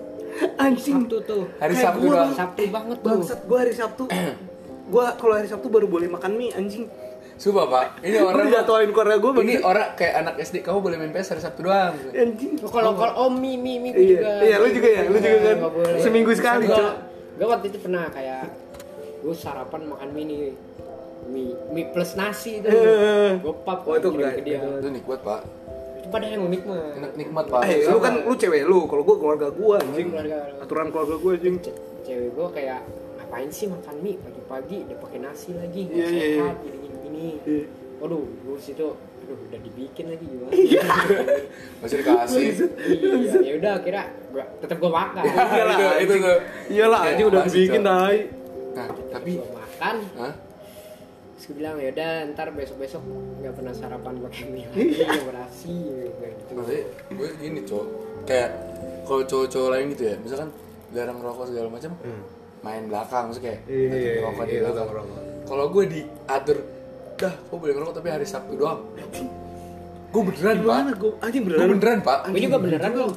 Anjing. 0.62 0.96
Sabtu 1.02 1.18
tuh 1.26 1.44
hari 1.58 1.74
Kayak 1.74 1.86
Sabtu 1.90 2.06
gua, 2.06 2.14
doang. 2.22 2.34
Sabtu 2.38 2.62
banget 2.70 2.98
tuh 3.00 3.10
Bangsat 3.10 3.40
gue 3.42 3.58
hari 3.58 3.74
Sabtu. 3.74 4.04
gue 4.90 5.06
kalau 5.16 5.34
hari 5.34 5.46
Sabtu 5.46 5.68
baru 5.68 5.86
boleh 5.86 6.08
makan 6.08 6.32
mie 6.34 6.52
anjing. 6.52 6.90
Sumpah 7.36 7.66
pak 7.66 7.86
ini 8.02 8.16
Gue 8.16 8.26
orang 8.26 8.46
dijadwalin 8.46 8.92
keluarga 8.92 9.16
gue 9.16 9.32
ini 9.40 9.56
orang 9.62 9.96
kayak 9.96 10.14
anak 10.18 10.34
SD 10.40 10.60
kamu 10.60 10.80
boleh 10.82 10.98
main 10.98 11.08
PS 11.10 11.32
hari 11.32 11.42
Sabtu 11.42 11.62
doang 11.62 11.96
anjing. 12.12 12.60
Kalau 12.60 12.92
kalau 12.94 13.14
oh 13.18 13.30
mi 13.32 13.56
mi 13.56 13.78
mi 13.78 13.90
Iya, 13.90 14.44
iya, 14.44 14.56
lu 14.58 14.68
juga 14.70 14.90
ya? 14.90 15.02
Lu 15.06 15.16
juga 15.16 15.40
kan? 15.40 15.58
Seminggu 15.98 16.32
sekali, 16.34 16.66
Gua- 16.66 16.76
Cok. 16.76 16.94
Gua 17.38 17.48
waktu 17.50 17.66
itu 17.68 17.80
pernah 17.80 18.10
kayak 18.10 18.44
gue 19.20 19.32
sarapan 19.34 19.82
makan 19.86 20.10
mie 20.10 20.26
nih 20.26 20.40
mie 21.26 21.52
mie 21.70 21.86
plus 21.88 22.16
nasi 22.16 22.58
itu 22.58 22.68
Eh. 22.68 23.36
gue 23.38 23.54
pap 23.62 23.84
Oh, 23.84 23.94
itu 23.94 24.08
enggak. 24.10 24.36
ke 24.36 24.42
dia 24.42 24.60
itu 24.60 24.90
nikmat 24.90 25.20
pak 25.20 25.42
itu 25.96 26.08
pada 26.10 26.26
yang 26.26 26.42
unik 26.42 26.62
mah 26.66 26.80
enak 26.98 27.12
nikmat 27.14 27.46
pak 27.46 27.62
Eh, 27.64 27.84
lu 27.86 28.00
kan 28.00 28.14
lu 28.18 28.34
cewek 28.34 28.64
lu, 28.64 28.84
kalau 28.84 29.00
gue 29.02 29.16
keluarga 29.16 29.48
gue 29.50 29.76
anjing. 29.78 30.08
Keluarga. 30.10 30.40
Aturan 30.58 30.88
keluarga 30.90 31.16
gue 31.16 31.32
anjing. 31.34 31.56
Ce- 31.62 31.76
cewek 32.02 32.30
gue 32.32 32.48
kayak 32.52 32.80
ngapain 33.30 33.50
sih 33.54 33.70
makan 33.70 33.96
mie? 34.02 34.18
Pagi-pagi 34.18 34.90
udah 34.90 34.98
pakai 34.98 35.20
nasi 35.22 35.54
lagi 35.54 35.86
nggak 35.86 36.02
Iya, 36.02 36.08
iya, 36.10 36.26
iya. 36.26 36.38
sehat 36.42 36.58
gini 36.66 36.78
gini 36.82 36.98
gini 37.00 37.26
Iya. 37.46 37.62
waduh 38.02 38.26
gue 38.26 38.58
situ 38.58 38.88
aduh 38.98 39.38
udah 39.38 39.60
dibikin 39.62 40.06
lagi 40.10 40.26
gimana 40.26 40.50
masih 41.86 41.96
dikasih. 42.02 42.42
Iya 42.90 43.38
ya 43.46 43.54
udah 43.62 43.74
kira 43.86 44.02
gua 44.34 44.46
tetap 44.58 44.78
gue 44.82 44.90
makan. 44.90 45.24
Iyalah, 45.54 45.78
itu 45.78 45.94
itu 46.02 46.14
tuh. 46.26 46.38
Iyalah 46.74 47.00
anjing 47.06 47.28
udah 47.30 47.42
dibikin 47.46 47.82
dai. 47.86 48.18
nah 48.74 48.88
tapi 49.14 49.32
gue 49.38 49.46
makan. 49.54 49.96
Hah? 50.18 50.34
terus 51.38 51.46
gue 51.46 51.56
bilang 51.62 51.78
ya 51.78 51.94
udah 51.94 52.12
ntar 52.34 52.50
besok 52.52 52.82
besok 52.82 53.00
nggak 53.40 53.54
pernah 53.54 53.72
sarapan 53.78 54.14
pakai 54.26 54.44
mie 54.50 54.66
lagi 54.66 55.06
nggak 55.06 55.50
gitu. 56.34 56.52
Maksudnya 56.58 56.84
gue 57.14 57.28
gini 57.38 57.60
cowok 57.62 57.88
kayak 58.26 58.50
kalau 59.06 59.22
cowok-cowok 59.24 59.70
lain 59.70 59.86
gitu 59.94 60.04
ya 60.10 60.16
misalkan 60.18 60.50
jarang 60.90 61.22
ngerokok 61.22 61.46
segala 61.54 61.70
macam 61.70 61.94
main 62.60 62.84
belakang 62.86 63.24
maksudnya 63.26 63.46
kayak. 63.50 63.60
Iya, 63.66 63.88
iya, 63.90 64.12
ngerokok 64.18 64.44
di 64.44 64.52
iya, 64.52 64.62
belakang. 64.62 64.88
ngerokok. 64.88 65.18
kalau 65.46 65.66
gue 65.68 65.84
diatur 65.88 66.58
dah 67.16 67.34
kok 67.36 67.58
boleh 67.58 67.74
ngerokok 67.74 67.96
tapi 67.96 68.08
hari 68.10 68.26
Sabtu 68.26 68.54
doang. 68.56 68.80
Gue 70.10 70.22
beneran 70.24 70.56
pak. 70.58 70.66
Gimana 70.66 70.92
gue 70.94 71.12
anjing 71.20 71.42
gue 71.42 71.50
beneran? 71.50 71.70
beneran 71.72 72.00
pak. 72.02 72.18
Gue 72.26 72.42
juga 72.42 72.58
beneran 72.60 72.92
loh 72.94 73.12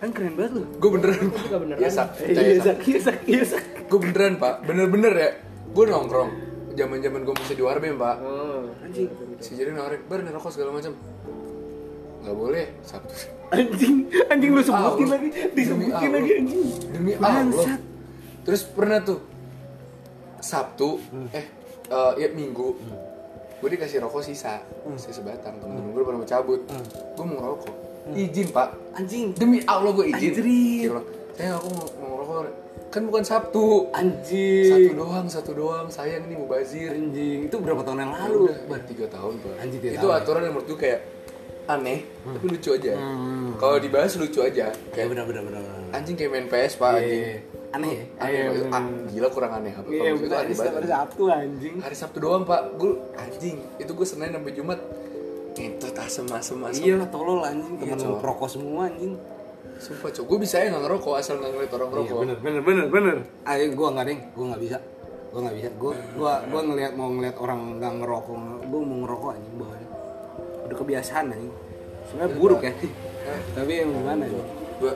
Kan 0.00 0.08
keren 0.10 0.32
banget 0.32 0.52
lu. 0.56 0.62
gue 0.74 0.90
beneran. 0.90 1.18
Gue 1.22 1.42
juga 1.44 1.58
beneran. 1.60 1.78
Iya 1.78 1.90
sak. 1.90 2.08
Eh, 2.18 2.32
Iya, 2.32 2.56
sak, 2.58 2.76
iya, 2.82 2.98
sak, 2.98 3.16
iya, 3.26 3.42
sak. 3.44 3.62
gue 3.84 3.98
beneran 4.00 4.34
pak. 4.36 4.54
Bener-bener 4.62 5.12
ya 5.14 5.30
gue 5.70 5.84
nongkrong. 5.86 6.30
Zaman 6.70 6.98
zaman 6.98 7.20
gue 7.22 7.34
masih 7.36 7.54
di 7.54 7.62
Warbem 7.62 7.94
pak. 7.94 8.16
Oh. 8.18 8.64
Anjing. 8.80 9.08
si 9.38 9.54
jadi 9.54 9.70
nawarin 9.70 10.00
bar 10.04 10.20
nih 10.20 10.32
rokok 10.32 10.50
segala 10.50 10.70
macam. 10.72 10.92
Nggak 12.20 12.34
boleh 12.34 12.66
Sabtu. 12.80 13.12
Anjing, 13.50 13.96
anjing 14.26 14.50
lu 14.50 14.60
sebutin 14.60 14.78
Allah. 15.02 15.10
lagi, 15.10 15.28
disebutin 15.50 15.90
Demi 16.00 16.14
lagi 16.14 16.30
anjing. 16.34 16.66
demi 16.88 17.12
Allah. 17.16 17.66
Terus 18.50 18.66
pernah 18.66 18.98
tuh 18.98 19.22
Sabtu 20.42 20.98
eh 21.30 21.46
eh, 21.86 22.12
ya 22.18 22.28
Minggu 22.34 22.74
gue 23.60 23.68
dikasih 23.76 24.02
rokok 24.02 24.26
sisa 24.26 24.58
sisa 24.98 25.22
sebatang 25.22 25.60
temen-temen 25.60 25.92
gue 25.92 26.02
pada 26.02 26.16
mau 26.16 26.24
cabut. 26.24 26.60
Gue 27.12 27.24
mau 27.28 27.36
ngerokok. 27.44 27.74
Izin 28.16 28.48
pak. 28.56 28.72
Anjing. 28.96 29.36
demi 29.36 29.60
Allah 29.68 29.92
gue 29.92 30.08
izin. 30.16 30.32
Bilang, 30.40 31.06
saya 31.36 31.60
aku 31.60 31.68
mau, 31.68 31.86
mau 32.00 32.08
ngerokok. 32.16 32.40
Kan 32.88 33.02
bukan 33.04 33.22
Sabtu. 33.22 33.92
Anjing. 33.92 34.72
satu 34.72 34.92
doang 34.96 35.26
satu 35.28 35.50
doang 35.52 35.86
sayang 35.92 36.24
ini 36.24 36.40
mau 36.40 36.48
bazir 36.48 36.96
Anjing, 36.96 37.52
itu 37.52 37.56
berapa 37.60 37.84
tahun 37.84 38.08
yang 38.08 38.12
lalu? 38.16 38.48
Lalu? 38.48 38.64
udah 38.72 38.82
tiga 38.88 39.06
tahun 39.12 39.32
pak. 39.44 39.54
Anjing, 39.60 39.80
itu 39.84 40.08
tahun. 40.08 40.18
aturan 40.24 40.40
yang 40.48 40.54
menurut 40.56 40.68
gue 40.72 40.78
kayak 40.80 41.00
aneh 41.68 42.00
tapi 42.24 42.46
lucu 42.48 42.70
aja. 42.74 42.92
Kalau 43.60 43.76
dibahas 43.76 44.12
lucu 44.16 44.40
aja. 44.40 44.72
Ya 44.72 44.90
kayak 44.96 45.08
benar 45.12 45.24
benar 45.28 45.42
benar. 45.44 45.60
benar. 45.62 45.78
anjing 45.94 46.16
kayak 46.16 46.30
main 46.32 46.46
PS 46.48 46.80
pak 46.80 46.90
anjing. 46.96 47.22
Iya. 47.28 47.59
Aneh 47.70 47.90
ya? 47.92 48.04
aneh 48.18 48.40
Iya, 48.50 48.66
ah, 48.68 48.82
gila 49.06 49.28
kurang 49.30 49.52
aneh 49.54 49.70
apa 49.70 49.86
Iya, 49.86 50.10
itu 50.12 50.26
hari 50.26 50.52
banget 50.52 50.90
Sabtu 50.90 51.22
anjing. 51.26 51.74
hari 51.78 51.96
Sabtu 51.96 52.18
doang 52.18 52.42
pak 52.42 52.74
gue 52.74 52.92
anjing 53.14 53.56
itu 53.78 53.90
gue 53.90 54.06
senin 54.06 54.30
sampai 54.30 54.52
jumat 54.52 54.80
itu 55.52 55.86
asem 55.92 56.26
asem 56.26 56.56
asem 56.58 56.82
Iya 56.82 56.94
lah 56.98 57.08
tolol 57.08 57.40
anjing, 57.40 57.78
Iya, 57.78 57.94
temen 57.94 58.10
lu 58.10 58.18
perokok 58.18 58.48
semua 58.48 58.86
anjing. 58.86 59.14
sumpah 59.76 60.10
cok 60.10 60.24
gue 60.26 60.38
bisa 60.40 60.56
ya 60.56 60.68
nggak 60.68 60.82
ngerokok 60.84 61.14
asal 61.16 61.34
nggak 61.36 61.50
ngeliat 61.52 61.72
orang 61.72 61.88
Iya 61.88 61.94
ngerokok 61.96 62.18
bener 62.20 62.36
bener 62.38 62.62
bener 62.62 62.86
bener. 62.88 63.16
Ayo 63.44 63.64
gua 63.72 63.88
nggak 63.94 64.06
ding, 64.06 64.20
gua 64.30 64.44
nggak 64.52 64.60
bisa. 64.60 64.78
Gua 65.30 65.40
nggak 65.40 65.56
bisa. 65.56 65.68
Gua 65.78 65.92
gua 66.12 66.32
gua 66.44 66.60
ngelihat 66.64 66.92
mau 66.92 67.08
ngelihat 67.08 67.36
orang 67.38 67.60
nggak 67.80 67.92
ngerokok, 67.96 68.36
gua 68.66 68.80
mau 68.84 68.96
ngerokok 69.00 69.30
anjing 69.32 69.54
bawahnya. 69.56 69.88
Udah 70.66 70.76
kebiasaan 70.76 71.24
anjing. 71.32 71.52
Sebenarnya 72.08 72.34
buruk 72.36 72.60
ya. 72.60 72.72
Tapi 73.54 73.72
yang 73.74 73.90
gimana 73.94 74.24
ya? 74.26 74.42
gue 74.80 74.92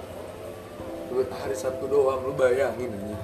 gue 1.14 1.24
hari 1.30 1.54
Sabtu 1.54 1.86
doang 1.86 2.26
lu 2.26 2.34
bayangin 2.34 2.90
anjing 2.90 3.22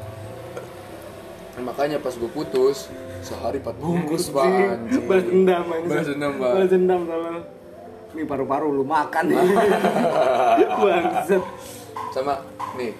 Nah, 1.51 1.63
makanya 1.67 1.99
pas 1.99 2.15
gue 2.15 2.31
putus 2.31 2.87
sehari 3.21 3.59
empat 3.59 3.75
bungkus 3.83 4.31
anjing 4.39 5.05
Balas 5.11 5.27
dendam 5.27 5.65
anjing. 5.67 5.91
Balas 5.91 6.07
dendam, 6.07 6.33
Pak. 6.39 6.51
Balas 6.55 6.71
dendam 6.71 7.01
tolol. 7.05 7.37
Nih 8.15 8.25
paru-paru 8.25 8.69
lu 8.71 8.85
makan. 8.87 9.25
Bangsat. 10.87 11.43
sama 12.11 12.43
nih 12.75 12.91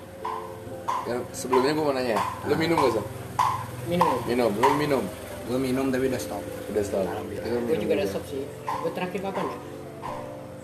yang 1.11 1.21
sebelumnya 1.35 1.75
gue 1.75 1.83
mau 1.83 1.91
nanya 1.91 2.15
lu 2.47 2.55
minum 2.55 2.79
gak 2.79 2.95
sih 2.95 3.05
minum 3.91 4.17
minum 4.23 4.51
lu 4.55 4.71
minum 4.79 5.05
Gua 5.51 5.59
minum 5.59 5.91
tapi 5.91 6.07
udah 6.07 6.21
stop. 6.23 6.39
udah 6.71 6.85
stop 6.87 7.03
gue 7.11 7.75
juga 7.75 7.93
udah 7.99 8.07
stop 8.07 8.25
sih 8.31 8.47
gue 8.47 8.91
terakhir 8.95 9.19
kapan 9.19 9.45
ya 9.51 9.59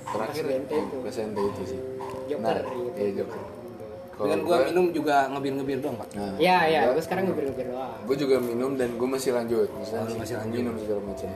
terakhir 0.06 0.42
Pas 0.46 0.50
BNT 0.54 0.70
itu. 0.78 0.96
pas 1.02 1.16
itu 1.18 1.62
sih 1.66 1.80
Joker 2.30 2.54
nah, 2.54 2.62
gitu. 2.62 2.98
iya 3.02 3.10
joker 3.18 3.55
Dengan 4.16 4.38
gua 4.40 4.56
minum 4.64 4.86
juga 4.90 5.28
ngebir-ngebir 5.28 5.78
doang, 5.78 5.96
Pak. 5.96 6.08
nah, 6.10 6.34
ya 6.38 6.64
ya 6.64 6.80
gua- 6.82 6.94
gue 6.94 7.04
sekarang 7.04 7.24
ngebir-ngebir 7.26 7.66
doang 7.68 8.00
gue 8.02 8.16
juga 8.16 8.36
minum 8.38 8.70
dan 8.72 8.88
gue 8.90 9.08
masih 9.08 9.30
lanjut 9.30 9.68
Oh, 9.68 10.02
lu 10.02 10.14
masih 10.16 10.34
lanjut. 10.36 10.56
minum 10.58 10.74
segala 10.74 11.00
macam 11.02 11.28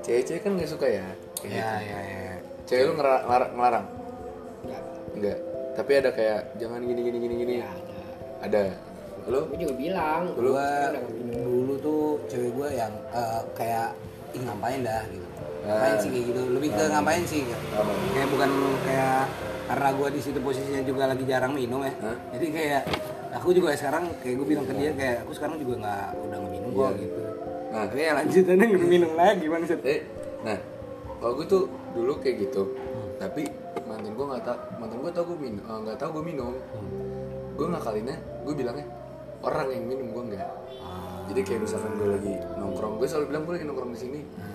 cewek-cewek 0.00 0.40
kan 0.40 0.50
gak 0.54 0.70
suka 0.70 0.86
ya 0.88 1.06
kayak 1.36 1.50
Iya, 1.50 1.70
gitu. 1.72 1.82
iya, 1.82 1.98
iya. 2.00 2.34
cewek 2.64 2.84
lu 2.84 2.92
ngelarang, 2.94 3.22
ngelarang? 3.52 3.86
Enggak. 4.62 4.82
enggak 5.12 5.38
tapi 5.70 5.90
ada 5.94 6.10
kayak 6.10 6.40
jangan 6.56 6.80
gini 6.80 7.00
gini 7.00 7.18
gini 7.18 7.34
gini 7.36 7.54
ya 7.58 7.70
ada 8.38 8.60
ada 8.60 8.62
lu 9.26 9.38
gue 9.46 9.58
juga 9.58 9.74
bilang 9.74 10.22
minum. 10.36 11.42
dulu 11.42 11.74
tuh 11.76 12.02
cewek 12.26 12.50
gua 12.52 12.68
yang 12.68 12.92
eh, 13.10 13.40
kayak 13.52 13.88
ih 14.30 14.40
ngapain 14.40 14.80
dah 14.80 15.02
gitu 15.06 15.26
Ah. 15.60 15.68
ngapain 15.68 15.94
sih 15.98 16.08
kayak 16.08 16.24
gitu 16.26 16.40
lebih 16.50 16.70
ke 16.70 16.84
ngapain 16.86 17.22
sih 17.22 17.40
Apa? 17.70 17.92
kayak 18.10 18.28
bukan 18.30 18.50
kayak 18.82 19.22
karena 19.70 19.88
gua 19.94 20.08
di 20.10 20.18
situ 20.18 20.38
posisinya 20.38 20.82
juga 20.82 21.06
lagi 21.06 21.22
jarang 21.22 21.54
minum 21.54 21.78
ya 21.80 21.94
Hah? 21.96 22.16
jadi 22.32 22.46
kayak 22.50 22.82
aku 23.32 23.48
juga 23.52 23.70
sekarang 23.72 24.10
kayak 24.18 24.34
gue 24.34 24.46
bilang 24.48 24.66
ke 24.66 24.74
dia 24.74 24.90
kayak 24.90 25.16
aku 25.22 25.32
sekarang 25.32 25.56
juga 25.56 25.78
nggak 25.78 26.06
udah 26.18 26.36
nggak 26.36 26.52
minum 26.52 26.70
kok 26.72 26.82
Iya. 26.82 26.98
gitu 26.98 27.20
nah 27.70 27.82
tapi 27.86 28.00
ya 28.00 28.12
lanjutannya 28.12 28.64
nggak 28.66 28.88
minum 28.88 29.10
lagi 29.14 29.44
bangsat 29.46 29.80
eh 29.86 30.00
nah 30.42 30.58
kalau 31.16 31.32
gue 31.38 31.46
tuh 31.46 31.62
dulu 31.92 32.12
kayak 32.18 32.36
gitu 32.42 32.62
Hmm. 32.66 33.08
tapi 33.16 33.42
mantan 33.86 34.10
gue 34.10 34.26
nggak 34.26 34.42
tau 34.42 34.58
mantan 34.76 34.98
gue 34.98 35.12
tau 35.12 35.24
gue 35.24 35.38
minum 35.38 35.62
eh, 35.62 35.78
nggak 35.80 35.96
tau 35.96 36.10
gue 36.10 36.24
minum 36.24 36.52
Hmm. 36.74 36.90
gue 37.54 37.66
ngakalinnya 37.68 38.16
gue 38.42 38.54
bilangnya 38.56 38.86
orang 39.40 39.66
yang 39.70 39.84
minum 39.86 40.06
gue 40.10 40.24
nggak 40.34 40.50
Ah. 40.82 41.22
jadi 41.30 41.40
kayak 41.46 41.60
misalkan 41.62 41.94
gue 41.94 42.08
lagi 42.10 42.34
nongkrong 42.56 42.98
gue 42.98 43.06
selalu 43.06 43.24
bilang 43.28 43.42
gue 43.46 43.54
lagi 43.54 43.64
nongkrong 43.64 43.92
di 43.94 44.00
sini 44.00 44.20
Hmm. 44.26 44.49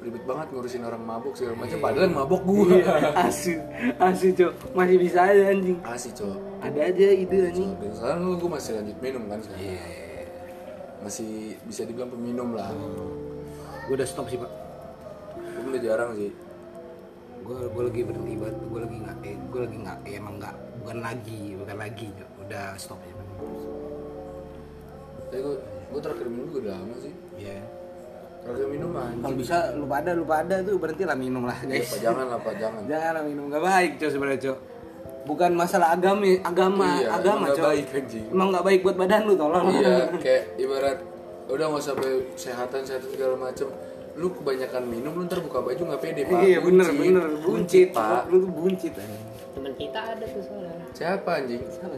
Ribet 0.00 0.24
banget 0.24 0.46
ngurusin 0.52 0.82
orang 0.84 1.02
mabuk 1.04 1.36
segala 1.36 1.60
macam 1.60 1.78
padahal 1.78 2.04
yang 2.08 2.16
mabok 2.16 2.42
gue 2.48 2.80
Iya, 2.80 2.94
asu 3.28 3.52
asu 4.00 4.26
cok. 4.32 4.52
Masih 4.72 4.96
bisa 4.96 5.18
aja 5.28 5.42
anjing. 5.52 5.78
Asih 5.84 6.12
cowok 6.16 6.38
ada 6.60 6.80
aja 6.88 7.06
ide 7.12 7.38
anjing. 7.48 7.70
Dan 7.80 7.92
sekarang 7.96 8.18
lu 8.24 8.36
gue 8.36 8.50
masih 8.52 8.70
lanjut 8.80 8.96
minum 9.00 9.22
kan 9.28 9.38
sekarang. 9.44 9.64
Iya. 9.64 9.82
Masih 11.00 11.30
bisa 11.64 11.82
dibilang 11.88 12.10
peminum 12.12 12.48
lah. 12.52 12.72
Gue 13.88 13.94
udah 13.96 14.08
stop 14.08 14.28
sih 14.28 14.40
pak. 14.40 14.50
Gue 15.36 15.68
udah 15.76 15.82
jarang 15.84 16.10
sih. 16.16 16.32
Gue 17.40 17.56
gue 17.68 17.82
lagi 17.88 18.00
berhenti 18.04 18.34
banget 18.36 18.56
gue 18.60 18.80
lagi 18.80 18.96
nggak 19.00 19.16
eh, 19.24 19.36
gue 19.36 19.60
lagi 19.64 19.76
nggak 19.80 19.98
eh, 20.04 20.14
emang 20.20 20.34
nggak 20.36 20.54
bukan 20.80 20.98
lagi 21.00 21.40
bukan 21.60 21.76
lagi 21.76 22.06
Cok. 22.16 22.30
udah 22.48 22.66
stop 22.80 23.00
ya 23.04 23.12
tapi 25.30 25.46
gue 25.46 25.56
gue 25.94 26.00
terakhir 26.02 26.26
minum 26.26 26.50
juga 26.50 26.58
udah 26.66 26.74
lama 26.74 26.94
sih. 26.98 27.14
Iya. 27.38 27.62
Terakhir 28.40 28.66
minum 28.66 28.90
anjing. 28.92 29.20
Kalau 29.20 29.36
bisa 29.36 29.56
lupa 29.74 29.94
ada 29.98 30.12
lupa 30.12 30.34
ada 30.38 30.56
tuh 30.60 30.76
berhenti 30.76 31.04
lah 31.04 31.14
minum 31.14 31.42
lah. 31.44 31.58
Ya, 31.62 31.76
guys 31.76 31.88
Pak, 31.88 31.98
jangan 32.00 32.24
lah 32.26 32.38
pak 32.38 32.54
jangan. 32.56 32.80
Jangan 32.84 33.12
lah 33.12 33.22
minum 33.22 33.44
nggak 33.46 33.62
baik 33.62 33.90
cok 33.96 34.10
sebenarnya 34.10 34.40
cok. 34.42 34.58
Bukan 35.20 35.50
masalah 35.52 35.88
agama 35.92 36.24
agama 36.40 36.86
Iya, 36.96 37.08
agama 37.12 37.20
emang 37.20 37.40
nggak 37.44 37.56
cok. 37.56 37.66
baik, 37.68 37.86
anjing. 37.92 38.24
emang 38.28 38.48
nggak 38.50 38.64
baik 38.64 38.80
buat 38.82 38.96
badan 38.96 39.20
lu 39.22 39.34
tolong. 39.34 39.64
Iya 39.70 39.94
kayak 40.16 40.42
ibarat 40.56 40.98
udah 41.46 41.66
nggak 41.68 41.82
sampai 41.82 42.10
kesehatan 42.32 42.78
kesehatan 42.82 43.08
segala 43.10 43.34
macem. 43.36 43.68
Lu 44.16 44.26
kebanyakan 44.30 44.82
minum 44.84 45.12
lu 45.14 45.22
ntar 45.24 45.40
buka 45.40 45.60
baju 45.60 45.82
nggak 45.86 46.00
pede 46.00 46.22
pak. 46.24 46.40
Iya 46.40 46.58
bener 46.60 46.86
Buncit. 46.86 46.98
bener. 46.98 47.24
Buncit 47.40 47.88
pak. 47.90 48.22
lu 48.26 48.36
tuh 48.38 48.50
buncit 48.50 48.92
anjing. 48.94 49.24
teman 49.50 49.72
kita 49.74 50.00
ada 50.00 50.24
tuh 50.24 50.42
soalnya. 50.42 50.86
Siapa 50.90 51.30
anjing? 51.36 51.60
Cok? 51.60 51.92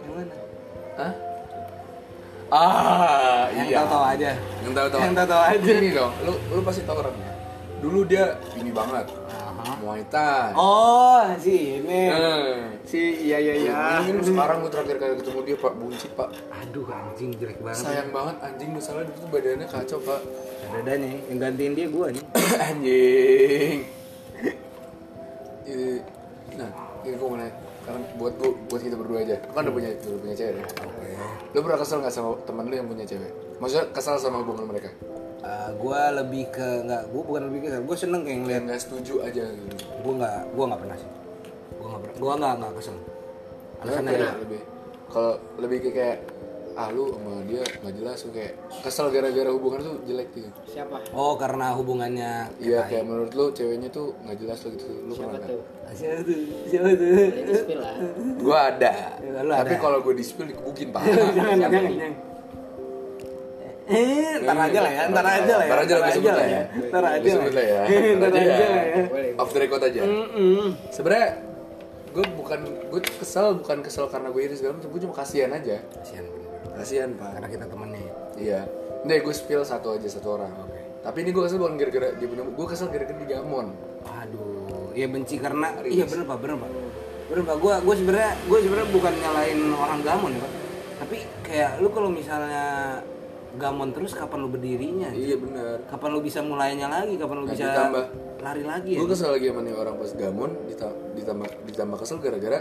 Yang 0.00 0.12
mana? 0.16 0.34
Hah? 0.94 1.12
Ah 2.52 3.48
yang 3.56 3.68
iya. 3.72 3.76
tahu-tahu 3.80 4.04
aja. 4.12 4.30
Yang 4.60 4.72
tahu 4.76 4.86
tahu 4.92 5.00
Yang 5.00 5.14
tahu-tahu 5.16 5.42
aja. 5.48 5.70
ini 5.72 5.90
dong 5.96 6.12
lu 6.28 6.32
lu 6.52 6.60
pasti 6.60 6.82
tahu 6.84 6.96
orangnya. 7.00 7.32
Dulu 7.80 8.00
dia 8.04 8.24
ini 8.60 8.70
banget. 8.70 9.08
Muay 9.82 10.06
Thai. 10.06 10.54
Oh 10.54 11.26
si 11.42 11.82
ini. 11.82 12.06
Eh. 12.06 12.54
si 12.86 13.26
iya 13.26 13.38
iya 13.42 13.54
iya. 13.66 13.74
Ini 14.06 14.22
sekarang 14.22 14.62
gue 14.62 14.70
terakhir 14.70 14.96
kali 15.02 15.14
ketemu 15.18 15.40
dia 15.42 15.56
pak. 15.58 15.72
Buncit 15.74 16.10
pak. 16.14 16.28
Aduh 16.62 16.86
anjing 16.86 17.34
jelek 17.34 17.58
banget. 17.58 17.82
Sayang 17.82 18.14
banget 18.14 18.36
anjing. 18.46 18.70
Masalah 18.70 19.02
dia 19.02 19.14
tuh 19.18 19.28
badannya 19.30 19.66
kacau 19.66 19.98
pak. 20.06 20.20
Dadanya 20.70 21.08
yang 21.26 21.38
gantiin 21.42 21.72
dia 21.74 21.86
gua 21.90 22.06
nih 22.14 22.24
anjing. 22.70 23.78
Nah 26.52 26.68
ini 27.02 27.16
gue 27.16 27.26
mau 27.26 27.38
nanya. 27.40 27.54
Karena 27.82 27.98
buat 28.20 28.36
gue 28.38 28.50
buat 28.68 28.80
kita 28.84 28.94
berdua 28.94 29.18
aja. 29.24 29.36
Kan 29.50 29.66
udah 29.66 29.74
punya 29.74 29.90
udah 30.04 30.20
punya 30.20 30.34
cewek 30.36 30.60
ya 30.60 30.66
lu 31.52 31.58
pernah 31.60 31.78
kesel 31.78 31.98
nggak 32.00 32.14
sama 32.14 32.28
teman 32.46 32.64
lu 32.68 32.74
yang 32.76 32.88
punya 32.88 33.04
cewek? 33.04 33.32
Maksudnya 33.58 33.86
kesal 33.94 34.16
sama 34.18 34.42
hubungan 34.42 34.66
mereka? 34.68 34.90
Eh, 35.42 35.70
gua 35.78 36.14
lebih 36.14 36.54
ke 36.54 36.68
nggak 36.86 37.02
gua 37.10 37.22
bukan 37.26 37.42
lebih 37.50 37.58
ke 37.66 37.68
gua 37.82 37.96
seneng 37.98 38.22
kayak 38.22 38.38
ngeliat. 38.46 38.62
Nggak 38.68 38.80
setuju 38.80 39.14
aja 39.26 39.44
gitu. 39.50 39.74
Gua 40.06 40.12
nggak 40.22 40.38
gua 40.54 40.64
nggak 40.70 40.80
pernah 40.86 40.96
sih. 40.96 41.10
Gua 41.78 41.86
nggak 41.90 42.02
pernah 42.02 42.16
gua 42.22 42.32
nggak 42.38 42.54
nggak 42.62 42.72
kesel. 42.78 42.96
Alasannya 43.82 44.10
ada 44.14 44.28
lebih 44.38 44.60
kalau 45.12 45.34
lebih 45.60 45.78
kayak, 45.84 45.94
kayak 45.94 46.18
ah 46.72 46.88
lu 46.88 47.12
sama 47.12 47.44
dia 47.44 47.62
nggak 47.62 47.94
jelas 48.00 48.18
lu 48.24 48.30
kayak 48.32 48.52
kesel 48.80 49.06
gara-gara 49.12 49.50
hubungan 49.52 49.78
tuh 49.84 49.96
jelek 50.08 50.28
gitu. 50.32 50.48
Siapa? 50.68 50.96
Oh 51.12 51.36
karena 51.36 51.76
hubungannya 51.76 52.48
iya 52.58 52.88
kayak 52.88 53.04
menurut 53.04 53.32
lu 53.36 53.46
ceweknya 53.52 53.88
tuh 53.92 54.16
nggak 54.24 54.36
jelas 54.40 54.58
lo 54.64 54.68
gitu 54.72 54.86
lu 54.88 55.12
siapa 55.12 55.36
pernah 55.36 55.48
tuh? 55.48 55.60
Nggak? 55.60 55.94
siapa 55.96 56.18
tuh? 56.24 56.36
Siapa 56.68 56.88
tuh? 56.96 57.08
Ini 57.12 57.52
spill 57.56 57.80
lah. 57.80 57.94
Gua 58.40 58.58
ada. 58.72 58.92
Ya, 59.20 59.40
lu 59.44 59.52
tapi 59.52 59.74
kalau 59.76 59.98
gue 60.00 60.14
di 60.16 60.24
spill 60.24 60.48
dikebukin 60.48 60.88
pak. 60.90 61.02
Jangan 61.04 61.56
jangan 61.60 61.92
jangan 62.00 62.12
eh 63.82 64.38
ntar 64.46 64.56
aja 64.56 64.78
lah 64.78 64.92
ya 64.94 65.02
ntar 65.10 65.26
aja 65.26 65.54
lah 65.58 65.66
ya 65.66 65.72
Ntar 65.74 65.80
aja 65.82 65.94
lah 65.98 66.02
gue 66.06 66.14
sebut 66.16 66.32
lah 66.32 66.46
ya. 66.46 66.62
ntar 66.90 67.04
aja 67.04 67.30
lah. 67.34 67.50
lah 67.50 67.64
ya. 67.66 67.80
Ntar 68.16 68.30
aja 68.32 68.66
lah 68.70 68.84
ya. 68.86 69.02
Off 69.42 69.50
the 69.52 69.58
record 69.60 69.82
aja. 69.84 70.00
Sebenernya 70.94 71.28
gue 72.12 72.24
bukan 72.36 72.60
gue 72.92 73.00
kesel 73.20 73.58
bukan 73.58 73.78
kesel 73.82 74.06
karena 74.06 74.28
gue 74.30 74.42
iri 74.44 74.54
segala 74.54 74.78
macam 74.78 74.88
gue 74.94 75.00
cuma 75.02 75.14
kasihan 75.18 75.50
aja. 75.52 75.76
Kasihan. 75.98 76.24
Kasihan 76.72 77.10
pak 77.12 77.30
karena 77.32 77.48
kita 77.48 77.64
temennya 77.66 78.02
iya 78.34 78.60
nih 79.02 79.18
gue 79.18 79.30
spill 79.30 79.62
satu 79.62 79.92
aja 79.92 80.08
satu 80.08 80.36
orang 80.36 80.52
tapi 81.00 81.18
ini 81.20 81.30
gue 81.30 81.42
kesel 81.42 81.58
bukan 81.58 81.74
gara-gara 81.74 82.08
dia 82.12 82.26
punya 82.26 82.42
gue 82.44 82.66
kesel 82.66 82.88
gara-gara 82.88 83.16
di 83.16 83.26
gamon 83.26 83.66
Aduh, 84.02 84.90
iya 84.92 85.06
benci 85.06 85.34
karena 85.36 85.78
iya 85.82 86.02
bener 86.04 86.22
pak, 86.24 86.38
bener 86.38 86.56
pak, 86.56 86.70
bener 87.24 87.42
pak. 87.44 87.56
Gue 87.56 87.74
gue 87.76 87.94
sebenarnya 87.96 88.32
gue 88.40 88.58
sebenarnya 88.60 88.88
bukan 88.90 89.12
nyalain 89.16 89.58
orang 89.72 90.00
gamon 90.00 90.30
ya 90.32 90.40
pak, 90.40 90.52
tapi 90.98 91.16
kayak 91.40 91.70
lu 91.78 91.88
kalau 91.88 92.06
misalnya 92.08 92.64
gamon 93.52 93.90
terus 93.90 94.10
kapan 94.12 94.38
lu 94.38 94.48
berdirinya? 94.48 95.10
iya 95.12 95.36
benar 95.36 95.84
Kapan 95.86 96.08
lu 96.10 96.20
bisa 96.20 96.40
mulainya 96.40 96.88
lagi? 96.88 97.14
Kapan 97.14 97.36
lu 97.36 97.44
Nah, 97.44 97.52
bisa 97.52 97.64
ditambah. 97.68 98.04
lari 98.40 98.62
lagi 98.64 98.90
ya? 98.90 98.98
gue 98.98 99.08
kesel 99.08 99.30
lagi 99.30 99.46
sama 99.46 99.60
nih 99.60 99.74
orang 99.76 99.94
pas 99.96 100.10
gamon 100.12 100.50
dita- 100.66 100.98
ditambah 101.14 101.48
ditambah 101.64 101.96
kesel 101.96 102.18
gara-gara 102.18 102.58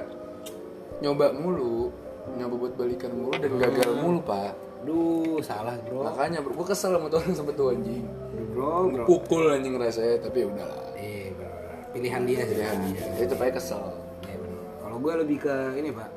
nyoba 0.99 1.33
mulu 1.33 1.89
buat 2.25 2.73
balikan 2.75 3.11
mulu 3.11 3.33
dan 3.33 3.51
gagal 3.57 3.91
mulu 3.97 4.19
pak 4.21 4.53
Duh, 4.81 5.37
salah 5.41 5.77
bro. 5.85 6.01
makanya 6.03 6.41
bro 6.41 6.57
gue 6.57 6.67
kesel 6.67 6.97
sama 6.97 7.05
tuh 7.05 7.21
orang 7.21 7.35
sempet 7.35 7.53
tuh 7.53 7.69
anjing 7.69 8.05
Bro, 8.51 8.89
bro. 8.89 9.03
pukul 9.05 9.43
anjing 9.47 9.77
rasanya 9.77 10.17
tapi 10.19 10.41
ya 10.41 10.47
udahlah 10.49 10.85
Iya, 10.93 11.29
bener, 11.31 11.51
bener. 11.53 11.79
Pilihan 11.91 12.21
dia 12.25 12.37
sih. 12.39 12.49
pilihan 12.51 12.77
dia 12.83 13.01
dia 13.07 13.25
tetap 13.25 13.39
aja 13.39 13.53
kesel 13.55 13.83
Iya. 14.21 14.37
Kalau 14.81 14.97
gue 14.99 15.13
lebih 15.17 15.37
ke 15.39 15.55
ini 15.75 15.89
pak, 15.89 16.09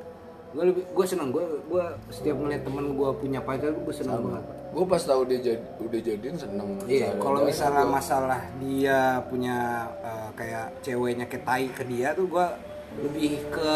gue 0.50 0.64
lebih 0.64 0.82
gue 0.86 1.05
seneng 1.05 1.28
gue 1.30 1.44
gue 1.62 1.84
setiap 2.09 2.36
ngeliat 2.36 2.62
temen 2.62 2.84
gue 2.90 3.11
punya 3.14 3.40
pacar 3.40 3.70
gue 3.70 3.94
seneng 3.94 4.20
banget. 4.20 4.44
Gue 4.74 4.84
pas 4.84 4.98
tahu 4.98 5.20
dia 5.24 5.38
jadi 5.40 5.61
udah 5.78 6.00
jadian 6.02 6.34
seneng 6.34 6.68
Iya, 6.84 7.09
kalau 7.16 7.44
misalnya 7.44 7.84
masalah 7.84 8.42
dia 8.59 8.98
punya 9.28 9.57
eh, 10.00 10.28
kayak 10.34 10.66
ceweknya 10.80 11.26
ketai 11.26 11.68
ke 11.68 11.84
dia 11.84 12.11
tuh 12.11 12.26
gua 12.26 12.57
lebih 12.96 13.44
ke 13.48 13.70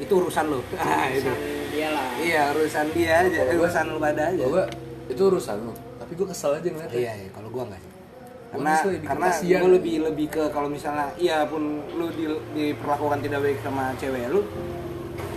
itu 0.00 0.12
urusan 0.12 0.44
lo. 0.48 0.60
Ah, 0.78 1.08
itu. 1.10 1.28
dia 1.72 1.88
lah 1.92 2.06
Iya, 2.20 2.42
urusan 2.52 2.86
dia 2.92 3.12
aja, 3.24 3.40
urusan 3.52 3.84
lu 3.90 3.98
pada 3.98 4.22
aja. 4.32 4.44
gue 4.44 4.64
itu 5.08 5.22
urusan 5.24 5.56
lu 5.64 5.72
tapi 5.98 6.12
gue 6.14 6.26
kesel 6.28 6.50
aja 6.56 6.68
ngeliatnya 6.68 6.98
Iya, 6.98 7.12
iya, 7.24 7.28
kalau 7.32 7.48
gua 7.48 7.64
enggak 7.64 7.80
sih. 7.80 7.90
Gua 7.90 8.50
Karena 8.52 8.72
bikin 8.84 9.08
karena 9.08 9.26
gua 9.32 9.70
lebih 9.80 9.94
lebih 10.12 10.26
ke 10.28 10.42
kalau 10.52 10.68
misalnya 10.68 11.08
iya 11.16 11.48
pun 11.48 11.62
lu 11.96 12.06
di, 12.12 12.28
diperlakukan 12.52 13.18
tidak 13.24 13.40
baik 13.40 13.58
sama 13.64 13.96
cewek 13.96 14.28
lu, 14.28 14.44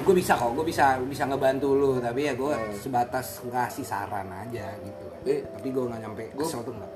gue 0.03 0.13
bisa 0.13 0.35
kok, 0.35 0.51
gue 0.51 0.65
bisa 0.67 0.99
bisa 0.99 1.23
ngebantu 1.23 1.71
lu, 1.71 1.89
tapi 2.03 2.27
ya 2.27 2.35
gue 2.35 2.51
sebatas 2.75 3.39
ngasih 3.47 3.85
saran 3.87 4.27
aja 4.27 4.67
gitu. 4.83 5.05
Eh, 5.25 5.41
Tapi 5.41 5.67
gue 5.71 5.83
nggak 5.87 6.01
nyampe 6.03 6.23
gue 6.35 6.43
kesel 6.43 6.61
tuh 6.61 6.75
enggak. 6.75 6.91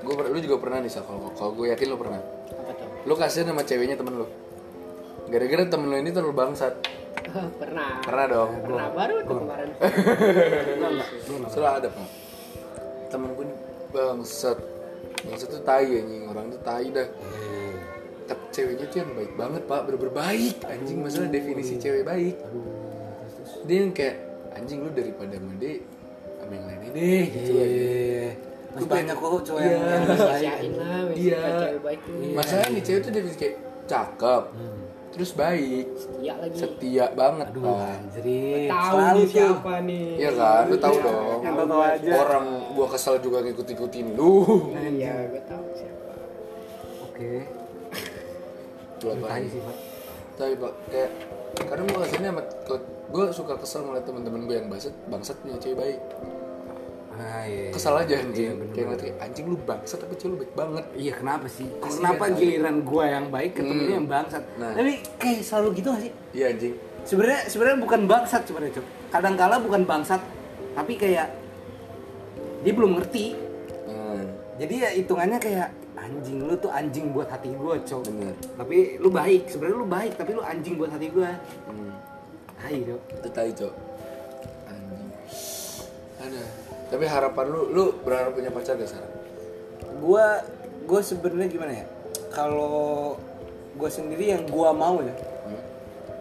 gue 0.00 0.14
lu 0.30 0.38
juga 0.40 0.56
pernah 0.62 0.78
nih 0.80 0.92
kalau 0.94 1.28
kalau 1.34 1.52
gue 1.52 1.66
yakin 1.74 1.86
lu 1.90 1.96
pernah 1.98 2.20
apa 2.54 2.72
tuh 2.72 2.88
lu 3.04 3.14
kasihan 3.18 3.52
sama 3.52 3.60
ceweknya 3.60 3.98
temen 3.98 4.14
lu 4.16 4.26
gara-gara 5.28 5.64
temen 5.66 5.86
lu 5.92 5.96
ini 5.98 6.08
terlalu 6.08 6.32
bangsat 6.32 6.72
pernah. 7.60 7.90
Pernah 8.02 8.26
dong. 8.28 8.50
Pernah. 8.62 8.86
Baru 8.92 9.14
tuh 9.22 9.36
kemarin. 9.42 9.68
Selalu 11.52 11.68
ada 11.68 11.88
pak. 11.90 12.08
Temen 13.10 13.28
gue 13.34 13.44
ini 13.46 13.54
bangsat. 13.90 14.58
Bangsat 15.24 15.48
tuh 15.50 15.62
tai 15.62 15.88
anjing. 15.88 16.22
Orang 16.28 16.50
tuh 16.50 16.60
tai 16.62 16.86
dah. 16.90 17.08
Tapi 18.24 18.44
ceweknya 18.50 18.86
tuh 18.88 18.98
yang 19.02 19.10
baik 19.12 19.32
banget 19.36 19.62
pak. 19.64 19.80
Bener-bener 19.86 20.14
baik. 20.14 20.54
Anjing 20.66 20.98
masalah 21.00 21.28
definisi 21.30 21.74
cewek 21.76 22.02
baik. 22.02 22.36
Dia 23.64 23.76
yang 23.80 23.92
kayak 23.92 24.16
anjing 24.54 24.84
lu 24.84 24.90
daripada 24.92 25.36
dia 25.58 25.74
sama 26.38 26.52
yang 26.52 26.66
lainnya 26.68 26.90
deh 26.92 27.24
gitu 27.32 27.50
lagi 27.56 27.74
Iya. 27.74 28.28
Masih 28.74 28.88
banyak 28.90 29.16
kok 29.16 29.30
cowok 29.46 29.60
Iya. 29.62 29.70
yang 29.70 29.82
Iya. 30.34 30.52
iya. 31.14 31.42
cewek 31.56 31.80
baik 31.80 32.00
tuh. 32.04 32.14
Masalah 32.36 32.66
nih 32.68 32.82
cewek 32.84 33.00
tuh 33.00 33.10
definisi 33.14 33.38
kayak 33.40 33.56
cakep 33.84 34.42
terus 35.14 35.30
baik 35.32 35.86
iya 36.18 36.34
lagi 36.42 36.58
setia 36.58 37.06
banget 37.14 37.46
Aduh, 37.54 37.62
pak 37.62 37.86
anjir. 37.86 38.26
tahu 38.66 38.98
nih 38.98 39.26
siapa 39.30 39.72
nih 39.86 40.06
Iya 40.18 40.30
kan, 40.34 40.62
lu 40.66 40.76
tahu 40.76 40.96
dong. 40.98 41.40
Yang 41.46 41.54
tahu 41.54 41.80
aja. 41.86 42.10
Orang 42.18 42.46
gua 42.74 42.86
kesel 42.90 43.14
juga 43.22 43.38
ngikut-ikutin 43.46 44.06
lu. 44.18 44.34
iya 44.74 45.14
gue 45.30 45.42
tahu 45.46 45.64
siapa 45.78 46.12
Oke. 47.06 47.32
Lu 49.02 49.06
apa? 49.14 49.26
Tai 49.30 49.44
sih, 49.46 49.60
Pak. 49.62 49.76
Tapi 50.34 50.52
pak, 50.58 50.72
kayak 50.90 51.10
kadang 51.70 51.86
gua 51.94 51.98
ke 52.02 52.08
sini 52.10 52.26
sama 52.26 52.42
gue 53.14 53.24
suka 53.30 53.54
kesel 53.54 53.80
ngeliat 53.86 54.02
temen-temen 54.02 54.42
gue 54.50 54.56
yang 54.58 54.66
bangsat 54.66 54.94
bangsat 55.06 55.36
punya 55.38 55.54
cewek 55.62 55.76
baik 55.78 55.98
Ah, 57.14 57.44
iya. 57.44 57.70
kesel 57.70 57.94
aja 57.94 58.14
anjing 58.18 58.50
Iya, 58.50 58.72
kayak 58.74 58.98
kayak, 58.98 59.16
anjing 59.20 59.46
lu 59.46 59.56
bangsat 59.60 59.98
tapi 59.98 60.14
cewek 60.14 60.30
lu 60.30 60.36
baik 60.36 60.52
banget 60.52 60.84
Iya 60.92 61.12
kenapa 61.14 61.46
sih? 61.46 61.66
Kenapa 61.76 62.24
kali. 62.24 62.34
giliran 62.36 62.76
gua 62.82 63.04
yang 63.08 63.26
baik 63.28 63.50
ketemunya 63.54 63.86
Hmm. 63.86 63.98
yang 63.98 64.08
bangsat? 64.08 64.42
Nah. 64.56 64.72
Tapi 64.72 64.92
kayak 65.14 65.40
selalu 65.40 65.68
gitu 65.76 65.88
gak 65.88 66.02
sih? 66.02 66.12
iya 66.32 66.46
anjing 66.48 66.74
Sebenarnya 67.04 67.40
sebenarnya 67.46 67.78
bukan 67.78 68.00
bangsat 68.04 68.42
sebenarnya 68.42 68.72
cok. 68.74 68.86
Kadangkala 69.10 69.56
bukan 69.58 69.82
bangsat, 69.84 70.24
tapi 70.72 70.92
kayak 70.94 71.28
dia 72.60 72.72
belum 72.72 72.96
ngerti. 72.96 73.36
hmm, 73.84 74.22
Jadi 74.56 74.74
ya 74.74 74.90
hitungannya 74.90 75.36
kayak 75.38 75.68
anjing 75.94 76.40
lu 76.40 76.56
tuh 76.56 76.68
anjing 76.68 77.12
buat 77.12 77.28
hati 77.28 77.52
gua 77.52 77.76
cok. 77.78 78.08
bener 78.08 78.32
Tapi 78.54 78.96
lu 78.96 79.08
baik, 79.08 79.46
sebenarnya 79.46 79.76
lu 79.76 79.86
baik, 79.86 80.12
tapi 80.14 80.30
lu 80.32 80.42
anjing 80.42 80.74
buat 80.74 80.88
hati 80.88 81.06
gua. 81.08 81.30
hmm. 81.62 81.92
Hai 82.56 82.80
cok. 82.82 83.00
itu 83.14 83.28
tai 83.30 83.52
cok 83.52 83.74
anjing 84.66 85.08
ada 86.16 86.42
tapi 86.94 87.10
harapan 87.10 87.50
lu 87.50 87.60
lu 87.74 87.84
berharap 88.06 88.38
punya 88.38 88.54
pacar 88.54 88.78
gak 88.78 88.86
sekarang 88.86 89.12
Gua 89.98 90.46
gua 90.86 91.00
sebenarnya 91.02 91.48
gimana 91.50 91.72
ya? 91.74 91.86
Kalau 92.30 93.18
gua 93.74 93.90
sendiri 93.90 94.30
yang 94.30 94.46
gua 94.46 94.70
mau 94.70 95.02
ya, 95.02 95.10
hmm? 95.10 95.62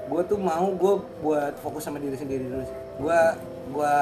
gue 0.03 0.21
tuh 0.27 0.39
mau 0.39 0.67
gue 0.73 0.93
buat 1.23 1.53
fokus 1.63 1.87
sama 1.87 1.97
diri 1.97 2.13
sendiri 2.13 2.43
dulu 2.43 2.65
gue 3.01 3.19
gua 3.71 3.95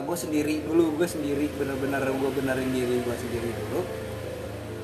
gue 0.00 0.16
sendiri 0.16 0.62
dulu 0.64 0.96
gue 0.96 1.04
sendiri 1.04 1.50
bener-bener 1.58 1.98
gue 1.98 2.30
benerin 2.30 2.70
diri 2.70 3.02
gue 3.02 3.16
sendiri 3.18 3.50
dulu 3.50 3.80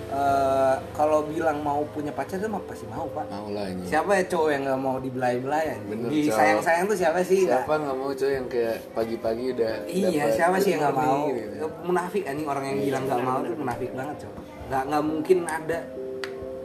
Eh, 0.09 0.76
kalau 0.96 1.20
bilang 1.28 1.61
mau 1.61 1.84
punya 1.92 2.09
pacar 2.09 2.40
tuh 2.40 2.48
mah 2.48 2.64
pasti 2.64 2.88
mau 2.88 3.04
pak. 3.12 3.28
Mau 3.28 3.52
lah 3.52 3.68
ini 3.68 3.84
siapa 3.84 4.16
ya 4.16 4.24
cowok 4.24 4.48
yang 4.56 4.62
nggak 4.64 4.80
mau 4.80 4.96
dibelai-belai 4.96 5.64
ya 5.68 5.76
Bener, 5.84 6.09
di 6.09 6.20
cowok. 6.24 6.38
sayang-sayang 6.40 6.84
tuh 6.88 6.96
siapa 6.96 7.20
sih? 7.20 7.44
Siapa 7.44 7.72
nggak 7.76 7.96
mau 8.00 8.11
cowok 8.16 8.32
yang 8.32 8.46
kayak 8.48 8.76
pagi-pagi 8.96 9.44
udah 9.52 9.72
iya 9.84 10.24
siapa 10.32 10.56
sih 10.64 10.72
yang 10.72 10.88
nggak 10.88 10.96
mau? 10.96 11.28
gitu. 11.28 11.66
munafik 11.84 12.24
anjing. 12.24 12.48
Orang 12.48 12.64
yang 12.64 12.78
bilang 12.80 13.02
nggak 13.04 13.20
mau 13.20 13.38
tuh 13.44 13.56
munafik 13.61 13.90
banget 13.92 14.16
cowok. 14.24 14.42
Nggak 14.72 14.82
nggak 14.88 15.04
mungkin 15.04 15.38
ada 15.44 15.78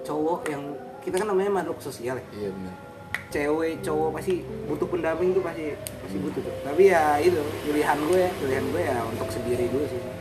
cowok 0.07 0.41
yang 0.47 0.63
kita 1.03 1.15
kan 1.19 1.27
namanya 1.27 1.51
makhluk 1.51 1.79
sosial 1.83 2.15
ya. 2.15 2.25
Iya 2.31 2.49
benar 2.55 2.75
cewek 3.33 3.81
cowok 3.81 4.09
pasti 4.13 4.45
butuh 4.69 4.87
pendamping 4.89 5.33
tuh 5.33 5.41
pasti 5.41 5.73
pasti 6.05 6.17
butuh 6.21 6.41
tuh. 6.45 6.53
Tapi 6.63 6.83
ya 6.93 7.17
itu 7.17 7.41
pilihan 7.65 7.97
gue 8.07 8.19
ya 8.23 8.31
pilihan 8.37 8.65
gue 8.69 8.81
ya 8.85 8.97
untuk 9.09 9.27
sendiri 9.33 9.65
dulu 9.73 9.85
sih 9.89 10.12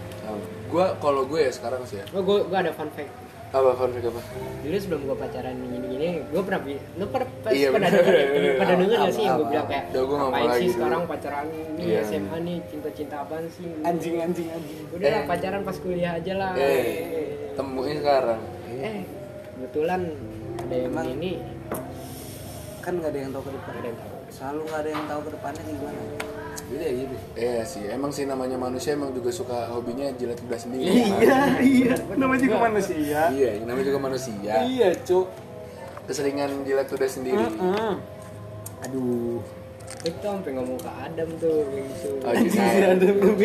gue 0.72 0.86
kalau 0.98 1.22
gue 1.22 1.40
ya 1.40 1.50
sekarang 1.50 1.82
sih 1.84 1.96
ya 1.96 2.04
Oh, 2.10 2.20
gue 2.20 2.38
gue 2.42 2.58
ada 2.58 2.72
fun 2.72 2.88
fact. 2.88 3.12
apa 3.50 3.70
fun 3.74 3.90
fact 3.90 4.06
apa 4.06 4.20
Dulu 4.58 4.76
sebelum 4.78 5.00
gue 5.04 5.16
pacaran 5.18 5.52
gini-gini, 5.54 6.08
gue 6.24 6.40
pernah 6.40 6.60
bi- 6.62 6.80
lu 6.94 7.04
pada 7.06 7.24
pas 7.38 7.52
Iya, 7.52 7.68
pada 7.68 7.84
bener, 7.84 8.00
denger, 8.00 8.26
bener. 8.32 8.52
pada 8.56 8.72
denger 8.74 8.96
gak 8.98 9.12
sih 9.12 9.22
yang 9.22 9.36
gue 9.36 9.46
bilang 9.46 9.66
kayak 9.68 9.84
Udah, 9.86 10.02
mau 10.02 10.16
ngapain 10.24 10.48
sih 10.50 10.64
dulu." 10.64 10.74
sekarang 10.74 11.02
pacaran 11.04 11.46
nih 11.46 11.84
Iya. 11.84 12.00
SMA 12.02 12.36
nih 12.40 12.56
cinta-cinta 12.66 13.16
apaan 13.18 13.44
sih? 13.46 13.68
anjing 13.82 14.14
anjing 14.18 14.48
anjing 14.50 14.80
Udah 14.90 15.08
lah 15.10 15.20
Eh. 15.20 15.26
pacaran 15.26 15.60
pas 15.62 15.76
kuliah 15.76 16.12
aja 16.14 16.32
lah. 16.34 16.50
eh 16.54 16.84
temuin 17.52 17.96
sekarang 17.98 18.40
Eh, 18.72 18.98
kebetulan 19.52 20.00
ada 20.58 20.74
yang 20.74 20.88
Emang- 20.90 21.12
ini 21.12 21.32
kan 22.80 22.92
nggak 22.94 23.10
ada 23.10 23.18
yang 23.20 23.30
tahu 23.30 23.42
ke 23.42 23.52
depan 23.52 23.72
ada 23.74 23.86
yang 23.86 23.98
tahu. 24.00 24.10
selalu 24.28 24.60
nggak 24.64 24.80
ada 24.80 24.90
yang 24.90 25.04
tahu 25.06 25.20
ke 25.20 25.30
depannya 25.30 25.62
sih 25.62 25.74
gimana 25.76 26.00
gitu 26.72 26.80
ya 26.80 26.90
gitu 26.96 27.14
Iya 27.36 27.56
sih, 27.62 27.82
emang 27.86 28.08
sih 28.08 28.24
namanya 28.24 28.56
manusia 28.56 28.96
emang 28.96 29.12
juga 29.12 29.28
suka 29.28 29.68
hobinya 29.68 30.08
jilat 30.16 30.40
lidah 30.40 30.60
sendiri. 30.60 30.88
iya 30.88 31.38
iya 31.60 31.94
namanya 32.16 32.40
juga 32.40 32.58
manusia. 32.64 33.20
Iya, 33.28 33.48
yang 33.60 33.64
namanya 33.68 33.86
juga 33.92 34.00
manusia. 34.00 34.52
iya 34.64 34.88
cuk. 34.96 35.26
Keseringan 36.08 36.64
jilat 36.64 36.88
lidah 36.88 37.10
sendiri. 37.10 37.44
aduh. 38.82 39.38
Itu 40.02 40.18
sampai 40.18 40.50
ngomong 40.58 40.78
ke 40.82 40.90
Adam 40.90 41.28
tuh 41.38 41.62
kayak 41.70 41.84
gitu. 41.94 42.10
Lagi 42.26 42.48
si 42.50 42.58
ada 42.58 42.96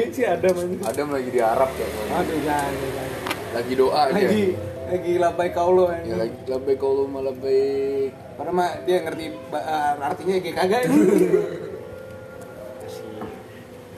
si 0.09 0.21
ada 0.25 0.49
man 0.57 0.69
Adam 0.81 1.07
lagi 1.13 1.29
di 1.29 1.41
Arab 1.43 1.69
ya, 1.75 1.87
aduh 2.17 2.37
jangan 2.41 2.73
jangan 2.73 3.09
lagi 3.53 3.73
doa 3.77 4.01
dia. 4.09 4.13
lagi 4.17 4.43
lagi 4.87 5.13
labai 5.19 5.49
kaulo 5.51 5.85
Ya 6.01 6.15
lagi 6.17 6.37
lebih 6.47 6.75
kalau 6.79 7.05
malah 7.05 7.35
baik. 7.35 8.09
Padahal 8.37 8.53
mah 8.57 8.71
dia 8.89 8.97
ngerti 9.05 9.25
eh, 9.33 9.93
artinya 10.01 10.35
kayak 10.41 10.55
kagak 10.55 10.81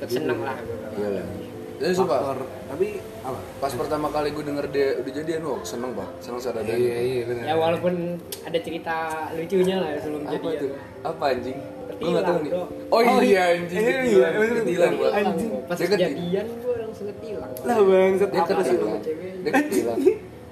seneng 0.09 0.39
lah 0.41 0.57
gue. 0.57 0.77
Iya 0.97 1.09
lah. 1.15 1.25
Jadi 1.79 1.93
sumpah, 1.95 2.19
Faktor. 2.19 2.39
Tapi 2.67 2.87
apa? 3.23 3.39
pas 3.63 3.71
pertama 3.71 4.07
kali 4.11 4.35
gue 4.35 4.43
denger 4.43 4.65
dia 4.67 4.87
udah 4.99 5.13
jadian, 5.15 5.41
wah 5.47 5.61
seneng 5.63 5.95
pak, 5.95 6.09
seneng 6.19 6.39
sadar 6.43 6.63
Iya 6.67 6.97
iya 6.99 7.21
benar. 7.23 7.43
Ya 7.47 7.55
walaupun 7.55 7.93
ada 8.43 8.59
cerita 8.59 8.95
lucunya 9.31 9.75
lah 9.79 9.89
sebelum 9.95 10.21
Apa 10.27 10.33
jadian. 10.35 10.59
tuh? 10.59 10.69
Apa 11.07 11.23
anjing? 11.31 11.59
Gue 11.59 11.87
Ketilang, 11.89 12.15
gak 12.15 12.23
tau 12.27 12.37
nih. 12.39 12.51
Oh 12.51 12.67
Oh, 12.91 13.19
iya 13.19 13.43
anjing, 13.53 13.79
iya, 13.79 13.91
ketilang, 14.03 14.33
iya, 14.35 14.51
ketilang 14.59 14.93
Pak. 14.93 15.11
Anjing. 15.15 15.49
Pas 15.63 15.77
kejadian 15.79 16.45
gue 16.51 16.75
langsung 16.79 17.07
ketilang. 17.07 17.51
Lah 17.63 17.77
bang, 17.79 18.11
dia 18.17 18.27
apa 18.27 18.61
sih? 18.65 18.75
ketilang 18.75 18.99
dia 19.39 19.51
ketilang 19.55 19.99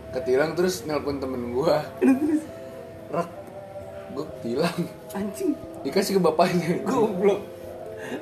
ketilang 0.07 0.51
terus 0.55 0.87
nelpon 0.87 1.19
temen 1.19 1.51
gua 1.51 1.83
rak 3.07 3.29
gua 4.15 4.25
ketilang 4.39 4.79
Anjing, 5.11 5.51
dikasih 5.83 6.17
ke 6.17 6.21
bapaknya 6.23 6.79
goblok. 6.83 7.43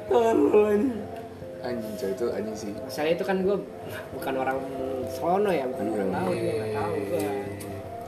Tolol 0.10 0.64
anjing. 0.66 0.98
Anjing 1.66 1.94
coy 1.98 2.12
itu 2.14 2.26
anjing 2.30 2.58
sih 2.58 2.72
Masalah 2.78 3.12
itu 3.12 3.24
kan 3.26 3.38
gue 3.42 3.58
bukan 4.16 4.34
orang 4.38 4.58
sono 5.10 5.52
ya, 5.54 5.66
bukan 5.70 5.86
Iya, 5.86 5.94
orang 5.96 6.10
laut, 6.14 6.34
iya, 6.34 6.42
gue 6.42 6.54
nggak 6.54 6.70
iya, 6.70 6.78
tahu 6.78 6.94
gue. 6.96 7.30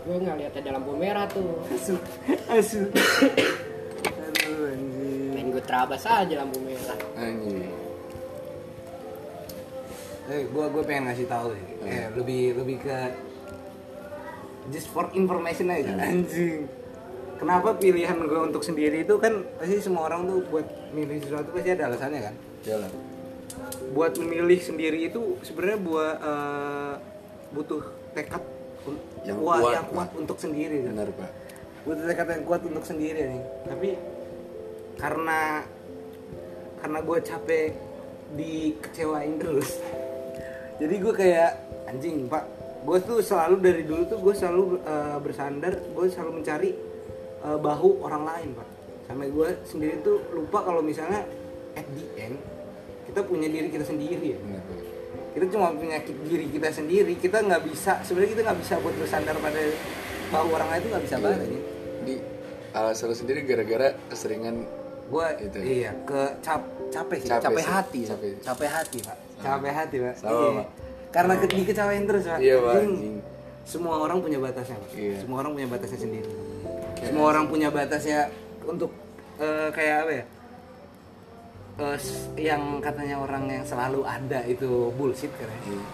Gue 0.07 0.17
nggak 0.23 0.37
lihat 0.39 0.53
ada 0.55 0.69
lampu 0.79 0.91
merah 0.95 1.25
tuh. 1.27 1.51
Asu, 1.67 1.95
asu. 2.47 2.81
Aduh 4.07 4.71
anjing. 4.71 5.29
Main 5.35 5.47
gue 5.51 5.63
terabas 5.63 6.03
aja 6.07 6.33
lampu 6.39 6.57
merah. 6.63 6.97
anjing 7.17 7.67
Eh, 10.27 10.43
gua 10.51 10.67
gua 10.67 10.83
pengen 10.83 11.07
ngasih 11.07 11.23
tahu 11.23 11.55
sih. 11.55 11.65
Eh, 11.87 12.11
lebih 12.11 12.59
lebih 12.59 12.83
ke 12.83 12.97
just 14.75 14.91
for 14.91 15.07
information 15.15 15.71
aja. 15.71 15.95
Anjing. 15.95 16.67
Kenapa 17.39 17.71
pilihan 17.77 18.17
gue 18.17 18.41
untuk 18.41 18.59
sendiri 18.59 19.05
itu 19.07 19.15
kan 19.21 19.45
pasti 19.55 19.77
semua 19.79 20.09
orang 20.11 20.27
tuh 20.27 20.43
buat 20.51 20.67
milih 20.91 21.21
sesuatu 21.23 21.53
pasti 21.55 21.69
ada 21.71 21.87
alasannya 21.87 22.21
kan. 22.27 22.35
jalan 22.65 22.91
buat 23.91 24.13
memilih 24.19 24.59
sendiri 24.61 25.09
itu 25.09 25.41
sebenarnya 25.41 25.79
buat 25.81 26.15
eh, 26.21 26.93
butuh 27.53 27.83
tekad 28.13 28.43
Yang 29.27 29.43
kuat, 29.43 29.59
kuat, 29.59 29.73
yang 29.75 29.87
kuat 29.91 30.09
untuk 30.15 30.37
sendiri 30.39 30.77
kan. 30.79 30.87
benar 30.95 31.09
pak. 31.11 31.31
Butuh 31.83 32.03
tekad 32.07 32.27
yang 32.31 32.45
kuat 32.47 32.61
untuk 32.63 32.85
sendiri 32.87 33.21
nih. 33.35 33.43
Tapi 33.67 33.89
karena 34.95 35.41
karena 36.79 36.99
gue 37.03 37.17
capek 37.19 37.69
dikecewain 38.37 39.39
terus 39.39 39.79
jadi 40.81 40.95
gue 40.99 41.13
kayak 41.15 41.51
anjing 41.89 42.27
pak 42.27 42.43
gue 42.87 42.97
tuh 43.03 43.19
selalu 43.19 43.55
dari 43.59 43.83
dulu 43.83 44.03
tuh 44.07 44.19
gue 44.21 44.33
selalu 44.35 44.63
eh, 44.83 45.17
bersandar 45.19 45.73
gue 45.83 46.05
selalu 46.07 46.31
mencari 46.41 46.71
eh, 47.43 47.57
bahu 47.59 47.89
orang 48.05 48.23
lain 48.23 48.49
pak. 48.55 48.69
Sampai 49.07 49.27
gue 49.31 49.49
sendiri 49.63 50.03
tuh 50.03 50.19
lupa 50.35 50.63
kalau 50.67 50.83
misalnya 50.83 51.23
at 51.75 51.87
the 51.95 52.05
end 52.19 52.37
kita 53.17 53.25
punya 53.25 53.49
diri 53.49 53.73
kita 53.73 53.81
sendiri 53.81 54.27
ya. 54.29 54.37
Benar. 54.37 54.61
Kita 55.33 55.45
cuma 55.49 55.73
punya 55.73 55.97
diri 56.05 56.45
kita 56.53 56.69
sendiri 56.69 57.17
kita 57.17 57.41
nggak 57.41 57.65
bisa 57.65 57.97
sebenarnya 58.05 58.29
kita 58.37 58.41
nggak 58.45 58.59
bisa 58.61 58.73
buat 58.77 58.93
bersandar 58.93 59.33
pada 59.41 59.57
bahu 60.29 60.47
orang 60.53 60.69
lain 60.69 60.79
itu 60.85 60.89
nggak 60.93 61.05
bisa 61.09 61.15
banget 61.17 61.39
ini 61.49 61.59
di 62.05 62.13
alasan 62.77 63.09
lu 63.09 63.15
sendiri 63.17 63.41
gara-gara 63.41 63.97
keseringan 64.05 64.55
gue 65.09 65.27
Itu. 65.41 65.57
iya 65.65 65.97
ke 66.05 66.21
cap 66.45 66.61
capek 66.93 67.17
sih 67.17 67.29
Capek 67.31 67.41
capek, 67.41 67.57
sih, 67.57 67.71
hati 67.73 67.99
capek. 68.05 68.31
capek 68.45 68.69
hati 68.69 68.97
pak. 69.01 69.17
Capek 69.41 69.71
hati 69.73 69.95
pak. 69.97 70.13
Sama, 70.13 70.29
Iya. 70.29 70.49
Pak. 70.53 70.67
karena 71.09 71.33
ke, 71.33 71.45
dikecewain 71.49 72.03
terus 72.05 72.23
pak. 72.29 72.37
Iya, 72.37 72.55
Pak, 72.61 72.73
anjing. 72.77 73.15
semua 73.65 73.95
orang 73.97 74.17
punya 74.21 74.37
batasnya 74.37 74.77
pak. 74.77 74.89
Iya. 74.93 75.15
semua 75.25 75.37
orang 75.41 75.51
punya 75.57 75.67
batasnya 75.73 75.99
sendiri. 76.05 76.29
Semua 77.01 77.25
orang 77.33 77.45
punya 77.49 77.69
batasnya 77.73 78.19
untuk 78.61 78.93
eh, 79.41 79.69
kayak 79.73 79.95
apa 80.05 80.11
ya 80.13 80.23
S- 81.77 82.33
yang 82.33 82.81
katanya 82.81 83.21
orang 83.21 83.45
yang 83.45 83.65
selalu 83.65 84.01
ada 84.01 84.41
itu 84.49 84.89
bullshit 84.97 85.29
kan 85.37 85.45
ya. 85.45 85.57
Iya. 85.69 85.85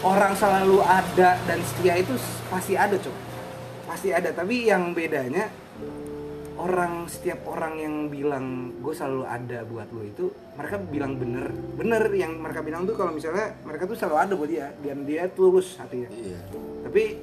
orang 0.00 0.32
selalu 0.32 0.80
ada 0.80 1.36
dan 1.44 1.58
setia 1.60 1.94
itu 2.00 2.16
pasti 2.48 2.74
ada 2.74 2.96
cok 2.96 3.16
pasti 3.84 4.08
ada 4.10 4.32
tapi 4.32 4.64
yang 4.64 4.96
bedanya 4.96 5.52
orang 6.56 7.08
setiap 7.08 7.44
orang 7.48 7.74
yang 7.80 7.94
bilang 8.08 8.72
gue 8.80 8.92
selalu 8.92 9.24
ada 9.24 9.64
buat 9.64 9.88
lo 9.92 10.02
itu 10.04 10.28
mereka 10.56 10.76
bilang 10.76 11.16
bener 11.16 11.48
bener 11.76 12.02
yang 12.12 12.36
mereka 12.36 12.60
bilang 12.60 12.84
tuh 12.84 12.96
kalau 12.96 13.12
misalnya 13.16 13.56
mereka 13.64 13.88
tuh 13.88 13.96
selalu 13.96 14.16
ada 14.16 14.32
buat 14.36 14.50
dia 14.50 14.66
dan 14.84 15.08
dia 15.08 15.24
tulus 15.32 15.76
hatinya 15.80 16.08
iya 16.12 16.40
tapi 16.84 17.16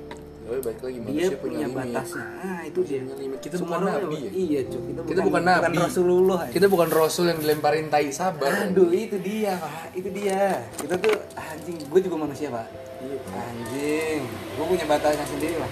tapi 0.48 0.60
balik 0.62 0.80
lagi 0.80 0.96
dia 0.96 1.04
manusia 1.04 1.38
punya, 1.38 1.58
limit. 1.62 1.76
batasnya 1.76 2.24
nah 2.40 2.62
itu 2.64 2.80
dia 2.82 3.00
Punya 3.00 3.16
limit. 3.18 3.38
Kita 3.38 3.56
Semua 3.58 3.68
bukan 3.70 3.82
nabi 3.84 4.06
punya- 4.08 4.24
ya? 4.24 4.32
iya 4.34 4.60
cok 4.64 4.82
kita, 4.82 5.00
kita 5.06 5.22
bukan 5.22 5.42
nabi 5.44 5.76
rasulullah 5.78 6.40
ya. 6.40 6.50
kita 6.50 6.66
bukan 6.68 6.90
rasul 6.90 7.26
yang 7.26 7.40
dilemparin 7.40 7.86
tai 7.88 8.08
sabar 8.10 8.52
Aduh 8.66 8.90
itu 8.90 9.18
dia 9.20 9.54
pak, 9.56 9.92
itu 9.94 10.10
dia. 10.10 10.64
Kita 10.74 10.96
tuh 10.96 11.14
anjing, 11.36 11.78
gue 11.84 12.00
juga 12.02 12.16
manusia 12.18 12.48
pak. 12.48 12.66
Iya, 12.98 13.18
Anjing, 13.30 14.22
gue 14.58 14.66
punya 14.66 14.86
batasnya 14.88 15.26
sendiri 15.28 15.56
lah. 15.56 15.72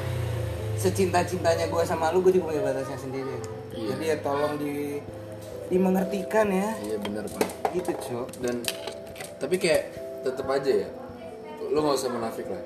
Secinta 0.75 1.19
cintanya 1.21 1.65
gue 1.65 1.81
sama 1.81 2.11
lu, 2.11 2.21
gue 2.21 2.29
juga 2.31 2.51
punya 2.51 2.61
batasnya 2.61 2.99
sendiri. 2.99 3.33
Iya. 3.71 3.87
Jadi 3.91 4.03
ya 4.05 4.17
tolong 4.19 4.53
di 4.55 4.99
dimengertikan 5.65 6.45
ya. 6.47 6.69
iya 6.79 6.97
benar 6.99 7.25
pak 7.25 7.41
Gitu 7.71 7.91
cok. 7.91 8.27
dan 8.37 8.61
tapi 9.35 9.55
kayak 9.57 9.89
tetep 10.21 10.45
aja 10.45 10.71
ya 10.77 10.89
lu 11.65 11.79
nggak 11.79 11.97
usah 11.97 12.07
munafik 12.07 12.45
lah 12.45 12.61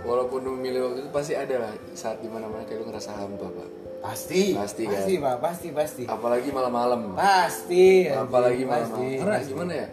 walaupun 0.00 0.40
lu 0.40 0.52
milih 0.54 0.80
waktu 0.82 0.98
itu 1.00 1.10
pasti 1.10 1.32
ada 1.34 1.56
lah 1.60 1.72
saat 1.92 2.18
di 2.18 2.26
mana 2.26 2.46
mana 2.46 2.62
kayak 2.62 2.78
lu 2.78 2.86
ngerasa 2.86 3.10
hampa 3.12 3.46
pak 3.46 3.68
Pasti. 4.02 4.50
Pasti, 4.52 4.82
kan? 4.84 4.98
Pasti 4.98 5.14
pak, 5.16 5.36
pasti 5.38 5.68
pasti. 5.70 6.02
apalagi 6.04 6.50
malam-malam 6.50 7.14
Pasti. 7.14 8.02
apalagi 8.04 8.64
pasti, 8.64 8.90
malam-malam 8.90 9.18
karena 9.20 9.36
pasti. 9.36 9.48
gimana 9.48 9.72
ya 9.72 9.88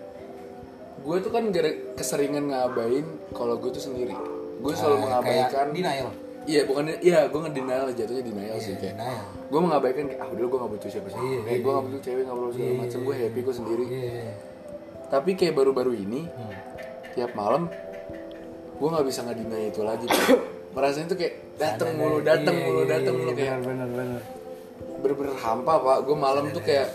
gue 1.00 1.16
tuh 1.20 1.32
kan 1.32 1.44
gara 1.48 1.70
keseringan 1.94 2.44
ngabain 2.46 3.06
kalau 3.32 3.56
gue 3.56 3.70
tuh 3.70 3.80
sendiri 3.82 4.12
gue 4.60 4.74
selalu 4.74 4.96
Ah, 4.98 5.02
mengabaikan 5.06 5.68
denial. 5.70 6.10
iya 6.44 6.62
bukan 6.64 6.84
iya 7.00 7.20
gue 7.26 7.40
ngedenial 7.40 7.86
jatuhnya 7.90 8.24
denial 8.26 8.58
sih 8.58 8.74
Iya, 8.74 8.82
kayak 8.82 8.96
denial. 8.98 9.26
gue 9.46 9.60
mengabaikan 9.62 10.04
kayak 10.06 10.20
ah 10.20 10.28
udah 10.28 10.44
gue 10.44 10.58
gak 10.58 10.72
butuh 10.74 10.90
siapa 10.90 11.08
siapa 11.08 11.24
Iya, 11.24 11.40
kayak 11.42 11.60
gue 11.60 11.72
gak 11.72 11.86
butuh 11.86 12.02
cewek 12.02 12.24
gak 12.26 12.36
butuh 12.36 12.52
segala 12.52 12.74
macam 12.76 13.00
gue 13.00 13.16
happy 13.16 13.40
gue 13.40 13.56
sendiri 13.56 13.86
Iya. 13.86 14.32
tapi 15.08 15.32
kayak 15.36 15.54
baru-baru 15.56 15.92
ini 15.96 16.22
Hmm. 16.26 16.54
tiap 17.12 17.32
malam 17.34 17.64
gue 18.80 18.88
nggak 18.88 19.06
bisa 19.06 19.20
ngedinai 19.24 19.68
itu 19.68 19.82
lagi 19.84 20.06
perasaan 20.72 21.06
itu 21.08 21.16
kayak 21.16 21.34
dateng 21.56 21.90
mulu 21.94 22.18
dateng 22.22 22.56
Iya, 22.56 22.64
mulu 22.64 22.80
iya, 22.80 22.90
dateng 22.90 23.14
iya, 23.14 23.20
mulu 23.20 23.32
kayak 23.36 23.54
benar 23.62 23.88
benar. 23.88 24.22
bener-bener 25.00 25.34
hampa 25.38 25.74
pak. 25.78 25.98
Gue 26.04 26.16
malam 26.16 26.44
tuh 26.50 26.60
kayak 26.60 26.88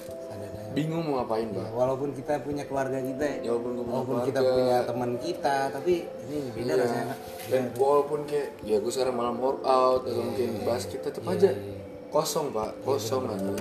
bingung 0.72 1.02
mau 1.02 1.20
ngapain 1.20 1.46
pak. 1.46 1.66
Walaupun 1.70 2.08
kita 2.12 2.40
punya 2.40 2.64
keluarga 2.64 2.98
kita 2.98 3.22
ya, 3.22 3.36
walaupun 3.46 3.72
walaupun 3.80 4.16
kita 4.24 4.40
keluarga. 4.40 4.58
punya 4.58 4.76
teman 4.82 5.10
kita 5.16 5.56
tapi 5.70 5.92
ini 6.24 6.36
beda 6.50 6.66
Iya. 6.66 6.82
rasanya 6.82 7.14
dan 7.46 7.62
walaupun 7.74 8.18
kayak 8.24 8.48
ya 8.62 8.76
gue 8.76 8.90
sekarang 8.90 9.14
malam 9.14 9.36
workout 9.36 10.02
atau 10.02 10.22
mungkin 10.22 10.48
basket 10.64 11.00
tetap 11.00 11.24
aja 11.24 11.50
kosong 12.08 12.50
pak. 12.50 12.70
Kosong 12.80 13.22
aja 13.26 13.44
Anjing. 13.44 13.58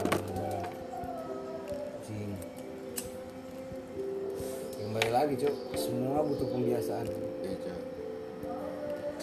kembali 4.80 5.10
lagi 5.10 5.34
cok 5.38 5.56
semua 5.74 6.22
butuh 6.22 6.48
pembiasaan. 6.48 7.06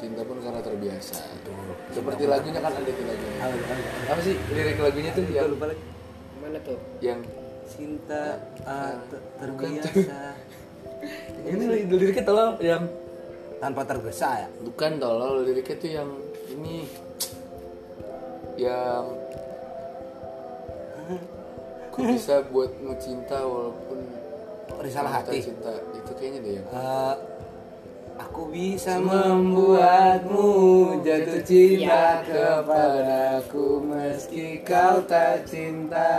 Cinta 0.00 0.24
pun 0.24 0.40
karena 0.40 0.60
terbiasa. 0.64 1.20
Seperti 1.92 2.24
lagunya 2.24 2.60
kan 2.64 2.72
ada 2.72 2.88
di 2.88 3.04
lagunya. 3.04 3.36
Halo, 3.44 3.56
halo. 3.68 3.82
apa 4.08 4.20
sih 4.24 4.34
lirik 4.56 4.80
lagunya 4.80 5.10
tuh 5.12 5.24
yang 5.28 5.52
lupa 5.52 5.68
lagi. 5.68 5.84
Mana 6.40 6.58
tuh? 6.64 6.80
yang 7.04 7.20
cinta 7.68 8.40
ah, 8.64 8.96
ter- 9.12 9.26
terbiasa. 9.36 10.18
Ini 11.52 11.64
liriknya 11.88 12.24
tolong 12.24 12.56
yang 12.64 12.88
tanpa 13.60 13.84
tergesa 13.84 14.44
ya? 14.44 14.48
Bukan 14.64 14.96
tolong 14.96 15.44
liriknya 15.44 15.76
tuh 15.76 15.90
yang 15.92 16.10
ini. 16.48 16.88
Yang 18.56 19.04
ku 21.92 21.98
bisa 22.08 22.40
buatmu 22.48 22.92
cinta 22.96 23.36
walaupun 23.44 23.98
risalah 24.80 25.20
tak 25.20 25.36
hati. 25.36 25.52
cinta. 25.52 25.72
Itu 25.92 26.12
kayaknya 26.16 26.40
deh 26.40 26.52
yang 26.56 26.66
Eh, 26.72 27.14
aku 28.20 28.52
bisa 28.52 29.00
membuatmu 29.00 30.48
jatuh 31.00 31.40
cinta 31.40 32.20
kepadaku 32.20 33.80
meski 33.88 34.60
kau 34.60 35.00
tak 35.08 35.48
cinta. 35.48 36.12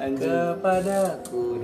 Kepadaku. 0.00 1.60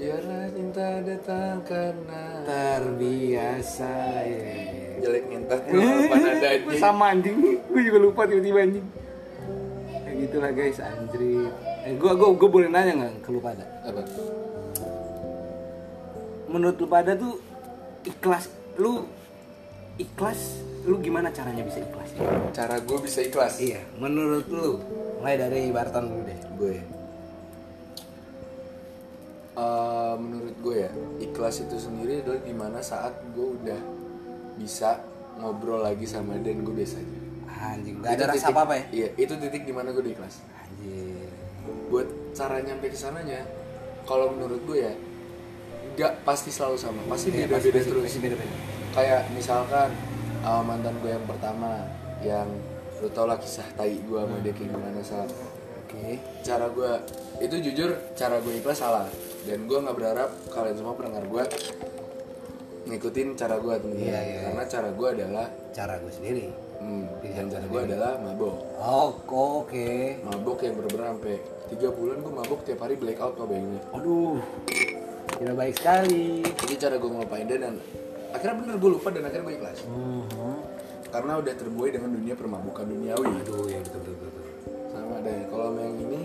Biarlah 0.00 0.48
cinta 0.52 0.88
datang 1.04 1.60
karena 1.64 2.24
terbiasa 2.44 3.94
ya. 4.24 4.52
Jelek 5.00 5.24
Gue 5.72 6.76
sama 6.84 7.16
anjing 7.16 7.56
gue 7.56 7.82
juga 7.88 7.98
lupa 8.00 8.28
tiba-tiba 8.28 8.68
anjing. 8.68 8.86
Kayak 10.04 10.16
gitulah 10.28 10.50
guys 10.52 10.78
anjrit. 10.80 11.52
Eh 11.88 11.96
gue 11.96 12.12
gue 12.12 12.28
gue 12.36 12.48
boleh 12.52 12.68
nanya 12.68 12.92
nggak? 13.00 13.24
Ke 13.24 13.28
lu 13.32 13.40
pada 13.40 13.64
apa 13.84 14.04
menurut 16.50 16.76
lu 16.76 16.86
pada 16.86 17.14
tuh 17.14 17.38
ikhlas 18.02 18.50
lu 18.76 19.06
ikhlas 19.96 20.40
lu 20.82 20.96
gimana 20.98 21.30
caranya 21.30 21.62
bisa 21.62 21.78
ikhlas? 21.78 22.10
Cara 22.50 22.76
gue 22.78 22.98
bisa 23.00 23.20
ikhlas? 23.20 23.56
Iya 23.56 23.80
menurut 23.96 24.44
lu 24.46 24.80
mulai 25.16 25.36
dari 25.36 25.68
Barton 25.68 26.04
dulu 26.06 26.22
deh 26.24 26.40
gue. 26.56 26.76
Eh, 29.52 30.14
menurut 30.16 30.54
gue 30.58 30.76
ya 30.78 30.90
ikhlas 31.20 31.60
itu 31.60 31.76
sendiri 31.76 32.22
adalah 32.22 32.40
di 32.40 32.54
mana 32.54 32.78
saat 32.80 33.12
gue 33.30 33.48
udah 33.60 33.80
bisa 34.56 35.02
ngobrol 35.36 35.80
lagi 35.80 36.04
sama 36.04 36.38
dan 36.38 36.62
gue 36.62 36.72
biasa 36.72 36.96
aja 36.96 37.18
anjing 37.60 38.00
gak 38.00 38.08
ada 38.08 38.14
Itu 38.14 38.24
rasa 38.24 38.36
titik- 38.40 38.54
apa 38.54 38.60
apa 38.62 38.74
ya? 38.74 38.84
iya 38.88 39.08
itu 39.18 39.34
titik 39.36 39.62
di 39.62 39.74
mana 39.74 39.90
gue 39.90 40.00
udah 40.00 40.14
ikhlas. 40.14 40.34
Anjing. 40.56 41.28
Buat 41.90 42.08
cara 42.32 42.56
nyampe 42.58 42.88
ke 42.88 42.96
sananya 42.96 43.44
kalau 44.02 44.32
menurut 44.32 44.64
gue 44.64 44.78
ya 44.80 44.94
nggak 45.92 46.12
pasti 46.22 46.48
selalu 46.48 46.76
sama 46.76 47.00
pasti 47.06 47.28
Iya, 47.30 47.46
beda-beda 47.46 47.70
pasti- 47.72 47.88
terus. 47.88 48.04
pasti 48.04 48.18
beda-beda. 48.20 48.56
Kayak 48.90 49.20
misalkan 49.30 49.88
uh, 50.40 50.60
mantan 50.60 50.94
gue 50.98 51.10
yang 51.10 51.24
pertama 51.24 51.70
yang 52.20 52.48
lu 52.98 53.08
tau 53.08 53.24
lah 53.24 53.36
kisah 53.36 53.64
tai 53.74 53.96
gue 53.96 54.18
sama 54.18 54.36
dia 54.38 54.50
kayak 54.50 54.68
gimana 54.68 55.00
saat 55.00 55.30
oke. 55.78 56.04
Cara 56.40 56.66
gue 56.68 56.90
itu 57.40 57.56
jujur 57.62 57.90
cara 58.12 58.36
gue 58.38 58.52
ikhlas 58.54 58.78
salah. 58.78 59.06
Dan 59.40 59.64
gue 59.64 59.78
nggak 59.78 59.94
berharap 59.94 60.30
kalian 60.48 60.76
semua 60.76 60.92
pendengar 60.92 61.24
gue 61.24 61.44
ngikutin 62.82 63.28
cara 63.34 63.56
gue 63.56 63.72
temen 63.76 63.96
Iya, 63.96 64.18
iya, 64.18 64.38
karena 64.44 64.64
cara 64.66 64.88
gue 64.90 65.08
adalah 65.10 65.46
cara 65.70 65.94
gue 65.96 66.10
sendiri. 66.10 66.46
Hmm, 66.76 67.04
dan 67.22 67.46
cara 67.46 67.64
gue 67.64 67.80
adalah 67.82 68.12
mabok. 68.18 68.56
Oh 68.76 69.12
oke. 69.62 69.88
Mabok 70.22 70.58
yang 70.60 70.74
bener-bener 70.74 71.06
sampai 71.10 71.36
tiga 71.68 71.88
bulan 71.88 72.18
gue 72.18 72.32
mabok 72.34 72.60
tiap 72.64 72.80
hari 72.80 72.96
blackout 72.96 73.36
lo 73.36 73.44
bayangin. 73.44 73.80
Aduh 73.92 74.40
tidak 75.40 75.54
baik 75.56 75.74
sekali. 75.80 76.44
Jadi 76.44 76.74
cara 76.76 76.94
gue 77.00 77.10
ngelupain 77.10 77.46
dia 77.48 77.58
dan 77.58 77.74
akhirnya 78.36 78.56
bener 78.60 78.76
gue 78.76 78.90
lupa 78.92 79.08
dan 79.08 79.24
akhirnya 79.24 79.44
gue 79.48 79.56
ikhlas. 79.56 79.78
Mhm. 79.88 80.56
karena 81.10 81.42
udah 81.42 81.54
terbuai 81.58 81.90
dengan 81.90 82.14
dunia 82.14 82.38
permabukan 82.38 82.86
duniawi. 82.86 83.26
Aduh 83.42 83.66
ya 83.66 83.82
betul 83.82 83.98
betul 84.06 84.30
betul. 84.30 84.46
Sama 84.94 85.18
deh 85.26 85.42
kalau 85.50 85.74
yang 85.74 85.98
ini 86.06 86.20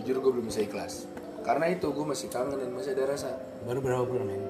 jujur 0.00 0.16
gue 0.24 0.32
belum 0.40 0.46
bisa 0.48 0.64
ikhlas. 0.64 1.04
Karena 1.44 1.68
itu 1.68 1.92
gue 1.92 2.06
masih 2.08 2.32
kangen 2.32 2.56
dan 2.56 2.72
masih 2.72 2.96
ada 2.96 3.04
rasa. 3.12 3.36
Baru 3.68 3.84
berapa 3.84 4.08
bulan 4.08 4.24
men 4.24 4.48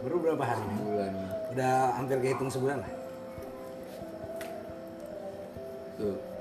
baru 0.00 0.16
berapa 0.24 0.40
hari 0.40 0.62
men 0.64 0.80
bulan. 0.88 1.12
Udah 1.52 1.74
hampir 2.00 2.16
kehitung 2.24 2.48
sebulan 2.48 2.80
lah. 2.80 2.92
Tuh 6.00 6.33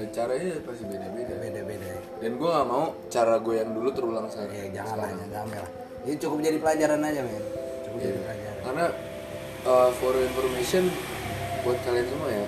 dan 0.00 0.08
caranya 0.14 0.48
pasti 0.64 0.84
beda-beda. 0.88 1.34
Beda 1.36 1.60
beda 1.66 1.86
ya. 1.86 2.00
Dan 2.22 2.30
gue 2.40 2.48
nggak 2.48 2.68
mau 2.68 2.84
cara 3.12 3.34
gue 3.36 3.54
yang 3.58 3.70
dulu 3.76 3.88
terulang 3.92 4.26
ya 4.26 4.32
sekarang. 4.32 4.72
jangan 4.72 4.96
lah 4.96 5.08
jangan 5.28 5.48
lah. 5.60 5.70
Ini 6.08 6.14
cukup 6.16 6.38
jadi 6.40 6.58
pelajaran 6.62 7.00
aja 7.04 7.20
men. 7.20 7.44
Cukup 7.84 7.98
Iya. 8.00 8.06
jadi 8.08 8.20
pelajaran. 8.24 8.58
Karena 8.64 8.86
uh, 9.68 9.90
for 10.00 10.14
information 10.16 10.82
buat 11.60 11.78
kalian 11.84 12.06
semua 12.08 12.30
ya 12.32 12.46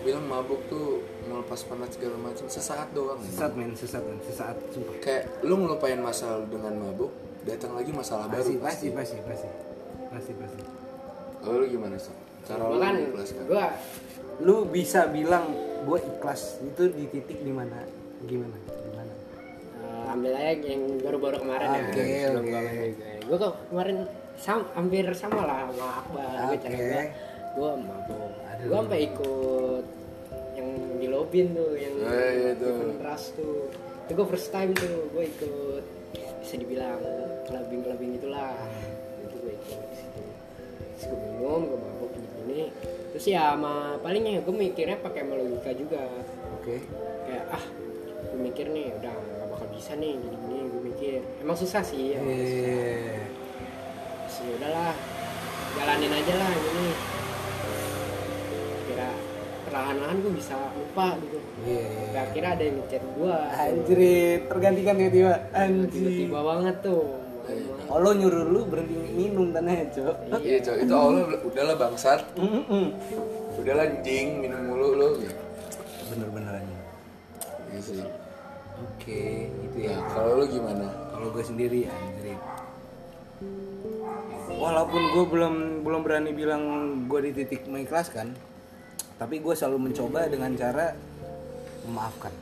bilang 0.00 0.24
mabuk 0.24 0.64
tuh 0.72 1.04
melepas 1.28 1.60
penat 1.68 1.92
segala 1.92 2.16
macam 2.16 2.48
sesaat 2.48 2.88
doang. 2.96 3.20
Sesat 3.20 3.52
men 3.52 3.76
sesat 3.76 4.02
men 4.02 4.18
sesaat 4.24 4.56
sumpah. 4.72 4.96
Kayak 5.04 5.28
lu 5.44 5.60
ngelupain 5.60 6.00
masalah 6.00 6.42
dengan 6.48 6.72
mabuk 6.80 7.12
datang 7.44 7.76
lagi 7.76 7.92
masalah 7.92 8.28
pasti 8.28 8.56
baru 8.56 8.64
pasti 8.64 8.86
pasti 8.96 9.16
pasti. 9.22 9.48
Pasti 10.10 10.32
pasti. 10.34 10.60
Kalau 11.40 11.56
lu 11.60 11.66
gimana 11.68 11.96
sih 12.00 12.16
cara 12.48 12.64
lu 12.66 12.80
mengikhlaskan. 12.80 13.44
gue 13.46 13.64
lu 14.40 14.56
bisa 14.72 15.06
bilang 15.12 15.52
gue 15.80 15.98
ikhlas 15.98 16.42
itu 16.60 16.82
di 16.92 17.04
titik 17.08 17.38
di 17.40 17.52
mana 17.52 17.80
gimana 18.24 18.56
gimana 18.68 19.12
uh, 19.80 20.12
ambil 20.12 20.32
aja 20.36 20.60
yang 20.60 20.84
baru-baru 21.00 21.36
kemarin 21.40 21.68
ya. 21.68 21.80
Oke. 21.88 22.04
gua 22.04 22.42
balik. 22.44 22.94
Gue 23.24 23.36
kok 23.38 23.54
kemarin 23.70 23.96
sam, 24.36 24.60
hampir 24.74 25.04
sama 25.12 25.40
lah 25.44 25.58
sama 25.72 25.86
Akbar. 26.04 26.24
Gue 26.48 26.56
Oke. 26.56 26.64
cara 26.64 26.76
gue, 26.76 27.02
gue 27.56 27.70
mabuk. 27.80 28.32
Aduh. 28.44 28.64
Gue 28.68 28.76
sampai 28.76 29.00
ikut 29.08 29.84
yang 30.56 30.68
di 31.00 31.06
lobin 31.08 31.46
tuh, 31.56 31.72
yang 31.76 31.94
Eh, 32.04 32.30
iya 32.36 32.50
tuh. 32.56 32.74
event 32.76 33.00
ras 33.00 33.24
tuh. 33.32 33.68
Itu 34.04 34.12
gue 34.12 34.26
first 34.28 34.48
time 34.50 34.70
tuh, 34.76 35.08
gue 35.12 35.24
ikut 35.24 35.84
bisa 36.42 36.54
dibilang 36.58 37.00
clubbing-clubbing 37.46 38.20
itulah. 38.20 38.52
Itu 39.24 39.36
gue 39.38 39.52
ikut 39.54 39.78
di 39.80 39.96
situ. 39.96 40.22
Terus 40.98 41.04
gue 41.08 41.18
minum, 41.20 41.60
gue 41.64 41.78
mabuk 41.78 42.10
gini-gini. 42.50 42.68
Terus 43.14 43.24
ya 43.26 43.54
sama 43.54 43.98
palingnya 44.02 44.42
gue 44.42 44.54
mikirnya 44.54 44.98
pakai 44.98 45.22
sama 45.22 45.34
logika 45.38 45.70
juga. 45.74 46.02
Oke. 46.58 46.82
Kayak 47.26 47.44
ah 47.54 47.64
gue 48.30 48.40
mikir 48.42 48.66
nih 48.70 48.94
udah 48.98 49.14
gak 49.14 49.48
bakal 49.54 49.68
bisa 49.70 49.92
nih 49.98 50.14
gini 50.18 50.36
gini 50.36 50.58
gue 50.66 50.82
mikir. 50.94 51.20
Emang 51.42 51.56
susah 51.58 51.82
sih 51.82 52.14
ya 52.14 52.20
eh 52.22 53.22
Terus 54.26 54.36
ya 54.42 54.50
udahlah 54.58 54.92
jalanin 55.78 56.12
aja 56.14 56.34
lah 56.38 56.50
gini 56.54 56.88
kira 58.90 59.10
perlahan-lahan 59.66 60.16
gue 60.22 60.32
bisa 60.34 60.54
lupa 60.74 61.14
gitu. 61.22 61.38
Iya. 61.66 61.86
Gak 62.14 62.26
kira 62.34 62.48
ada 62.58 62.62
yang 62.62 62.76
ngechat 62.82 63.02
gue 63.02 63.36
anjrit 63.54 64.40
tergantikan 64.50 64.94
tiba-tiba 64.98 65.34
anjir 65.54 65.90
tiba-tiba 65.90 66.38
banget 66.42 66.76
tuh 66.82 67.29
oh 67.90 67.98
lo 67.98 68.10
nyuruh 68.14 68.44
lu 68.46 68.60
berhenti 68.68 68.96
minum 69.16 69.50
tanahnya 69.50 69.86
cok? 69.90 70.16
Iya 70.40 70.58
cok. 70.62 70.76
Itu 70.86 70.94
Allah 70.94 71.22
udahlah 71.42 71.76
bangsat. 71.76 72.20
Udahlah 73.58 73.84
anjing 73.88 74.26
minum 74.44 74.60
mulu 74.70 74.88
lu. 74.96 75.08
Bener-bener 76.10 76.58
aja 76.58 76.76
Iya 77.70 77.80
sih. 77.82 78.02
Oke 78.80 79.48
itu 79.48 79.78
ya. 79.84 79.96
Kalau 80.10 80.40
lu 80.40 80.44
gimana? 80.48 80.86
Kalau 81.12 81.28
gue 81.30 81.44
sendiri 81.44 81.86
anjrit 81.86 82.40
walaupun 84.60 85.02
gue 85.16 85.24
belum 85.24 85.54
belum 85.80 86.00
berani 86.04 86.30
bilang 86.36 86.62
gue 87.08 87.20
di 87.24 87.32
titik 87.32 87.64
mengikhlaskan 87.64 88.36
tapi 89.16 89.40
gue 89.40 89.52
selalu 89.56 89.92
mencoba 89.92 90.28
dengan 90.32 90.52
cara 90.56 90.96
memaafkan. 91.84 92.32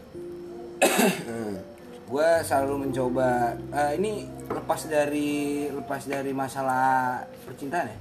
Hmm. 1.27 1.59
Gue 2.09 2.29
selalu 2.41 2.89
mencoba 2.89 3.53
eh, 3.69 3.93
ini 4.01 4.25
lepas 4.49 4.89
dari 4.89 5.69
lepas 5.69 6.09
dari 6.09 6.33
masalah 6.33 7.21
percintaan 7.45 7.93
ya? 7.93 7.99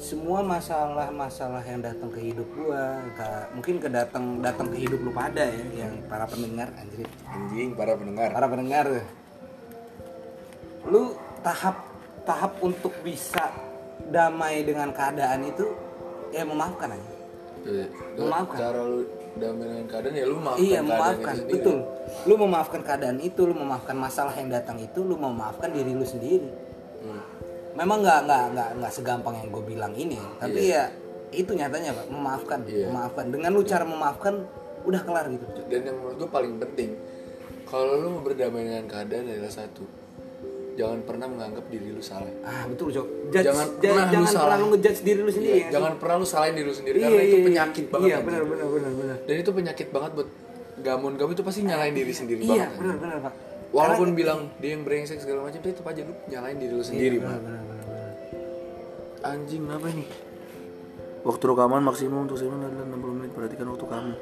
Semua 0.00 0.40
masalah-masalah 0.40 1.60
yang 1.68 1.84
datang 1.84 2.08
ke 2.08 2.32
hidup 2.32 2.48
gue 2.56 2.84
mungkin 3.52 3.76
ke 3.82 3.88
datang 3.92 4.40
datang 4.40 4.72
ke 4.72 4.80
hidup 4.80 4.96
lu 5.04 5.12
pada 5.12 5.44
ya 5.44 5.84
yang 5.84 5.92
para 6.08 6.24
pendengar 6.24 6.72
anjrit 6.78 7.10
anjing 7.28 7.76
para 7.76 7.92
pendengar. 7.98 8.28
Para 8.32 8.46
pendengar. 8.48 8.86
Lu 10.88 11.18
tahap 11.44 11.84
tahap 12.24 12.52
untuk 12.64 12.94
bisa 13.04 13.52
damai 14.08 14.64
dengan 14.64 14.88
keadaan 14.94 15.44
itu 15.44 15.68
ya 16.32 16.46
memaafkan 16.48 16.96
aja. 16.96 17.19
Memaafkan. 18.16 18.56
cara 18.58 18.80
lu 18.80 19.00
damai 19.30 19.66
dengan 19.70 19.86
keadaan 19.86 20.14
ya 20.14 20.24
lu 20.26 20.36
maafkan 20.38 20.64
iya 20.64 20.78
memaafkan 20.80 21.34
itu 21.34 21.40
sendiri. 21.40 21.54
betul. 21.54 21.78
Lu 22.26 22.34
memaafkan 22.36 22.80
keadaan 22.82 23.18
itu 23.18 23.40
lu 23.42 23.54
memaafkan 23.54 23.96
masalah 23.96 24.34
yang 24.34 24.48
datang 24.48 24.76
itu 24.76 25.00
lu 25.00 25.14
memaafkan 25.14 25.68
diri 25.70 25.92
lu 25.92 26.04
sendiri. 26.04 26.50
Hmm. 27.00 27.22
memang 27.70 28.02
nggak 28.02 28.20
nggak 28.26 28.44
nggak 28.52 28.68
nggak 28.82 28.92
segampang 28.92 29.34
yang 29.38 29.48
gue 29.48 29.62
bilang 29.64 29.92
ini. 29.94 30.18
Tapi 30.36 30.62
ya 30.68 30.90
itu 31.30 31.54
nyatanya 31.54 31.94
pak. 31.94 32.06
Memaafkan 32.10 32.58
Iya. 32.66 32.90
memaafkan. 32.90 33.24
Dengan 33.30 33.50
lu 33.54 33.62
cara 33.62 33.84
memaafkan 33.86 34.34
udah 34.82 35.00
kelar 35.00 35.30
gitu. 35.30 35.44
Dan 35.70 35.80
yang 35.86 35.96
menurut 35.96 36.16
gue 36.18 36.28
paling 36.28 36.58
penting 36.58 36.90
kalau 37.64 37.94
lu 37.96 38.18
mau 38.18 38.22
berdamai 38.26 38.66
dengan 38.66 38.84
keadaan 38.84 39.30
adalah 39.30 39.52
satu 39.54 39.86
jangan 40.80 40.98
pernah 41.02 41.26
menganggap 41.26 41.64
diri 41.66 41.88
lu 41.88 42.00
salah. 42.00 42.32
Ah 42.40 42.64
betul 42.64 42.88
cok 42.88 43.06
Judge- 43.28 43.44
Jangan 43.44 43.66
ja- 43.68 43.76
pernah 43.84 44.00
lu 44.00 44.10
jangan 44.10 44.26
salah. 44.26 44.42
pernah 44.42 44.56
lu 44.56 44.66
ngejudge 44.70 45.00
diri 45.02 45.20
lu 45.20 45.30
sendiri 45.30 45.52
Iya, 45.52 45.60
ya. 45.60 45.70
jangan 45.70 45.92
pernah 45.96 46.16
lu 46.16 46.26
salahin 46.26 46.54
diri 46.54 46.66
lu 46.66 46.74
sendiri 46.74 46.96
Iya, 46.96 47.06
karena 47.06 47.22
itu 47.22 47.36
iya, 47.36 47.44
penyakit 47.44 47.84
iya. 47.84 47.90
banget 47.90 48.08
iya 48.08 48.18
benar 48.20 48.42
benar 48.44 48.66
benar 48.66 48.92
benar. 48.94 49.16
Dan 49.20 49.34
itu 49.36 49.50
penyakit 49.52 49.88
banget 49.90 50.10
buat 50.12 50.28
gamon. 50.80 51.12
Kamu 51.14 51.30
itu 51.30 51.42
pasti 51.42 51.60
nyalain 51.62 51.92
diri 51.92 52.12
sendiri 52.12 52.40
iya 52.40 52.48
banget 52.66 52.70
benar 52.74 52.96
benar 52.96 53.18
pak. 53.20 53.34
Walaupun 53.70 54.08
bilang 54.12 54.40
dia 54.56 54.70
yang 54.72 54.82
brengsek 54.82 55.18
segala 55.18 55.44
macam 55.44 55.60
tetap 55.60 55.84
aja 55.84 56.00
lu 56.00 56.14
nyalain 56.26 56.56
diri 56.56 56.72
lu 56.72 56.82
sendiri 56.82 57.16
benar 57.16 57.36
Pak. 57.36 57.44
benar 57.44 57.62
benar 57.62 57.84
benar. 57.86 58.10
anjing 59.22 59.62
kenapa 59.62 59.86
ini 59.88 60.06
waktu 61.20 61.44
rekaman 61.44 61.82
maksimum 61.82 62.24
untuk 62.24 62.34
segmen 62.34 62.58
adalah 62.58 62.88
60 62.88 63.12
menit 63.14 63.30
perhatikan 63.30 63.66
waktu 63.68 63.86
kamu. 63.86 64.12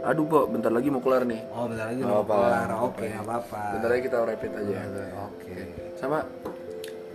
Aduh 0.00 0.24
pak 0.24 0.44
bentar 0.48 0.70
lagi 0.70 0.88
mau 0.88 0.98
kelar 0.98 1.22
nih. 1.22 1.40
Oh 1.48 1.66
bentar 1.66 1.86
lagi 1.86 2.00
Nggak 2.00 2.10
mau 2.12 2.24
kelar. 2.24 2.68
Oke. 2.84 3.06
Apa 3.12 3.32
apa 3.36 3.62
bentar 3.72 3.88
lagi 3.88 4.02
kita 4.04 4.16
repeat 4.20 4.52
aja. 4.52 4.78
Oke 5.24 5.56
sama 5.98 6.22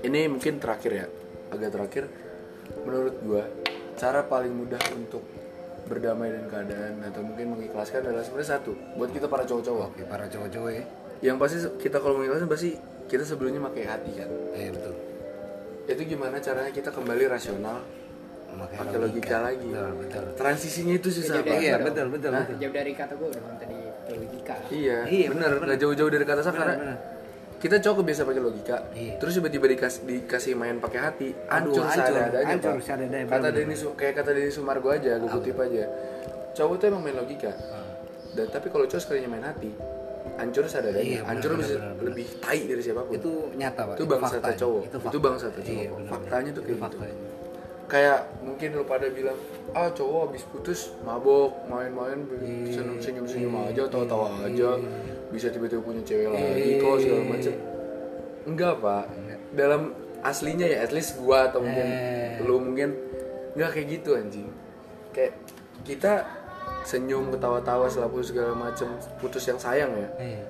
ini 0.03 0.27
mungkin 0.27 0.59
terakhir 0.59 0.91
ya 0.91 1.05
agak 1.49 1.71
terakhir. 1.71 2.03
Menurut 2.83 3.15
gua 3.23 3.43
cara 3.95 4.25
paling 4.27 4.51
mudah 4.51 4.79
untuk 4.95 5.23
berdamai 5.83 6.31
dengan 6.31 6.47
keadaan 6.47 7.03
atau 7.03 7.21
mungkin 7.23 7.59
mengikhlaskan 7.59 8.07
adalah 8.07 8.23
sebenarnya 8.23 8.59
satu 8.59 8.71
buat 8.95 9.11
kita 9.11 9.27
para 9.27 9.43
cowok-cowok. 9.43 9.87
Oke 9.95 10.03
para 10.07 10.25
cowok-cowok 10.27 10.71
ya. 10.71 10.83
Yang 11.23 11.37
pasti 11.39 11.57
kita 11.79 11.97
kalau 12.03 12.19
mengikhlaskan 12.19 12.49
pasti 12.51 12.69
kita 13.07 13.23
sebelumnya 13.23 13.63
pakai 13.71 13.83
hati 13.87 14.11
kan? 14.15 14.29
Iya 14.55 14.69
betul. 14.75 14.93
Itu 15.83 16.01
gimana 16.07 16.39
caranya 16.39 16.71
kita 16.71 16.89
kembali 16.91 17.23
rasional 17.27 17.83
pakai 18.53 18.97
logika. 19.01 19.37
lagi? 19.43 19.67
Betul 19.67 19.91
betul. 19.99 20.23
Transisinya 20.39 20.93
itu 20.95 21.09
susah 21.11 21.41
Pak. 21.43 21.55
iya 21.59 21.73
betul 21.79 22.07
betul 22.11 22.31
betul. 22.31 22.55
Jauh 22.59 22.73
dari 22.73 22.91
kata 22.95 23.13
gue 23.15 23.27
udah 23.31 23.41
tadi 23.59 23.77
logika. 24.13 24.55
Iya, 24.71 24.97
Iya, 25.07 25.25
bener 25.35 25.49
nggak 25.59 25.79
jauh-jauh 25.79 26.11
dari 26.11 26.25
kata 26.27 26.41
sakit 26.43 26.59
karena 26.59 26.75
bener. 26.79 26.97
Kita 27.63 27.79
cowok 27.79 28.03
biasa 28.03 28.21
pakai 28.27 28.43
logika. 28.43 28.77
Iya. 28.91 29.15
terus 29.23 29.39
tiba-tiba 29.39 29.65
dikasih 29.71 30.01
dikasih 30.03 30.51
main 30.59 30.83
pakai 30.83 30.99
hati. 30.99 31.27
Aduh, 31.47 31.71
hancur 31.71 31.87
hancur, 31.87 32.11
seadanya 32.11 32.43
hancur 32.43 32.71
Pak. 32.75 32.83
seadanya, 32.83 33.19
kata. 33.23 33.47
Denny 33.55 33.75
kayak 33.95 34.13
kata 34.19 34.29
Denny 34.35 34.51
Sumargo 34.51 34.89
aja 34.91 35.11
gue 35.15 35.29
kutip 35.31 35.55
aja. 35.63 35.83
Cowok 36.51 36.75
tuh 36.75 36.85
emang 36.91 37.01
main 37.07 37.15
logika. 37.15 37.55
Dan 38.35 38.51
tapi 38.51 38.67
kalau 38.67 38.83
cowok 38.83 38.99
sekalinya 38.99 39.29
main 39.31 39.47
hati 39.47 39.71
hancur 40.35 40.63
seadanya. 40.67 40.99
Iya, 40.99 41.19
hancur 41.23 41.55
bener, 41.55 41.61
bisa 41.63 41.73
bener, 41.79 41.91
bener. 41.95 42.05
lebih 42.11 42.27
tai 42.43 42.59
dari 42.67 42.81
siapa 42.83 43.01
pun. 43.07 43.13
Itu 43.15 43.31
nyata 43.55 43.81
pak. 43.87 43.95
Itu 43.95 44.05
bangsa 44.11 44.35
fakta. 44.43 44.51
cowok. 44.59 44.81
Itu, 44.83 44.97
itu, 44.99 44.99
fakta. 45.07 45.19
bangsa 45.23 45.45
cowok. 45.47 45.67
Iya, 45.71 45.87
bener, 45.87 46.09
faktanya 46.11 46.49
tuh 46.51 46.61
kayak 46.63 46.67
Itu 46.67 46.75
gitu. 46.75 46.83
faktanya. 46.83 47.17
kayak 47.83 48.19
mungkin 48.41 48.69
lu 48.73 48.83
pada 48.89 49.05
bilang 49.11 49.37
ah 49.75 49.91
cowok 49.91 50.19
habis 50.31 50.43
putus 50.49 50.79
mabok 51.05 51.51
main-main 51.69 52.25
senyum 52.65 52.97
senyum 52.97 53.25
senyum 53.27 53.53
aja 53.69 53.85
tawa-tawa 53.85 54.33
aja 54.49 54.81
bisa 55.33 55.49
tiba-tiba 55.49 55.81
punya 55.81 56.01
cewek 56.05 56.29
lagi 56.29 56.71
kok 56.77 56.95
segala 57.01 57.23
macem. 57.25 57.53
Enggak 58.45 58.73
pak. 58.79 59.05
Dalam 59.57 59.81
aslinya 60.21 60.69
ya 60.69 60.85
at 60.85 60.93
least 60.93 61.17
gua 61.19 61.49
atau 61.49 61.59
mungkin 61.59 61.87
lu 62.45 62.55
mungkin 62.61 62.89
enggak 63.57 63.69
kayak 63.73 63.87
gitu 63.99 64.09
anjing. 64.13 64.47
Kayak 65.11 65.33
kita 65.83 66.23
senyum 66.85 67.31
ketawa-tawa 67.33 67.89
putus 67.89 68.31
segala 68.31 68.53
macem 68.53 68.87
putus 69.17 69.43
yang 69.49 69.57
sayang 69.57 69.91
ya. 69.97 70.09
Iya. 70.21 70.45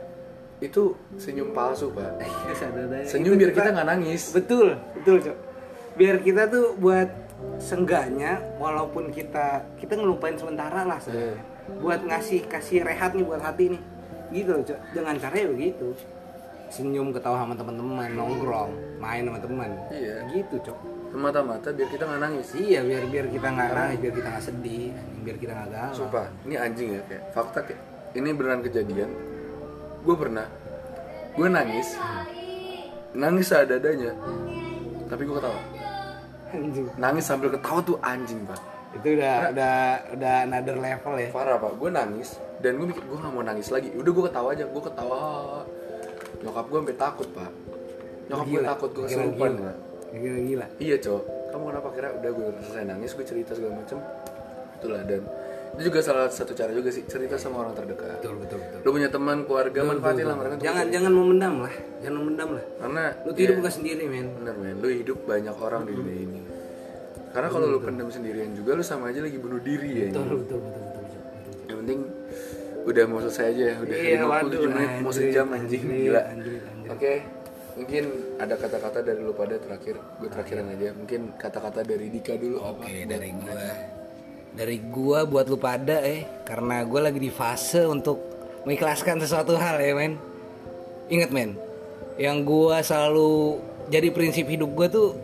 itu 0.64 0.96
senyum 1.20 1.52
palsu 1.52 1.92
pak. 1.92 2.24
Iya, 2.24 3.04
senyum 3.04 3.36
Itu 3.36 3.40
biar 3.44 3.52
kita 3.52 3.70
nggak 3.76 3.88
nangis. 3.88 4.32
Betul 4.32 4.80
betul 4.96 5.20
cok. 5.20 5.38
Biar 6.00 6.16
kita 6.24 6.48
tuh 6.48 6.80
buat 6.80 7.12
sengganya 7.60 8.40
walaupun 8.56 9.12
kita 9.12 9.68
kita 9.76 10.00
ngelupain 10.00 10.40
sementara 10.40 10.88
lah 10.88 11.00
sebenarnya. 11.04 11.44
buat 11.84 12.00
ngasih 12.08 12.48
kasih 12.48 12.84
rehat 12.88 13.12
nih 13.12 13.24
buat 13.28 13.44
hati 13.44 13.76
nih 13.76 13.82
gitu 14.34 14.52
dengan 14.92 15.14
caranya 15.16 15.48
begitu 15.48 15.88
senyum 16.68 17.14
ketawa 17.14 17.46
sama 17.46 17.54
teman-teman 17.54 18.10
nongkrong 18.12 18.72
main 18.98 19.22
sama 19.22 19.38
teman 19.38 19.70
Iya. 19.94 20.26
gitu 20.34 20.58
cok 20.60 20.80
semata-mata 21.14 21.70
biar 21.70 21.86
kita 21.88 22.04
nggak 22.04 22.22
nangis 22.26 22.48
iya 22.58 22.82
biar 22.82 23.06
biar 23.06 23.26
kita 23.30 23.48
nggak 23.48 23.70
nangis 23.70 23.98
biar 24.02 24.14
kita 24.18 24.28
nggak 24.34 24.46
sedih 24.50 24.90
biar 25.22 25.38
kita 25.38 25.52
nggak 25.54 25.70
galau 25.70 25.94
Sumpah, 25.94 26.26
ini 26.44 26.56
anjing 26.58 26.90
ya 26.98 27.02
kayak 27.06 27.24
fakta 27.30 27.60
kayak 27.62 27.82
ini 28.14 28.30
beneran 28.30 28.62
kejadian. 28.62 29.10
Gue 30.02 30.14
pernah, 30.14 30.46
gue 31.34 31.48
nangis, 31.48 31.98
nangis 33.14 33.50
seadanya, 33.50 34.14
tapi 35.08 35.26
gue 35.26 35.34
ketawa. 35.34 35.62
Anjing. 36.54 36.86
Nangis 36.94 37.26
sambil 37.26 37.50
ketawa 37.50 37.82
tuh 37.82 37.98
anjing 38.00 38.46
pak. 38.46 38.62
itu 38.94 39.18
udah 39.18 39.50
udah 39.50 39.74
udah 40.14 40.36
another 40.46 40.78
level 40.78 41.14
ya 41.18 41.34
Parah 41.34 41.58
pak, 41.58 41.74
gue 41.74 41.90
nangis 41.90 42.38
dan 42.64 42.80
gue 42.80 42.88
mikir 42.88 43.04
gue 43.04 43.18
gak 43.20 43.34
mau 43.36 43.44
nangis 43.44 43.68
lagi. 43.76 43.92
Udah 43.92 44.12
gue 44.16 44.24
ketawa 44.32 44.48
aja, 44.56 44.64
gue 44.64 44.84
ketawa. 44.88 45.20
Nyokap 46.40 46.66
gue 46.72 46.80
sampai 46.80 46.98
takut 46.98 47.28
pak. 47.36 47.52
Nyokap 48.32 48.46
gue 48.48 48.62
takut 48.64 48.90
gue 48.96 49.04
kesurupan 49.04 49.52
gila. 49.60 49.74
gila 50.16 50.40
gila. 50.48 50.66
Iya 50.80 50.96
cowok, 51.04 51.24
kamu 51.52 51.64
kenapa? 51.68 51.88
Kira 51.92 52.10
udah 52.16 52.32
gue 52.32 52.46
selesai 52.64 52.86
nangis, 52.88 53.12
gue 53.12 53.26
cerita 53.28 53.52
segala 53.52 53.84
macem. 53.84 54.00
Itulah 54.80 55.04
dan 55.04 55.22
itu 55.74 55.90
juga 55.90 56.00
salah 56.06 56.30
satu 56.30 56.54
cara 56.54 56.70
juga 56.70 56.94
sih 56.94 57.02
cerita 57.10 57.34
sama 57.34 57.66
orang 57.66 57.74
terdekat. 57.74 58.22
betul 58.22 58.38
betul 58.40 58.62
betul. 58.62 58.80
Lu 58.86 58.90
punya 58.94 59.10
teman, 59.10 59.38
keluarga, 59.44 59.80
manfaatin 59.82 60.26
lah 60.30 60.38
mereka 60.38 60.54
tuh 60.62 60.66
jangan 60.70 60.86
jangan 60.94 61.12
memendam 61.12 61.54
lah. 61.66 61.74
Jangan 62.00 62.16
memendam 62.22 62.50
lah. 62.54 62.66
Karena 62.78 63.04
lu 63.26 63.32
tidur 63.34 63.54
ya, 63.54 63.60
bukan 63.60 63.74
sendiri 63.74 64.04
men. 64.06 64.28
Bener 64.38 64.56
men. 64.56 64.76
Lu 64.80 64.88
hidup 64.94 65.18
banyak 65.26 65.56
orang 65.58 65.82
di 65.90 65.94
dunia 65.98 66.18
ini. 66.30 66.42
Karena 67.34 67.50
kalau 67.50 67.66
lu 67.74 67.82
pendam 67.82 68.08
sendirian 68.14 68.54
juga 68.54 68.78
lu 68.78 68.86
sama 68.86 69.10
aja 69.10 69.26
lagi 69.26 69.42
bunuh 69.42 69.58
diri 69.58 69.92
ya. 69.98 70.08
Betul 70.14 70.46
betul 70.46 70.60
betul 70.62 70.82
betul, 70.86 71.02
betul. 71.02 71.22
yang 71.66 71.78
penting 71.82 72.00
udah 72.84 73.04
mau 73.08 73.20
selesai 73.24 73.46
aja 73.56 73.64
ya 73.64 73.76
udah 73.80 73.96
Iya, 73.96 74.18
57 74.24 74.32
waduh, 74.32 74.60
menit 74.68 74.90
mau 75.00 75.12
anjir, 75.12 75.14
sejam 75.16 75.48
anjing 75.52 75.84
anjir, 75.84 76.04
gila. 76.04 76.22
anjir, 76.28 76.60
anjir. 76.68 76.90
oke 76.92 77.14
mungkin 77.74 78.04
ada 78.38 78.54
kata-kata 78.54 79.00
dari 79.02 79.20
lu 79.26 79.34
pada 79.34 79.56
terakhir 79.58 79.96
gue 79.98 80.30
terakhiran 80.30 80.66
aja. 80.78 80.90
Mungkin 80.94 81.22
kata-kata 81.42 81.82
dari 81.82 82.06
Dika 82.14 82.38
dulu 82.38 82.58
apa? 82.62 82.86
Oke 82.86 83.02
dari 83.10 83.30
gua. 83.34 83.66
Dari 84.54 84.78
gua 84.94 85.20
buat 85.26 85.46
lu 85.50 85.58
pada 85.58 85.98
eh. 86.06 86.22
Karena 86.46 86.86
gua 86.86 87.10
lagi 87.10 87.18
di 87.18 87.34
fase 87.34 87.82
untuk 87.90 88.22
mengikhlaskan 88.70 89.18
sesuatu 89.26 89.58
hal 89.58 89.82
ya 89.82 89.98
men. 89.98 90.22
Ingat 91.10 91.34
men. 91.34 91.58
Yang 92.22 92.38
gua 92.46 92.78
selalu 92.86 93.58
jadi 93.90 94.08
prinsip 94.14 94.46
hidup 94.46 94.70
gua 94.78 94.88
tuh 94.94 95.18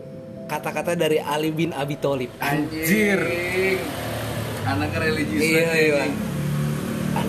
kata-kata 0.50 0.98
dari 0.98 1.22
Ali 1.22 1.54
bin 1.54 1.70
Abi 1.70 1.94
Thalib. 1.94 2.34
Anjir 2.42 3.22
anak 4.60 4.92
religius 4.92 5.42
iya 5.42 5.72
iya 5.74 6.29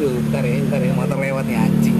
aduh 0.01 0.17
bentar 0.17 0.41
ya 0.41 0.57
bentar 0.65 0.81
ya 0.81 0.93
motor 0.97 1.17
lewat 1.21 1.45
nih 1.45 1.57
anjing. 1.61 1.97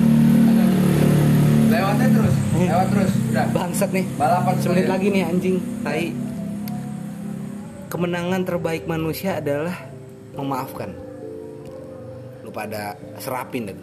Lewatnya 1.70 2.08
terus 2.10 2.36
lewat 2.58 2.88
terus 2.90 3.12
udah. 3.30 3.46
bangsat 3.54 3.90
nih. 3.94 4.06
Balapan 4.18 4.56
semenit 4.58 4.88
lagi 4.90 5.08
nih 5.14 5.24
anjing. 5.30 5.56
Tai. 5.86 6.06
Kemenangan 7.94 8.42
terbaik 8.42 8.90
manusia 8.90 9.38
adalah 9.38 9.78
memaafkan. 10.34 10.98
Lu 12.42 12.50
pada 12.50 12.98
serapin 13.22 13.70
deh 13.70 13.78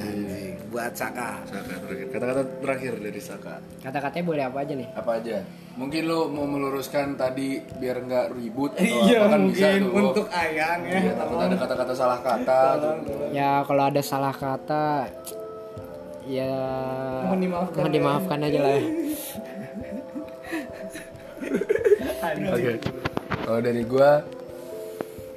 anjing 0.00 0.49
buat 0.70 0.94
Saka. 0.94 1.42
Saka 1.50 1.74
terakhir. 1.82 2.06
Kata-kata 2.14 2.42
terakhir 2.62 2.92
dari 3.02 3.20
Saka. 3.20 3.54
Kata-katanya 3.82 4.24
boleh 4.24 4.44
apa 4.46 4.58
aja 4.62 4.72
nih? 4.78 4.88
Apa 4.94 5.10
aja? 5.18 5.36
Mungkin 5.74 6.02
lo 6.06 6.30
mau 6.30 6.46
meluruskan 6.46 7.18
tadi 7.18 7.58
biar 7.78 8.06
nggak 8.06 8.26
ribut 8.38 8.70
atau 8.78 8.86
iya 9.06 9.18
apa 9.26 9.34
kan 9.34 9.40
bisa 9.50 9.66
mungkin 9.66 9.82
tuh. 9.82 10.02
untuk 10.14 10.26
ayang 10.30 10.80
ya. 10.86 10.98
Iya, 11.02 11.12
takut 11.18 11.36
ada 11.42 11.56
kata-kata 11.58 11.92
salah 11.94 12.20
kata 12.22 12.58
tuh. 12.78 12.94
ya 13.34 13.50
kalau 13.66 13.82
ada 13.86 14.02
salah 14.02 14.34
kata 14.34 14.86
ya 16.30 16.52
Mohon 17.26 17.40
dimaafkan 17.42 17.78
mohon 17.82 17.92
dimaafkan 17.92 18.38
aja 18.46 18.58
lah 18.62 18.72
ya. 18.76 18.86
oke. 22.54 22.74
Kalau 23.40 23.60
dari 23.62 23.82
gua 23.82 24.10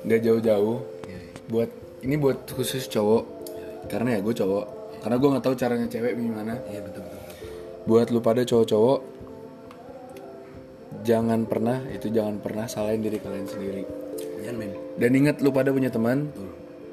nggak 0.05 0.21
jauh-jauh. 0.21 0.77
Buat 1.49 1.69
ini 2.03 2.15
buat 2.19 2.37
khusus 2.51 2.85
cowok. 2.85 3.23
Karena 3.87 4.17
ya 4.17 4.19
gue 4.23 4.31
cowok 4.31 4.65
karena 5.03 5.15
gue 5.19 5.29
nggak 5.35 5.43
tahu 5.43 5.55
caranya 5.59 5.87
cewek 5.91 6.15
gimana. 6.15 6.57
Iya 6.71 6.81
betul 6.81 7.03
betul 7.03 7.23
buat 7.83 8.07
lu 8.11 8.23
pada 8.23 8.47
cowok-cowok 8.47 8.99
jangan 11.03 11.43
pernah 11.43 11.83
itu 11.91 12.07
jangan 12.07 12.39
pernah 12.39 12.63
salahin 12.63 13.03
diri 13.03 13.19
kalian 13.19 13.47
sendiri. 13.47 13.83
Jangan 14.39 14.55
men. 14.55 14.71
Dan 14.95 15.11
ingat 15.19 15.43
lu 15.43 15.51
pada 15.51 15.75
punya 15.75 15.91
teman 15.91 16.31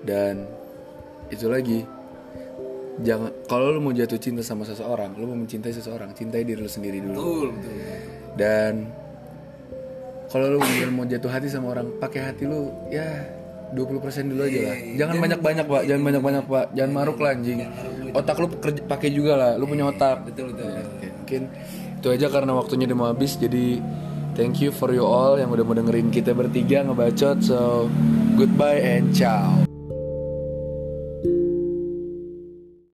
dan 0.03 0.51
itu 1.31 1.47
lagi 1.47 1.87
jangan 3.07 3.31
kalau 3.47 3.71
lu 3.71 3.79
mau 3.79 3.95
jatuh 3.95 4.19
cinta 4.19 4.43
sama 4.43 4.67
seseorang 4.67 5.15
lu 5.15 5.31
mau 5.31 5.39
mencintai 5.39 5.71
seseorang 5.71 6.11
cintai 6.11 6.43
diri 6.43 6.59
lu 6.59 6.67
sendiri 6.71 6.99
dulu. 6.99 7.15
Betul 7.15 7.47
betul 7.55 7.75
dan 8.35 8.75
kalau 10.27 10.47
lu 10.55 10.59
bener 10.59 10.91
mau 10.91 11.07
jatuh 11.07 11.31
hati 11.31 11.47
sama 11.47 11.71
orang 11.71 11.95
pakai 12.03 12.35
hati 12.35 12.51
lu 12.51 12.75
ya 12.91 13.07
20% 13.73 14.31
dulu 14.31 14.43
aja 14.47 14.61
lah. 14.71 14.77
Jangan 14.99 15.17
banyak-banyak, 15.19 15.67
Pak. 15.67 15.83
Jangan 15.87 16.03
banyak-banyak, 16.03 16.45
Pak. 16.47 16.65
Jangan 16.75 16.93
maruk 16.93 17.19
lah 17.23 17.31
anjing. 17.37 17.59
Otak 18.11 18.37
lu 18.43 18.47
kerja 18.59 18.81
pakai 18.85 19.09
juga 19.15 19.33
lah. 19.39 19.51
Lu 19.55 19.65
punya 19.71 19.87
otak. 19.87 20.27
betul 20.27 20.53
betul, 20.53 20.69
mungkin 21.31 21.43
itu 22.01 22.09
aja 22.09 22.27
karena 22.33 22.57
waktunya 22.57 22.89
udah 22.89 22.97
mau 22.97 23.09
habis 23.13 23.37
jadi 23.37 23.77
thank 24.33 24.59
you 24.65 24.73
for 24.73 24.89
you 24.89 25.05
all 25.05 25.37
yang 25.37 25.53
udah 25.53 25.63
mau 25.63 25.77
dengerin 25.77 26.09
kita 26.09 26.33
bertiga 26.33 26.81
ngebacot 26.81 27.45
so 27.45 27.93
goodbye 28.41 28.81
and 28.81 29.13
ciao 29.13 29.70